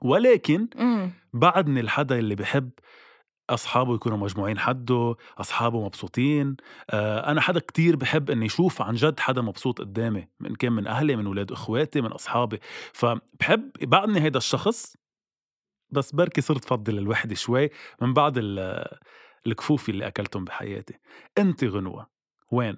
ولكن 0.02 0.68
مم. 0.76 1.12
بعدني 1.34 1.80
الحدا 1.80 2.20
اللي 2.20 2.36
بحب 2.36 2.70
أصحابه 3.50 3.96
يكونوا 3.96 4.18
مجموعين 4.18 4.60
حده 4.60 5.16
أصحابه 5.38 5.86
مبسوطين. 5.86 6.58
آه، 6.90 7.32
أنا 7.32 7.42
حدا 7.42 7.60
كتير 7.60 7.96
بحب 7.96 8.30
أني 8.30 8.46
أشوف 8.46 8.82
عن 8.82 8.96
جد 8.96 9.20
حدا 9.20 9.42
مبسوط 9.42 9.80
قدامي 9.80 10.28
من 10.40 10.56
كان 10.56 10.72
من 10.74 10.88
أهلي 10.88 11.16
من 11.16 11.28
ولاد 11.28 11.52
إخواتي 11.52 12.02
من 12.02 12.12
أصحابي. 12.12 12.60
فبحب 12.94 13.72
بعدني 13.82 14.22
هيدا 14.22 14.38
الشخص 14.38 14.98
بس 15.92 16.12
بركي 16.12 16.42
صرت 16.42 16.66
فضل 16.66 16.98
الوحدة 16.98 17.36
شوي 17.36 17.70
من 18.02 18.14
بعد 18.14 18.38
ال- 18.38 18.86
الكفوف 19.48 19.90
اللي 19.90 20.08
أكلتهم 20.08 20.46
بحياتي. 20.46 20.94
أنت 21.38 21.64
غنوة 21.64 22.08
وين؟ 22.52 22.78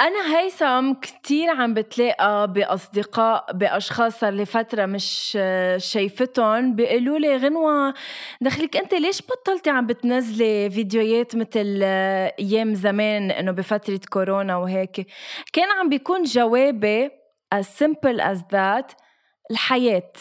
أنا 0.00 0.38
هيثم 0.38 0.92
كتير 0.92 1.50
عم 1.50 1.74
بتلاقى 1.74 2.52
بأصدقاء 2.52 3.52
بأشخاص 3.52 4.20
صار 4.20 4.44
فترة 4.44 4.86
مش 4.86 5.38
شايفتهم 5.76 6.76
بيقولوا 6.76 7.18
لي 7.18 7.36
غنوة 7.36 7.94
دخلك 8.40 8.76
أنت 8.76 8.94
ليش 8.94 9.22
بطلتي 9.22 9.70
عم 9.70 9.86
بتنزلي 9.86 10.70
فيديوهات 10.70 11.36
مثل 11.36 11.80
أيام 12.38 12.74
زمان 12.74 13.30
إنه 13.30 13.52
بفترة 13.52 14.00
كورونا 14.10 14.56
وهيك؟ 14.56 15.06
كان 15.52 15.70
عم 15.80 15.88
بيكون 15.88 16.22
جوابي 16.22 17.10
as 17.54 17.64
simple 17.82 18.20
as 18.20 18.38
that 18.38 18.96
الحياة. 19.52 20.12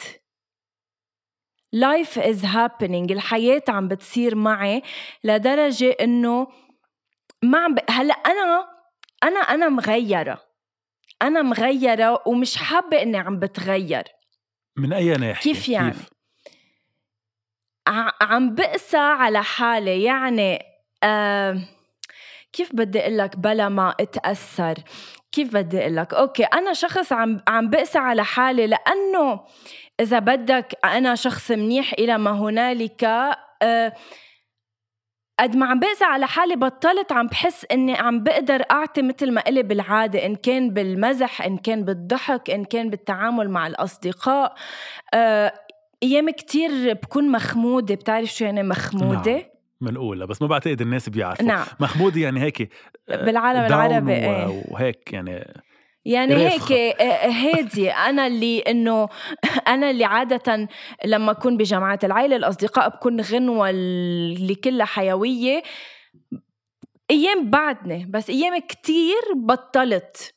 Life 1.76 2.18
is 2.18 2.44
happening. 2.46 3.12
الحياة 3.12 3.64
عم 3.68 3.88
بتصير 3.88 4.36
معي 4.36 4.82
لدرجة 5.24 5.96
إنه 6.02 6.48
ما 7.44 7.58
عم 7.60 7.76
ب... 7.76 7.80
هلأ 7.90 8.14
أنا 8.14 8.68
أنا 9.24 9.40
أنا 9.40 9.70
مغيرة. 9.70 10.42
أنا 11.22 11.42
مغيرة 11.42 12.24
ومش 12.28 12.58
حابة 12.58 13.02
إني 13.02 13.18
عم 13.18 13.40
بتغير. 13.40 14.04
من 14.78 14.94
أي 14.94 15.14
ناحية؟ 15.18 15.42
كيف 15.54 15.70
يعني؟ 15.70 15.96
ع- 17.88 18.12
عم 18.22 18.56
بقسى 18.56 18.98
على 18.98 19.44
حالي. 19.44 20.04
يعني 20.04 20.60
آه 21.04 21.62
كيف 22.54 22.76
بدي 22.76 23.00
أقول 23.00 23.18
لك 23.18 23.38
بلا 23.38 23.70
ما 23.70 23.96
أتأثر؟ 24.00 24.76
كيف 25.32 25.54
بدي 25.54 25.82
أقول 25.82 25.96
لك؟ 25.96 26.14
أوكي 26.14 26.44
أنا 26.44 26.74
شخص 26.74 27.14
عم 27.14 27.42
عم 27.48 27.70
بقسى 27.70 27.98
على 27.98 28.24
حالي 28.24 28.68
لأنه 28.68 29.40
إذا 30.00 30.20
بدك 30.20 30.74
أنا 30.86 31.16
شخص 31.16 31.52
منيح 31.52 31.94
إلى 31.94 32.18
ما 32.18 32.32
هنالك 32.32 33.04
آه 33.62 33.94
قد 35.40 35.56
ما 35.56 35.66
عم 35.66 35.80
بقسى 35.80 36.04
على 36.04 36.28
حالي 36.28 36.56
بطلت 36.56 37.12
عم 37.12 37.28
بحس 37.28 37.66
إني 37.72 37.94
عم 37.94 38.24
بقدر 38.24 38.64
أعطي 38.72 39.02
مثل 39.02 39.32
ما 39.32 39.42
قلي 39.42 39.64
بالعادة 39.64 40.26
إن 40.26 40.36
كان 40.36 40.70
بالمزح 40.70 41.42
إن 41.42 41.58
كان 41.58 41.86
بالضحك 41.86 42.50
إن 42.50 42.66
كان 42.66 42.90
بالتعامل 42.90 43.50
مع 43.50 43.68
الأصدقاء. 43.68 44.56
آه 45.14 45.54
أيام 46.04 46.30
كتير 46.30 46.94
بكون 46.94 47.32
مخمودة 47.32 47.96
بتعرف 47.96 48.30
شو 48.30 48.46
يعني 48.46 48.64
مخمودة؟ 48.64 49.32
نعم. 49.32 49.44
منقولة 49.84 50.26
بس 50.26 50.42
ما 50.42 50.48
بعتقد 50.48 50.82
الناس 50.82 51.10
بيعرفوا. 51.10 51.46
نعم. 51.46 51.66
محمود 51.80 52.18
يعني 52.18 52.42
هيك 52.42 52.62
آه، 53.10 53.16
بالعالم 53.26 53.60
العربي 53.66 54.14
إيه. 54.14 54.64
وهيك 54.68 55.14
يعني 55.14 55.62
يعني 56.06 56.34
رافقة. 56.34 56.76
هيك 56.76 57.02
آه، 57.02 57.30
هادي. 57.30 57.92
أنا 57.92 58.28
اللي 58.28 58.60
إنه 58.60 59.10
أنا 59.68 59.90
اللي 59.90 60.06
عادة 60.06 60.68
لما 61.06 61.32
أكون 61.32 61.58
بجماعات 61.58 62.06
العائلة 62.06 62.36
الأصدقاء 62.36 62.90
بكون 62.90 63.22
غنوة 63.22 63.70
اللي 63.70 64.56
كلها 64.56 64.86
حيوية. 64.86 65.64
أيام 67.12 67.50
بعدني 67.50 68.06
بس 68.10 68.30
أيام 68.30 68.60
كتير 68.60 69.22
بطلت. 69.36 70.34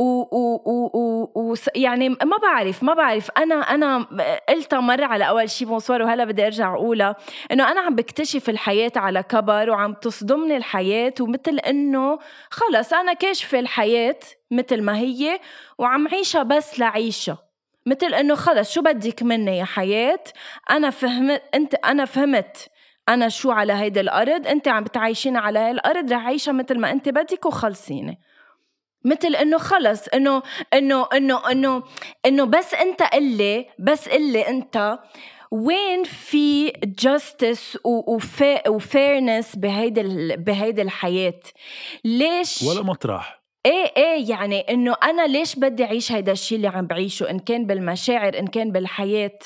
و, 0.00 0.28
و, 0.32 0.62
و, 0.66 0.90
و, 0.94 1.52
و 1.52 1.54
يعني 1.74 2.08
ما 2.08 2.36
بعرف 2.42 2.82
ما 2.82 2.94
بعرف. 2.94 3.30
أنا 3.36 3.54
أنا 3.54 4.06
قلتها 4.48 4.80
مرة 4.80 5.04
على 5.04 5.28
أول 5.28 5.50
شي 5.50 5.64
بونسوار 5.64 6.02
وهلأ 6.02 6.24
بدي 6.24 6.46
أرجع 6.46 6.74
أقولها 6.74 7.16
إنه 7.52 7.72
أنا 7.72 7.80
عم 7.80 7.94
بكتشف 7.94 8.50
الحياة 8.50 8.92
على 8.96 9.22
كبر 9.22 9.70
وعم 9.70 9.94
تصدمني 9.94 10.56
الحياة 10.56 11.14
ومثل 11.20 11.58
إنه 11.58 12.18
خلص 12.50 12.92
أنا 12.92 13.12
كاشفة 13.12 13.58
الحياة 13.58 14.18
مثل 14.50 14.82
ما 14.82 14.96
هي 14.96 15.40
وعم 15.78 16.08
عيشها 16.08 16.42
بس 16.42 16.78
لعيشها. 16.78 17.38
مثل 17.86 18.14
إنه 18.14 18.34
خلص 18.34 18.72
شو 18.72 18.82
بدك 18.82 19.22
مني 19.22 19.58
يا 19.58 19.64
حياة؟ 19.64 20.24
أنا 20.70 20.90
فهمت 20.90 21.42
أنت 21.54 21.74
أنا 21.74 22.04
فهمت 22.04 22.68
أنا 23.08 23.28
شو 23.28 23.50
على 23.50 23.72
هيدي 23.72 24.00
الأرض 24.00 24.46
أنت 24.46 24.68
عم 24.68 24.84
بتعيشيني 24.84 25.38
على 25.38 25.58
هاي 25.58 25.70
الأرض 25.70 26.12
رح 26.12 26.26
عيشها 26.26 26.52
مثل 26.52 26.78
ما 26.78 26.90
أنت 26.90 27.08
بدك 27.08 27.46
وخلصيني. 27.46 28.20
مثل 29.04 29.34
إنه 29.36 29.58
خلص 29.58 30.08
إنه 30.08 30.42
إنه 30.74 31.06
إنه 31.12 31.50
إنه 31.50 31.82
إنه 32.26 32.44
بس 32.44 32.74
أنت 32.74 33.02
قلي 33.02 33.66
بس 33.78 34.08
قلي 34.08 34.48
أنت 34.48 34.98
وين 35.50 36.04
في 36.04 36.72
justice 36.84 37.78
و 38.68 38.78
fairness 38.78 39.56
بهيدي 39.56 40.02
بهيدي 40.36 40.82
الحياة؟ 40.82 41.40
ليش؟ 42.04 42.62
ولا 42.62 42.82
مطرح. 42.82 43.40
إيه 43.66 43.92
إيه 43.96 44.30
يعني 44.30 44.60
إنه 44.60 44.96
أنا 45.02 45.26
ليش 45.26 45.56
بدي 45.56 45.84
أعيش 45.84 46.12
هيدا 46.12 46.32
الشيء 46.32 46.56
اللي 46.56 46.68
عم 46.68 46.86
بعيشه؟ 46.86 47.30
إن 47.30 47.38
كان 47.38 47.66
بالمشاعر 47.66 48.38
إن 48.38 48.46
كان 48.46 48.72
بالحياة. 48.72 49.38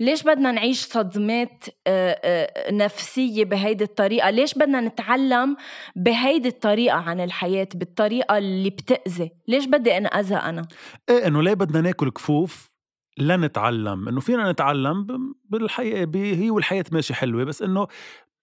ليش 0.00 0.22
بدنا 0.22 0.52
نعيش 0.52 0.80
صدمات 0.80 1.64
آه، 1.86 2.20
آه، 2.24 2.72
نفسية 2.72 3.44
بهيدي 3.44 3.84
الطريقة؟ 3.84 4.30
ليش 4.30 4.54
بدنا 4.54 4.80
نتعلم 4.80 5.56
بهيدي 5.96 6.48
الطريقة 6.48 6.96
عن 6.96 7.20
الحياة 7.20 7.68
بالطريقة 7.74 8.38
اللي 8.38 8.70
بتأذي؟ 8.70 9.30
ليش 9.48 9.66
بدي 9.66 9.96
انأذى 9.96 10.34
أنا؟ 10.34 10.68
إيه 11.08 11.26
إنه 11.26 11.42
ليه 11.42 11.54
بدنا 11.54 11.80
ناكل 11.80 12.10
كفوف 12.10 12.70
لنتعلم؟ 13.18 14.08
إنه 14.08 14.20
فينا 14.20 14.52
نتعلم 14.52 15.04
ب- 15.04 15.32
بالحياة 15.44 16.04
ب- 16.04 16.16
هي 16.16 16.50
والحياة 16.50 16.84
ماشي 16.92 17.14
حلوة 17.14 17.44
بس 17.44 17.62
إنه 17.62 17.86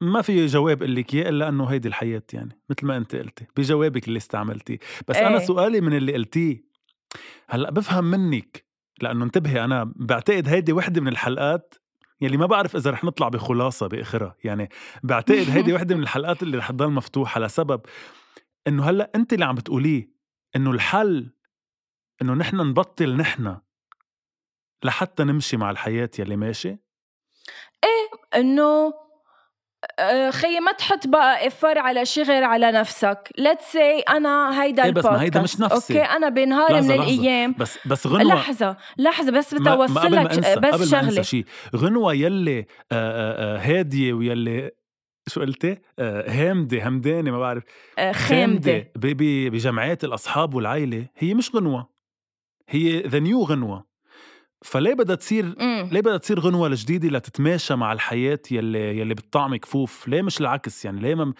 ما 0.01 0.21
في 0.21 0.45
جواب 0.45 0.83
اللي 0.83 1.05
اياه 1.13 1.29
إلا 1.29 1.49
إنه 1.49 1.65
هيدي 1.65 1.87
الحياة 1.87 2.23
يعني 2.33 2.59
مثل 2.69 2.85
ما 2.87 2.97
أنت 2.97 3.15
قلتي 3.15 3.45
بجوابك 3.57 4.07
اللي 4.07 4.17
استعملتيه. 4.17 4.77
بس 5.07 5.15
إيه. 5.15 5.27
أنا 5.27 5.39
سؤالي 5.39 5.81
من 5.81 5.93
اللي 5.97 6.13
قلتيه 6.13 6.63
هلأ 7.49 7.71
بفهم 7.71 8.03
منك 8.03 8.66
لأنه 9.01 9.25
انتبهي 9.25 9.63
أنا 9.63 9.93
بعتقد 9.95 10.47
هيدي 10.47 10.73
وحدة 10.73 11.01
من 11.01 11.07
الحلقات 11.07 11.75
يلي 12.21 12.37
ما 12.37 12.45
بعرف 12.45 12.75
إذا 12.75 12.91
رح 12.91 13.03
نطلع 13.03 13.29
بخلاصة 13.29 13.87
بآخرها. 13.87 14.35
يعني 14.43 14.69
بعتقد 15.03 15.49
هيدي 15.49 15.73
وحدة 15.73 15.95
من 15.95 16.03
الحلقات 16.03 16.43
اللي 16.43 16.57
رح 16.57 16.71
تضل 16.71 16.91
مفتوحة 16.91 17.41
لسبب 17.41 17.81
إنه 18.67 18.89
هلأ 18.89 19.11
انت 19.15 19.33
اللي 19.33 19.45
عم 19.45 19.55
بتقوليه 19.55 20.11
إنه 20.55 20.71
الحل 20.71 21.33
إنه 22.21 22.33
نحن 22.33 22.55
نبطل 22.57 23.15
نحن 23.15 23.57
لحتى 24.83 25.23
نمشي 25.23 25.57
مع 25.57 25.71
الحياة 25.71 26.09
يلي 26.19 26.35
ماشي؟ 26.35 26.77
إنه 28.35 28.63
آه، 28.63 29.06
خيي 30.29 30.59
ما 30.59 30.71
تحط 30.71 31.07
بقى 31.07 31.47
افر 31.47 31.79
على 31.79 32.05
شي 32.05 32.21
غير 32.21 32.43
على 32.43 32.71
نفسك 32.71 33.29
let's 33.41 33.73
say 33.73 34.11
أنا 34.11 34.63
هيدا 34.63 34.83
إيه 34.85 34.91
بس 34.91 35.05
ما 35.05 35.21
هيدا. 35.21 35.41
مش 35.41 35.59
نفسي. 35.59 35.93
أوكي 35.93 36.01
أنا 36.11 36.29
بنهار 36.29 36.73
من 36.73 36.79
لحظة. 36.79 36.95
الأيام 36.95 37.55
بس 37.59 37.79
بس 37.87 38.07
غنوة 38.07 38.23
لحظة 38.35 38.77
لحظة 38.97 39.31
بس 39.31 39.53
بدي 39.55 39.69
اوصل 39.69 40.11
لك 40.15 40.27
بس 40.39 40.93
قبل 40.93 40.95
أنسى 40.95 41.23
شيء 41.23 41.45
غنوة 41.75 42.13
يلي 42.13 42.59
آه، 42.59 42.63
آه، 42.91 43.55
آه، 43.55 43.57
هادية 43.57 44.13
ويلي 44.13 44.71
شو 45.27 45.41
قلتي؟ 45.41 45.77
آه، 45.99 46.29
هامدة 46.31 46.87
همدانة 46.87 47.31
ما 47.31 47.39
بعرف 47.39 47.63
آه، 47.99 48.11
خامدة 48.11 48.77
ب- 48.95 48.99
ب- 49.07 49.51
بجمعيات 49.51 50.03
الأصحاب 50.03 50.53
والعيلة 50.53 51.05
هي 51.17 51.33
مش 51.33 51.55
غنوة 51.55 51.89
هي 52.69 52.99
ذا 53.01 53.19
نيو 53.19 53.43
غنوة 53.43 53.85
فليه 54.65 54.93
بدها 54.93 55.15
تصير 55.15 55.55
مم. 55.59 55.89
ليه 55.91 56.01
بدها 56.01 56.17
تصير 56.17 56.39
غنوة 56.39 56.67
الجديدة 56.67 57.17
لتتماشى 57.17 57.75
مع 57.75 57.93
الحياة 57.93 58.39
يلي 58.51 58.99
يلي 58.99 59.13
بتطعم 59.13 59.55
كفوف؟ 59.55 60.07
ليه 60.07 60.21
مش 60.21 60.41
العكس 60.41 60.85
يعني؟ 60.85 61.01
ليه 61.01 61.15
ما 61.15 61.33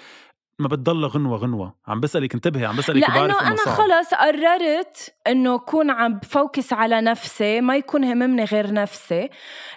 ما 0.60 0.67
بتضل 0.67 1.06
غنوة 1.06 1.38
غنوة؟ 1.38 1.75
عم 1.88 1.99
بسألك 1.99 2.34
انتبهي 2.34 2.65
عم 2.65 2.75
بسألك 2.75 3.10
لأنه 3.10 3.25
انه 3.25 3.47
أنا 3.47 3.56
صعب 3.56 3.75
خلص 3.75 4.13
قررت 4.13 5.13
إنه 5.27 5.56
اكون 5.56 5.89
عم 5.89 6.19
بفوكس 6.19 6.73
على 6.73 7.01
نفسي 7.01 7.62
ما 7.62 7.75
يكون 7.75 8.03
هممني 8.03 8.43
غير 8.43 8.73
نفسي 8.73 9.30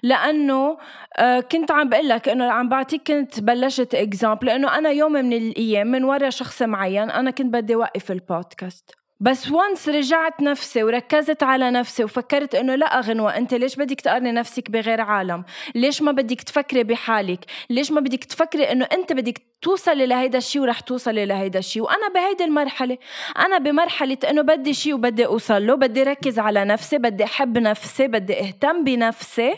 لأنه 0.02 0.78
آه، 1.18 1.40
كنت 1.40 1.70
عم 1.70 1.88
بقول 1.88 2.08
لك 2.08 2.28
إنه 2.28 2.52
عم 2.52 2.68
بعطيك 2.68 3.06
كنت 3.06 3.40
بلشت 3.40 3.94
example 3.94 4.46
لأنه 4.46 4.78
أنا 4.78 4.90
يوم 4.90 5.12
من 5.12 5.32
الأيام 5.32 5.86
من 5.86 6.04
ورا 6.04 6.30
شخص 6.30 6.62
معين 6.62 7.10
أنا 7.10 7.30
كنت 7.30 7.54
بدي 7.54 7.74
اوقف 7.74 8.10
البودكاست. 8.10 8.99
بس 9.22 9.50
once 9.50 9.88
رجعت 9.88 10.40
نفسي 10.42 10.82
وركزت 10.82 11.42
على 11.42 11.70
نفسي 11.70 12.04
وفكرت 12.04 12.54
إنه 12.54 12.74
لا 12.74 13.00
غنوة 13.00 13.36
أنت 13.36 13.54
ليش 13.54 13.76
بدك 13.76 14.00
تقارني 14.00 14.32
نفسك 14.32 14.70
بغير 14.70 15.00
عالم؟ 15.00 15.44
ليش 15.74 16.02
ما 16.02 16.12
بدك 16.12 16.42
تفكري 16.42 16.84
بحالك؟ 16.84 17.44
ليش 17.70 17.92
ما 17.92 18.00
بدك 18.00 18.24
تفكري 18.24 18.72
إنه 18.72 18.84
أنت 18.92 19.12
بدك 19.12 19.42
توصلي 19.62 20.06
لهيدا 20.06 20.38
الشيء 20.38 20.62
ورح 20.62 20.80
توصلي 20.80 21.26
لهيدا 21.26 21.58
الشيء؟ 21.58 21.82
وأنا 21.82 22.08
بهيدي 22.14 22.44
المرحلة 22.44 22.98
أنا 23.38 23.58
بمرحلة 23.58 24.18
إنه 24.30 24.42
بدي 24.42 24.74
شيء 24.74 24.94
وبدي 24.94 25.26
أوصل 25.26 25.66
له 25.66 25.74
بدي 25.74 26.02
ركز 26.02 26.38
على 26.38 26.64
نفسي 26.64 26.98
بدي 26.98 27.24
أحب 27.24 27.58
نفسي 27.58 28.06
بدي 28.06 28.40
أهتم 28.40 28.84
بنفسي 28.84 29.54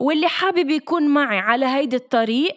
واللي 0.00 0.28
حابب 0.28 0.70
يكون 0.70 1.08
معي 1.08 1.38
على 1.38 1.66
هيدي 1.66 1.96
الطريق 1.96 2.54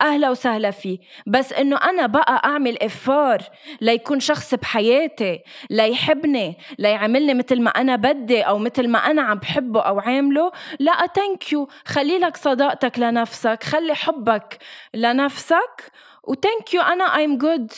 أهلا 0.00 0.30
وسهلا 0.30 0.70
فيه. 0.70 0.98
بس 1.26 1.52
إنه 1.52 1.76
أنا 1.76 2.06
بقى 2.06 2.42
أعمل 2.44 2.82
effort 2.82 3.42
ليكون 3.80 4.20
شخص 4.20 4.54
بحياتي 4.54 5.40
ليحبني 5.70 6.58
ليعملني 6.78 7.34
مثل 7.34 7.60
ما 7.62 7.70
أنا 7.70 7.96
بدي 7.96 8.42
أو 8.42 8.58
مثل 8.58 8.88
ما 8.88 8.98
أنا 8.98 9.22
عم 9.22 9.38
بحبه 9.38 9.80
أو 9.80 10.00
عامله 10.00 10.52
لا 10.78 11.06
ثانك 11.06 11.52
يو 11.52 11.68
خلي 11.84 12.18
لك 12.18 12.36
صداقتك 12.36 12.98
لنفسك 12.98 13.62
خلي 13.62 13.94
حبك 13.94 14.58
لنفسك 14.94 15.92
و 16.24 16.32
thank 16.32 16.74
you 16.74 16.82
أنا 16.82 17.16
I'm 17.16 17.38
good 17.38 17.72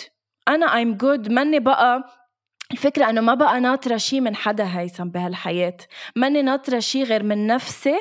أنا 0.49 0.77
I'm 0.77 0.97
good 0.97 1.29
ماني 1.33 1.59
بقى 1.61 2.05
الفكرة 2.73 3.11
إنه 3.11 3.21
ما 3.21 3.35
بقى 3.35 3.61
ناطرة 3.61 3.97
شي 3.97 4.21
من 4.21 4.37
حدا 4.37 4.65
هيثم 4.79 5.05
بهالحياة. 5.05 5.77
ماني 6.17 6.43
ناطرة 6.43 6.79
شي 6.79 7.03
غير 7.03 7.23
من 7.23 7.47
نفسي 7.47 8.01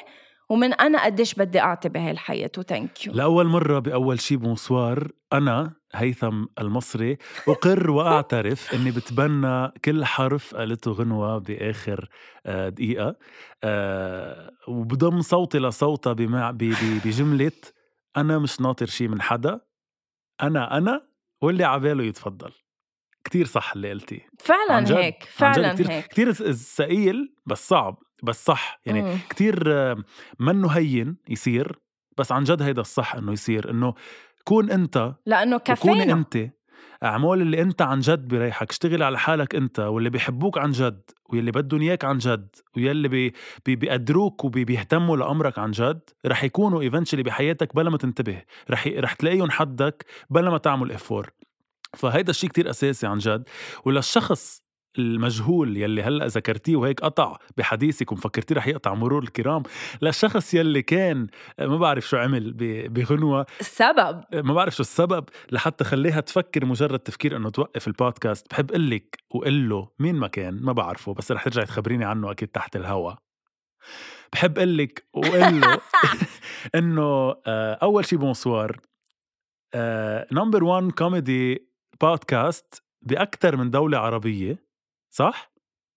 ومن 0.52 0.74
أنا 0.74 1.06
قديش 1.06 1.34
بدي 1.34 1.60
أعطي 1.60 1.89
بهاي 1.89 2.12
الحياة 2.12 2.52
و 2.58 2.66
thank 2.66 3.06
you 3.08 3.14
لأول 3.14 3.47
مرة 3.47 3.80
بأول 3.80 4.20
شي 4.20 4.36
bonsoir 4.36 5.08
أنا 5.34 5.74
هيثم 5.95 6.45
المصري 6.60 7.18
أقر 7.47 7.91
وأعترف 7.91 8.74
أني 8.74 8.91
بتبنى 8.91 9.68
كل 9.86 10.06
حرف 10.06 10.56
قالته 10.56 10.91
غنوة 10.91 11.38
بآخر 11.38 12.10
آه، 12.45 12.70
دقيقة 12.70 13.16
آه، 13.64 14.52
وبضم 14.68 15.22
صوتي 15.22 15.60
لصوتها 15.60 16.14
بجملة 16.54 17.52
أنا 18.18 18.39
مش 18.39 18.62
ناطر 18.62 18.86
شي 18.86 19.08
من 19.08 19.22
حدا 19.22 19.60
أنا 20.41 20.78
أنا 20.78 21.02
واللي 21.41 21.64
عباله 21.64 22.04
يتفضل. 22.04 22.52
كتير 23.24 23.45
صح 23.45 23.72
اللي 23.74 23.89
قلتيه. 23.89 24.28
فعلا. 24.39 24.97
هيك 24.97 25.24
فعلا 25.24 25.76
هيك. 25.91 26.08
كتير 26.08 26.32
ثقيل 26.54 27.36
بس 27.45 27.68
صعب. 27.68 27.97
بس 28.24 28.45
صح. 28.45 28.80
يعني 28.86 29.01
مم. 29.01 29.17
كتير 29.30 29.63
منه 30.39 30.67
هين 30.67 31.17
يصير 31.30 31.80
بس 32.17 32.32
عن 32.32 32.43
جد 32.43 32.61
هيدا 32.61 32.82
الصح 32.82 33.15
إنه 33.15 33.32
يصير 33.32 33.72
إنه 33.72 33.93
كون 34.43 34.72
أنت 34.72 35.13
لأنه 35.26 35.57
كفينا. 35.57 36.13
أنت 36.13 36.38
أعمال 37.03 37.41
اللي 37.41 37.61
أنت 37.61 37.82
عن 37.82 37.99
جد 37.99 38.28
بريحك 38.28 38.69
اشتغل 38.69 39.03
على 39.03 39.19
حالك 39.19 39.55
أنت 39.55 39.80
واللي 39.80 40.09
بيحبوك 40.09 40.57
عن 40.57 40.72
جد 40.72 41.01
واللي 41.30 41.51
بدهم 41.51 41.82
إياك 41.82 42.05
عن 42.05 42.17
جد 42.17 42.55
واللي 42.76 43.07
بي 43.07 43.34
بي 43.65 43.76
بيقدروك 43.76 44.45
وبيهتموا 44.45 45.17
لأمرك 45.17 45.59
عن 45.59 45.72
جد 45.72 45.99
رح 46.26 46.43
يكونوا 46.43 46.82
eventually 46.82 47.24
بحياتك 47.24 47.76
بلا 47.76 47.89
ما 47.89 47.97
تنتبه 47.97 48.41
رح 48.69 48.88
ي- 48.88 48.99
رح 48.99 49.13
تلاقيهم 49.13 49.51
حدك 49.51 50.05
بلا 50.30 50.49
ما 50.49 50.57
تعمل 50.57 50.91
افور 50.91 51.30
فهيدا 51.97 52.30
الشيء 52.30 52.49
كتير 52.49 52.69
أساسي 52.69 53.07
عن 53.07 53.17
جد. 53.17 53.43
وللشخص 53.86 54.63
المجهول 54.98 55.78
يلي 55.78 56.04
هلأ 56.04 56.26
ذكرتيه 56.28 56.76
وهيك 56.76 57.00
قطع 57.02 57.38
بحديثك 57.58 58.12
ومفكرتيه 58.12 58.56
رح 58.56 58.68
يقطع 58.68 58.94
مرور 58.94 59.24
الكرام. 59.24 59.64
للشخص 60.02 60.54
يلي 60.54 60.82
كان 60.82 61.28
ما 61.60 61.78
بعرف 61.78 62.08
شو 62.08 62.18
عمل 62.18 62.54
ب- 62.54 62.94
بغنوة. 62.94 63.46
السبب. 63.60 64.24
ما 64.34 64.54
بعرف 64.54 64.76
شو 64.76 64.82
السبب 64.82 65.26
لحتى 65.52 65.84
خليها 65.84 66.20
تفكر 66.22 66.66
مجرد 66.66 67.00
تفكير 67.00 67.38
إنه 67.38 67.50
توقف 67.50 67.88
البودكاست. 67.88 68.48
بحب 68.52 68.70
أقول 68.72 68.89
لك 68.89 69.18
وقل 69.30 69.70
له 69.70 69.89
مين 70.00 70.16
ما 70.16 70.28
كان 70.28 70.62
ما 70.62 70.72
بعرفه 70.74 71.14
بس 71.14 71.32
رح 71.32 71.44
ترجعي 71.44 71.66
تخبريني 71.66 72.06
عنه 72.06 72.32
أكيد 72.32 72.48
تحت 72.48 72.76
الهوا. 72.76 73.14
بحب 74.34 74.58
أقول 74.58 74.78
لك 74.78 75.06
وقل 75.14 75.62
له 75.62 75.80
إنه 76.76 77.36
آه، 77.48 77.74
أول 77.74 78.06
شي 78.06 78.16
bonsoir 78.16 78.78
number 80.32 80.64
1 80.64 80.92
comedy 80.91 81.68
podcast 82.02 82.84
بأكثر 83.02 83.56
من 83.58 83.70
دولة 83.72 83.98
عربية. 83.98 84.70
صح؟ 85.12 85.51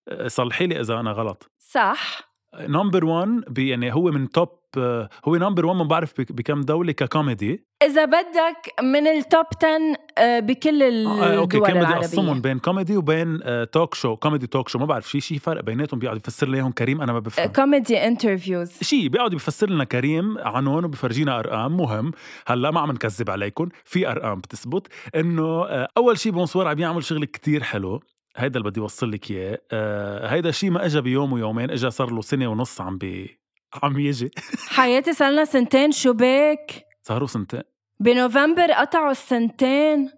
آه، 0.08 0.28
صلحي 0.28 0.66
لي 0.66 0.80
إذا 0.80 1.00
أنا 1.00 1.10
غلط. 1.12 1.50
صح. 1.58 2.34
number 2.60 3.04
1 3.04 3.58
يعني 3.58 3.94
هو 3.94 4.02
من 4.10 4.30
top 4.30 4.48
آه، 4.78 5.08
هو 5.24 5.36
number 5.36 5.66
1 5.66 5.78
ما 5.78 5.84
بعرف 5.84 6.12
بك- 6.20 6.32
بكم 6.32 6.60
دولة 6.60 6.92
ككوميدي. 6.92 7.66
إذا 7.82 8.04
بدك 8.04 8.82
من 8.82 9.06
ال 9.06 9.16
top 9.16 9.44
10 9.62 9.96
آه، 10.18 10.40
بكل 10.40 10.82
آه 11.06 11.36
okay 11.36 11.56
الدول 11.56 11.72
كان 11.72 11.84
بدي 11.84 11.94
اقسمهم 11.94 12.40
بين 12.40 12.58
كوميدي 12.58 12.96
وبين 12.96 13.40
talk 13.72 13.94
show 13.94 14.16
comedy 14.16 14.46
talk 14.46 14.68
show 14.68 14.78
ما 14.78 14.86
بعرف 14.86 15.10
شي 15.10 15.20
شي 15.20 15.38
فرق 15.38 15.60
بيناتهم 15.60 15.98
بيقعد 16.00 16.16
يفسر 16.16 16.48
لي 16.48 16.56
إياهم 16.56 16.72
كريم 16.72 17.00
أنا 17.02 17.12
ما 17.12 17.18
بفهم. 17.18 17.46
comedy 17.52 18.06
interviews 18.06 18.72
شي 18.82 19.08
بيقعد 19.08 19.30
بيفسر 19.30 19.70
لنا 19.70 19.84
كريم 19.84 20.38
عنون 20.38 20.84
وبفرجينا 20.84 21.38
أرقام 21.38 21.76
مهم. 21.76 22.12
هلأ 22.46 22.70
ما 22.70 22.80
عم 22.80 22.92
نكذب 22.92 23.30
عليكم 23.30 23.68
في 23.84 24.08
أرقام 24.10 24.38
بتثبت 24.40 24.86
إنه 25.14 25.64
أول 25.96 26.18
شي 26.18 26.30
bonsoir 26.30 26.68
عم 26.68 26.78
يعمل 26.78 27.04
شغل 27.04 27.24
كتير 27.24 27.62
حلو. 27.62 28.00
هيدا 28.36 28.58
اللي 28.58 28.70
بدي 28.70 28.80
أوصل 28.80 29.10
لك 29.10 29.30
إياه. 29.30 29.60
آه، 29.72 30.28
هيدا 30.28 30.50
شي 30.50 30.70
ما 30.70 30.84
اجى 30.86 31.00
بيوم 31.00 31.32
ويومين 31.32 31.70
اجى 31.70 31.90
صار 31.90 32.10
له 32.10 32.20
سنة 32.20 32.48
ونص 32.48 32.80
عم 32.80 32.98
بي 32.98 33.40
عم 33.82 33.98
يجي. 33.98 34.30
حياتي 34.76 35.12
صار 35.12 35.30
لنا 35.30 35.44
سنتين 35.44 35.92
شو 35.92 36.12
بك؟ 36.12 36.86
صاروا 37.02 37.28
سنتين. 37.28 37.62
بنوفمبر 38.00 38.72
قطعوا 38.72 39.10
السنتين. 39.10 40.10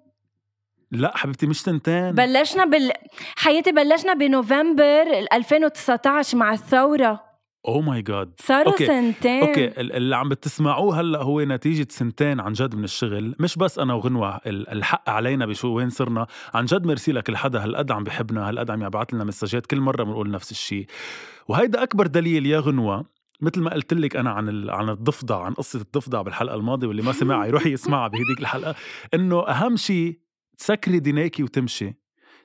لا 0.91 1.17
حبيبتي 1.17 1.47
مش 1.47 1.63
سنتين. 1.63 2.13
بلشنا 2.13 2.65
بال 2.65 2.93
حياتي 3.37 3.73
بلشنا 3.73 4.15
بنوفمبر 4.15 5.27
2019 5.33 6.39
مع 6.39 6.53
الثورة. 6.53 7.26
oh 7.69 7.81
my 7.81 8.03
God 8.03 8.33
صاروا 8.39 8.73
okay. 8.73 8.87
سنتين. 8.87 9.43
okay 9.43 9.67
ال- 9.67 9.93
اللي 9.93 10.17
عم 10.17 10.29
بتسمعوه 10.29 11.01
هلأ 11.01 11.23
هو 11.23 11.41
نتيجة 11.43 11.87
سنتين 11.91 12.41
عن 12.41 12.53
جد 12.53 12.75
من 12.75 12.85
الشغل. 12.85 13.35
مش 13.41 13.57
بس 13.57 13.79
أنا 13.79 13.95
وغنوة 13.95 14.37
ال- 14.47 14.69
الحق 14.69 15.11
علينا 15.11 15.47
بشو 15.47 15.69
وين 15.69 15.91
صرنا. 15.91 16.27
عن 16.55 16.65
جد 16.65 16.87
ميرسي 16.87 17.13
لك 17.13 17.29
الحدا 17.29 17.65
هالقد 17.65 17.91
عم 17.93 18.05
بحبنا 18.05 18.49
هالقد 18.49 18.71
عم 18.71 18.83
يبعث 18.83 19.15
لنا 19.15 19.25
messages 19.25 19.67
كل 19.67 19.81
مرة 19.81 20.05
بنقول 20.05 20.31
نفس 20.31 20.51
الشيء 20.51 20.87
وهيدا 21.49 21.83
أكبر 21.83 22.07
دليل 22.07 22.47
يا 22.47 22.61
غنوة 22.61 23.05
مثل 23.41 23.61
ما 23.61 23.71
قلت 23.75 23.95
لك 23.95 24.17
أنا 24.17 24.31
عن 24.31 24.71
عن 24.71 24.89
الضفدع 24.89 25.39
عن 25.43 25.55
قصة 25.55 25.81
الضفدع 25.81 26.23
بالحلقة 26.23 26.55
الماضية 26.55 26.87
واللي 26.87 27.03
ما 27.03 27.13
سمعها 27.13 27.47
يروح 27.47 27.67
يسمعها 27.67 28.09
بهديك 28.09 28.41
الحلقة 28.41 28.75
إنه 29.15 29.49
أهم 29.49 29.77
شيء 29.77 30.19
تسكري 30.59 30.99
دينيكي 30.99 31.43
وتمشي. 31.43 31.95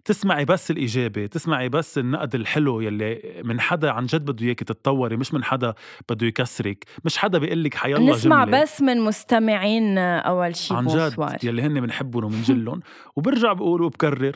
تسمعي 0.05 0.45
بس 0.45 0.71
الإجابة 0.71 1.25
تسمعي 1.25 1.69
بس 1.69 1.97
النقد 1.97 2.35
الحلو 2.35 2.81
يلي 2.81 3.41
من 3.45 3.61
حدا 3.61 3.91
عن 3.91 4.05
جد 4.05 4.31
بده 4.31 4.45
إياكي 4.45 4.65
تتطوري 4.65 5.17
مش 5.17 5.33
من 5.33 5.43
حدا 5.43 5.73
بده 6.09 6.27
يكسرك 6.27 6.85
مش 7.05 7.17
حدا 7.17 7.37
بيقول 7.37 7.63
لك 7.63 7.73
حيالله 7.73 8.15
نسمع 8.15 8.45
جملة. 8.45 8.61
بس 8.61 8.81
من 8.81 9.01
مستمعين 9.01 9.97
أول 9.97 10.55
شي 10.55 10.73
عن 10.73 10.87
جد 10.87 11.37
يلي 11.43 11.61
هن 11.61 11.81
بنحبهم 11.81 12.23
وبنجلهم 12.25 12.79
وبرجع 13.15 13.53
بقول 13.53 13.81
وبكرر 13.81 14.35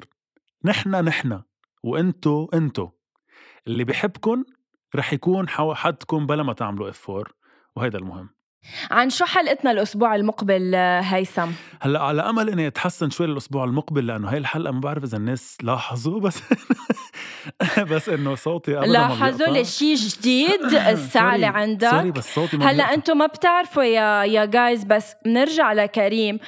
نحنا 0.65 1.01
نحنا 1.01 1.43
وأنتو 1.83 2.49
أنتو. 2.53 2.89
اللي 3.67 3.83
بحبكن 3.83 4.43
رح 4.95 5.13
يكون 5.13 5.49
حدكم 5.49 6.25
بلا 6.25 6.43
ما 6.43 6.53
تعملوا 6.53 6.89
افور 6.89 7.33
وهيدا 7.75 7.97
المهم. 7.97 8.29
عن 8.91 9.09
شو 9.09 9.25
حلقتنا 9.25 9.71
الأسبوع 9.71 10.15
المقبل 10.15 10.75
آه، 10.75 10.99
هيثم 11.01 11.47
هلأ 11.81 11.99
على 12.03 12.21
أمل 12.21 12.49
إني 12.49 12.67
أتحسن 12.67 13.09
شوي 13.09 13.25
الأسبوع 13.27 13.63
المقبل 13.63 14.07
لأنه 14.07 14.29
هاي 14.31 14.37
الحلقة 14.37 14.71
ما 14.71 14.79
بعرف 14.79 15.03
إذا 15.03 15.17
الناس 15.17 15.57
لاحظوا 15.63 16.19
بس 16.19 16.39
بس 17.91 18.09
إنه 18.09 18.35
صوتي 18.35 18.77
أبداً 18.77 18.87
ما 18.87 18.93
لاحظوا. 18.93 19.47
لي 19.47 19.65
شي 19.65 19.93
جديد 19.93 20.61
اللي 20.63 20.97
سوري- 21.13 21.45
عندك 21.45 21.89
سوري 21.89 22.11
بس 22.11 22.35
صوتي 22.35 22.57
هلأ. 22.57 22.93
أنتم 22.93 23.17
ما 23.17 23.25
بتعرفوا 23.25 23.83
يا 23.83 24.23
يا 24.23 24.45
جايز 24.45 24.83
بس 24.83 25.13
بنرجع 25.25 25.73
لكريم 25.73 26.39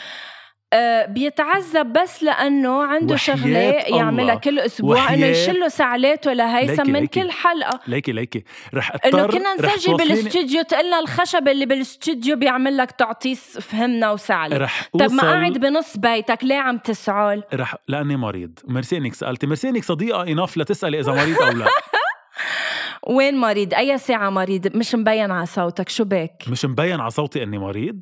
بيتعذب 1.07 1.93
بس 1.93 2.23
لأنه 2.23 2.83
عنده 2.83 3.15
شغلة 3.15 3.59
يعملها. 3.59 4.35
كل 4.35 4.59
أسبوع 4.59 5.13
إنه 5.13 5.25
يشلوا 5.25 5.67
سعلاته 5.67 6.33
لهيثم 6.33 6.91
من. 6.91 7.05
كل 7.05 7.31
حلقة. 7.31 7.79
ليكي 7.87 8.11
ليكي. 8.11 8.43
رح 8.73 8.91
إنه 9.05 9.23
اضطر 9.23 9.37
كنا 9.37 9.55
رح 9.59 9.75
نسجل 9.75 9.97
بالاستوديو 9.97 10.61
تقلنا 10.61 10.99
الخشب 10.99 11.47
اللي 11.47 11.65
بالاستوديو 11.65 12.35
بيعمل 12.35 12.77
لك 12.77 12.91
تعطيس 12.91 13.59
فهمنا 13.59 14.11
وسعلة. 14.11 14.57
رح 14.57 14.89
طب 14.99 15.11
ما 15.11 15.23
قاعد 15.23 15.57
بنص 15.57 15.97
بيتك 15.97 16.43
ليه 16.43 16.57
عم 16.59 16.77
تسعل؟ 16.77 17.43
رح 17.53 17.75
لأني 17.87 18.17
مريض. 18.17 18.59
ميرسي 18.67 18.97
انك 18.97 19.13
سألتي. 19.13 19.47
ميرسي 19.47 19.69
انك 19.69 19.83
صديقة 19.83 20.23
اناف 20.23 20.57
لتسألي 20.57 20.99
إذا 20.99 21.11
مريض 21.11 21.41
أو 21.41 21.51
لا. 21.51 21.65
وين 23.17 23.37
مريض؟ 23.37 23.73
أي 23.73 23.97
ساعة 23.97 24.29
مريض؟ 24.29 24.77
مش 24.77 24.95
مبين 24.95 25.31
على 25.31 25.45
صوتك. 25.45 25.89
شو 25.89 26.03
بك؟ 26.03 26.43
مش 26.47 26.65
مبين 26.65 26.99
على 26.99 27.11
صوتي 27.11 27.43
إني 27.43 27.57
مريض. 27.57 28.01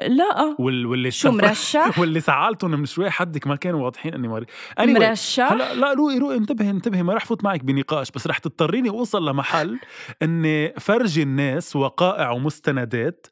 لا. 0.00 0.56
وال 0.58 0.86
واللي 0.86 1.10
شو 1.10 1.30
مرشح؟ 1.30 1.98
واللي 1.98 2.20
سعالتهم 2.20 2.70
من 2.70 2.86
شوي 2.86 3.10
حدك 3.10 3.46
ما 3.46 3.56
كانوا 3.56 3.84
واضحين 3.84 4.14
إني 4.14 4.28
مريض 4.28 4.46
anyway, 4.80 4.88
مرشح؟ 4.88 5.52
هلا 5.52 5.74
لا 5.74 5.92
روقي 5.92 6.18
روقي 6.18 6.36
انتبهي 6.36 6.70
انتبهي 6.70 7.02
ما 7.02 7.14
رح 7.14 7.24
فوت 7.24 7.44
معك 7.44 7.64
بنقاش 7.64 8.10
بس 8.10 8.26
رح 8.26 8.38
تضطريني 8.38 8.88
أوصل 8.88 9.28
لمحل 9.28 9.78
اني 10.22 10.74
فرجي 10.78 11.22
الناس 11.22 11.76
وقائع 11.76 12.30
ومستندات 12.30 13.26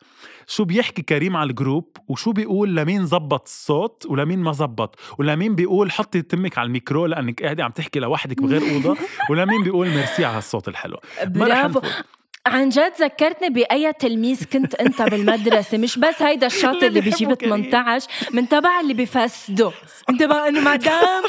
شو 0.47 0.65
بيحكي 0.65 1.03
كريم 1.03 1.37
على 1.37 1.51
الجروب 1.51 1.97
وشو 2.09 2.33
بيقول 2.33 2.77
لمين 2.77 3.07
زبط 3.07 3.43
الصوت 3.43 4.07
ولمين 4.09 4.39
ما 4.39 4.53
زبط 4.53 4.99
ولمين 5.19 5.55
بيقول 5.55 5.93
حطي 5.93 6.23
تمك 6.23 6.59
على 6.59 6.67
الميكرو 6.67 7.07
لأنك 7.07 7.43
قاعدة 7.43 7.65
عم 7.65 7.71
تحكي 7.71 8.01
لوحدك 8.01 8.43
بغير 8.43 8.63
أوضة 8.75 8.97
ولمين 9.31 9.63
بيقول 9.63 9.89
ميرسي 9.89 10.25
على 10.25 10.39
الصوت 10.39 10.69
الحلو. 10.69 10.97
ما 11.35 11.47
رح 11.47 11.67
برافو. 11.67 11.89
عن 12.49 12.69
جد 12.69 12.93
ذكرتني 13.01 13.49
بأي 13.49 13.93
تلميذ 13.93 14.45
كنت 14.45 14.75
أنت 14.75 15.03
بالمدرسة 15.03 15.79
مش 15.79 15.99
بس 15.99 16.23
هيدا 16.23 16.47
الشاطر 16.47 16.87
اللي 16.87 17.01
بيجيب 17.01 17.29
بيحبوا 17.29 17.35
كريم. 17.35 17.71
18 17.71 18.09
من 18.33 18.49
تبع 18.49 18.81
اللي 18.81 18.95
بيفسدوا 18.95 19.71
انت 20.11 20.23
بقى 20.23 20.49
انه 20.49 20.61
مدام 20.61 21.23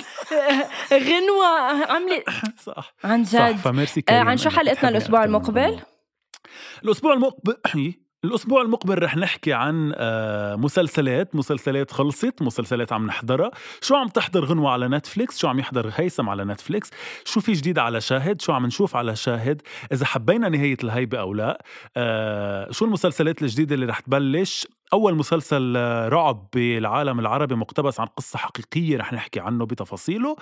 غنوة 0.94 1.48
عملي 1.92 2.24
صح 2.64 2.94
عن 3.04 3.24
صح 3.26 3.50
جد 3.50 3.56
فميرسي 3.58 4.04
آه، 4.10 4.20
عن 4.20 4.38
شو 4.38 4.50
حلقتنا 4.50 4.90
الأسبوع 4.90 5.24
المقبل؟ 5.24 5.62
غنوة. 5.62 5.80
الأسبوع 6.84 7.14
المقبل 7.14 7.56
الأسبوع 8.26 8.62
المقبل 8.62 9.04
رح 9.04 9.18
نحكي 9.18 9.54
عن 9.54 9.94
آه، 9.96 10.56
مسلسلات 10.56 11.36
مسلسلات 11.36 11.92
خلصت 11.92 12.42
مسلسلات 12.42 12.94
عم 12.94 13.06
نحضرها. 13.08 13.52
شو 13.82 13.96
عم 13.96 14.08
تحضر 14.08 14.46
غنوة 14.46 14.72
على 14.72 14.88
نتفليكس؟ 14.88 15.38
شو 15.38 15.48
عم 15.48 15.60
يحضر 15.60 15.92
هيثم 15.96 16.30
على 16.30 16.46
نتفليكس؟ 16.46 16.90
شو 17.26 17.40
في 17.42 17.52
جديد 17.54 17.80
على 17.80 18.02
شاهد؟ 18.02 18.42
شو 18.42 18.54
عم 18.54 18.66
نشوف 18.66 18.96
على 18.96 19.16
شاهد؟ 19.16 19.62
إذا 19.92 20.06
حبينا 20.06 20.50
نهاية 20.50 20.78
الهيبة 20.84 21.20
أو 21.20 21.34
لا 21.34 21.64
آه، 21.98 22.72
شو 22.72 22.86
المسلسلات 22.86 23.42
الجديدة 23.42 23.76
اللي 23.76 23.86
رح 23.86 24.00
تبلش؟ 24.00 24.68
أول 24.94 25.16
مسلسل 25.16 25.74
آه، 25.78 26.08
رعب 26.10 26.48
بالعالم 26.54 27.20
العربي 27.20 27.56
مقتبس 27.56 28.00
عن 28.00 28.08
قصة 28.08 28.40
حقيقية 28.40 28.98
رح 28.98 29.14
نحكي 29.14 29.40
عنه 29.40 29.66
بتفاصيله. 29.66 30.36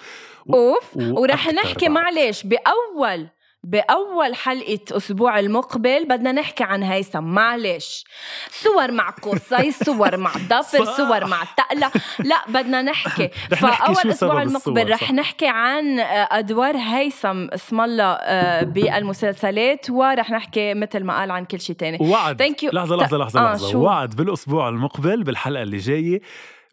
و- 0.45 0.73
ورح 0.95 1.47
وأكتر 1.47 1.61
نحكي. 1.63 1.89
معلش 1.89 2.43
بأول 2.43 3.27
بأول 3.63 4.35
حلقة 4.35 4.79
أسبوع 4.91 5.39
المقبل 5.39 6.05
بدنا 6.05 6.31
نحكي 6.31 6.63
عن 6.63 6.83
هيثم 6.83 7.23
معلش 7.23 8.03
صور 8.51 8.91
مع 8.91 9.09
قصي 9.09 9.71
صور 9.71 10.17
مع 10.17 10.31
ضفر. 10.49 10.85
صور 10.85 11.25
مع 11.25 11.43
تقلة 11.57 11.91
لا 12.19 12.35
بدنا 12.47 12.81
نحكي 12.81 13.27
فأول 13.61 14.11
أسبوع 14.11 14.41
المقبل 14.41 14.91
رح. 14.91 15.11
نحكي 15.11 15.47
عن 15.47 15.99
آه، 15.99 16.27
أدوار 16.31 16.77
هيثم 16.77 17.47
اسم 17.47 17.81
الله 17.81 18.03
آه، 18.13 18.63
بالمسلسلات 18.63 19.89
ورح 19.89 20.31
نحكي 20.31 20.73
مثل 20.73 21.03
ما 21.03 21.19
قال 21.19 21.31
عن 21.31 21.45
كل 21.45 21.59
شيء 21.59 21.75
تاني 21.75 21.97
وعد. 22.01 22.41
لحظة 22.73 22.95
لحظة 22.95 23.17
لحظة, 23.17 23.39
آه، 23.39 23.53
لحظة. 23.53 23.71
شو؟ 23.71 23.79
وعد 23.81 24.15
بالأسبوع 24.15 24.69
المقبل 24.69 25.23
بالحلقة 25.23 25.63
اللي 25.63 25.77
جاية 25.77 26.21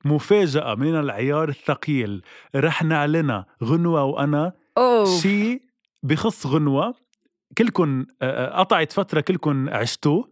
مفاجأة 0.05 0.74
من 0.74 1.01
العيار 1.01 1.49
الثقيل 1.49 2.22
رح 2.57 2.82
نعلنها 2.82 3.47
غنوة 3.64 4.05
وأنا. 4.05 4.53
شيء 5.22 5.62
بخص 6.05 6.46
غنوة 6.46 6.94
كلكن 7.59 8.07
آه، 8.22 8.59
قطعت 8.61 8.92
فترة 8.92 9.20
كلكن 9.20 9.68
عشتوه 9.68 10.28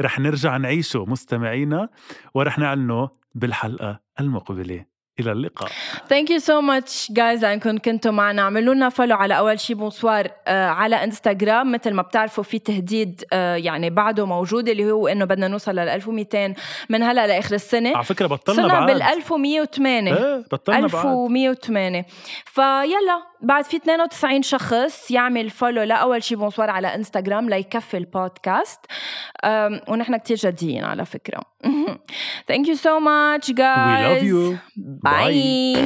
رح 0.00 0.20
نرجع 0.20 0.56
نعيشه 0.56 1.04
مستمعينا 1.04 1.88
ورح 2.34 2.58
نعلنه 2.58 3.10
بالحلقة 3.34 4.00
المقبلة. 4.20 4.84
إلى 5.20 5.32
اللقاء. 5.32 5.70
thank 6.08 6.30
you 6.30 6.38
so 6.38 6.60
much 6.60 7.12
guys 7.12 7.42
لانكم 7.44 7.78
كنتوا 7.78 8.12
معنا. 8.12 8.42
اعملوا 8.42 8.74
لنا 8.74 8.88
follow 8.88 9.16
على 9.16 9.38
أول 9.38 9.60
شي 9.60 9.74
bonsoir 9.74 10.28
آه 10.46 10.66
على 10.66 11.04
انستغرام 11.04 11.72
مثل 11.72 11.94
ما 11.94 12.02
بتعرفوا 12.02 12.44
في 12.44 12.58
تهديد 12.58 13.24
آه 13.32 13.54
يعني 13.54 13.90
بعده 13.90 14.26
موجود 14.26 14.68
اللي 14.68 14.90
هو 14.92 15.08
إنه 15.08 15.24
بدنا 15.24 15.48
نوصل 15.48 15.72
لل 15.72 15.78
1200 15.88 16.54
من 16.90 17.02
هلأ 17.02 17.26
لآخر 17.26 17.54
السنة. 17.54 17.96
على 17.96 18.04
فكرة 18.04 18.26
بطلنا 18.26 18.68
صرنا 18.68 18.86
بال 18.86 19.02
1108 19.02 20.14
إيه 20.16 20.44
بطلنا 20.52 20.80
بعد. 20.86 21.06
1108 21.06 22.06
فيلا 22.46 23.22
بعد 23.46 23.64
في 23.64 23.76
92 23.76 24.42
شخص 24.42 25.10
يعمل 25.10 25.50
follow 25.50 25.82
لاول 25.82 26.22
شي 26.22 26.34
bonsoir 26.36 26.70
على 26.70 26.94
انستغرام 26.94 27.50
ليكفي 27.50 27.96
البودكاست. 27.96 28.80
ونحن 29.88 30.16
كتير 30.16 30.36
جديين 30.36 30.84
على 30.84 31.04
فكرة. 31.04 31.42
thank 32.48 32.68
you 32.68 32.74
so 32.74 32.98
much 32.98 33.50
We 33.50 33.54
love 33.54 33.56
guys 33.56 34.54
you. 34.54 34.58
bye 34.76 35.76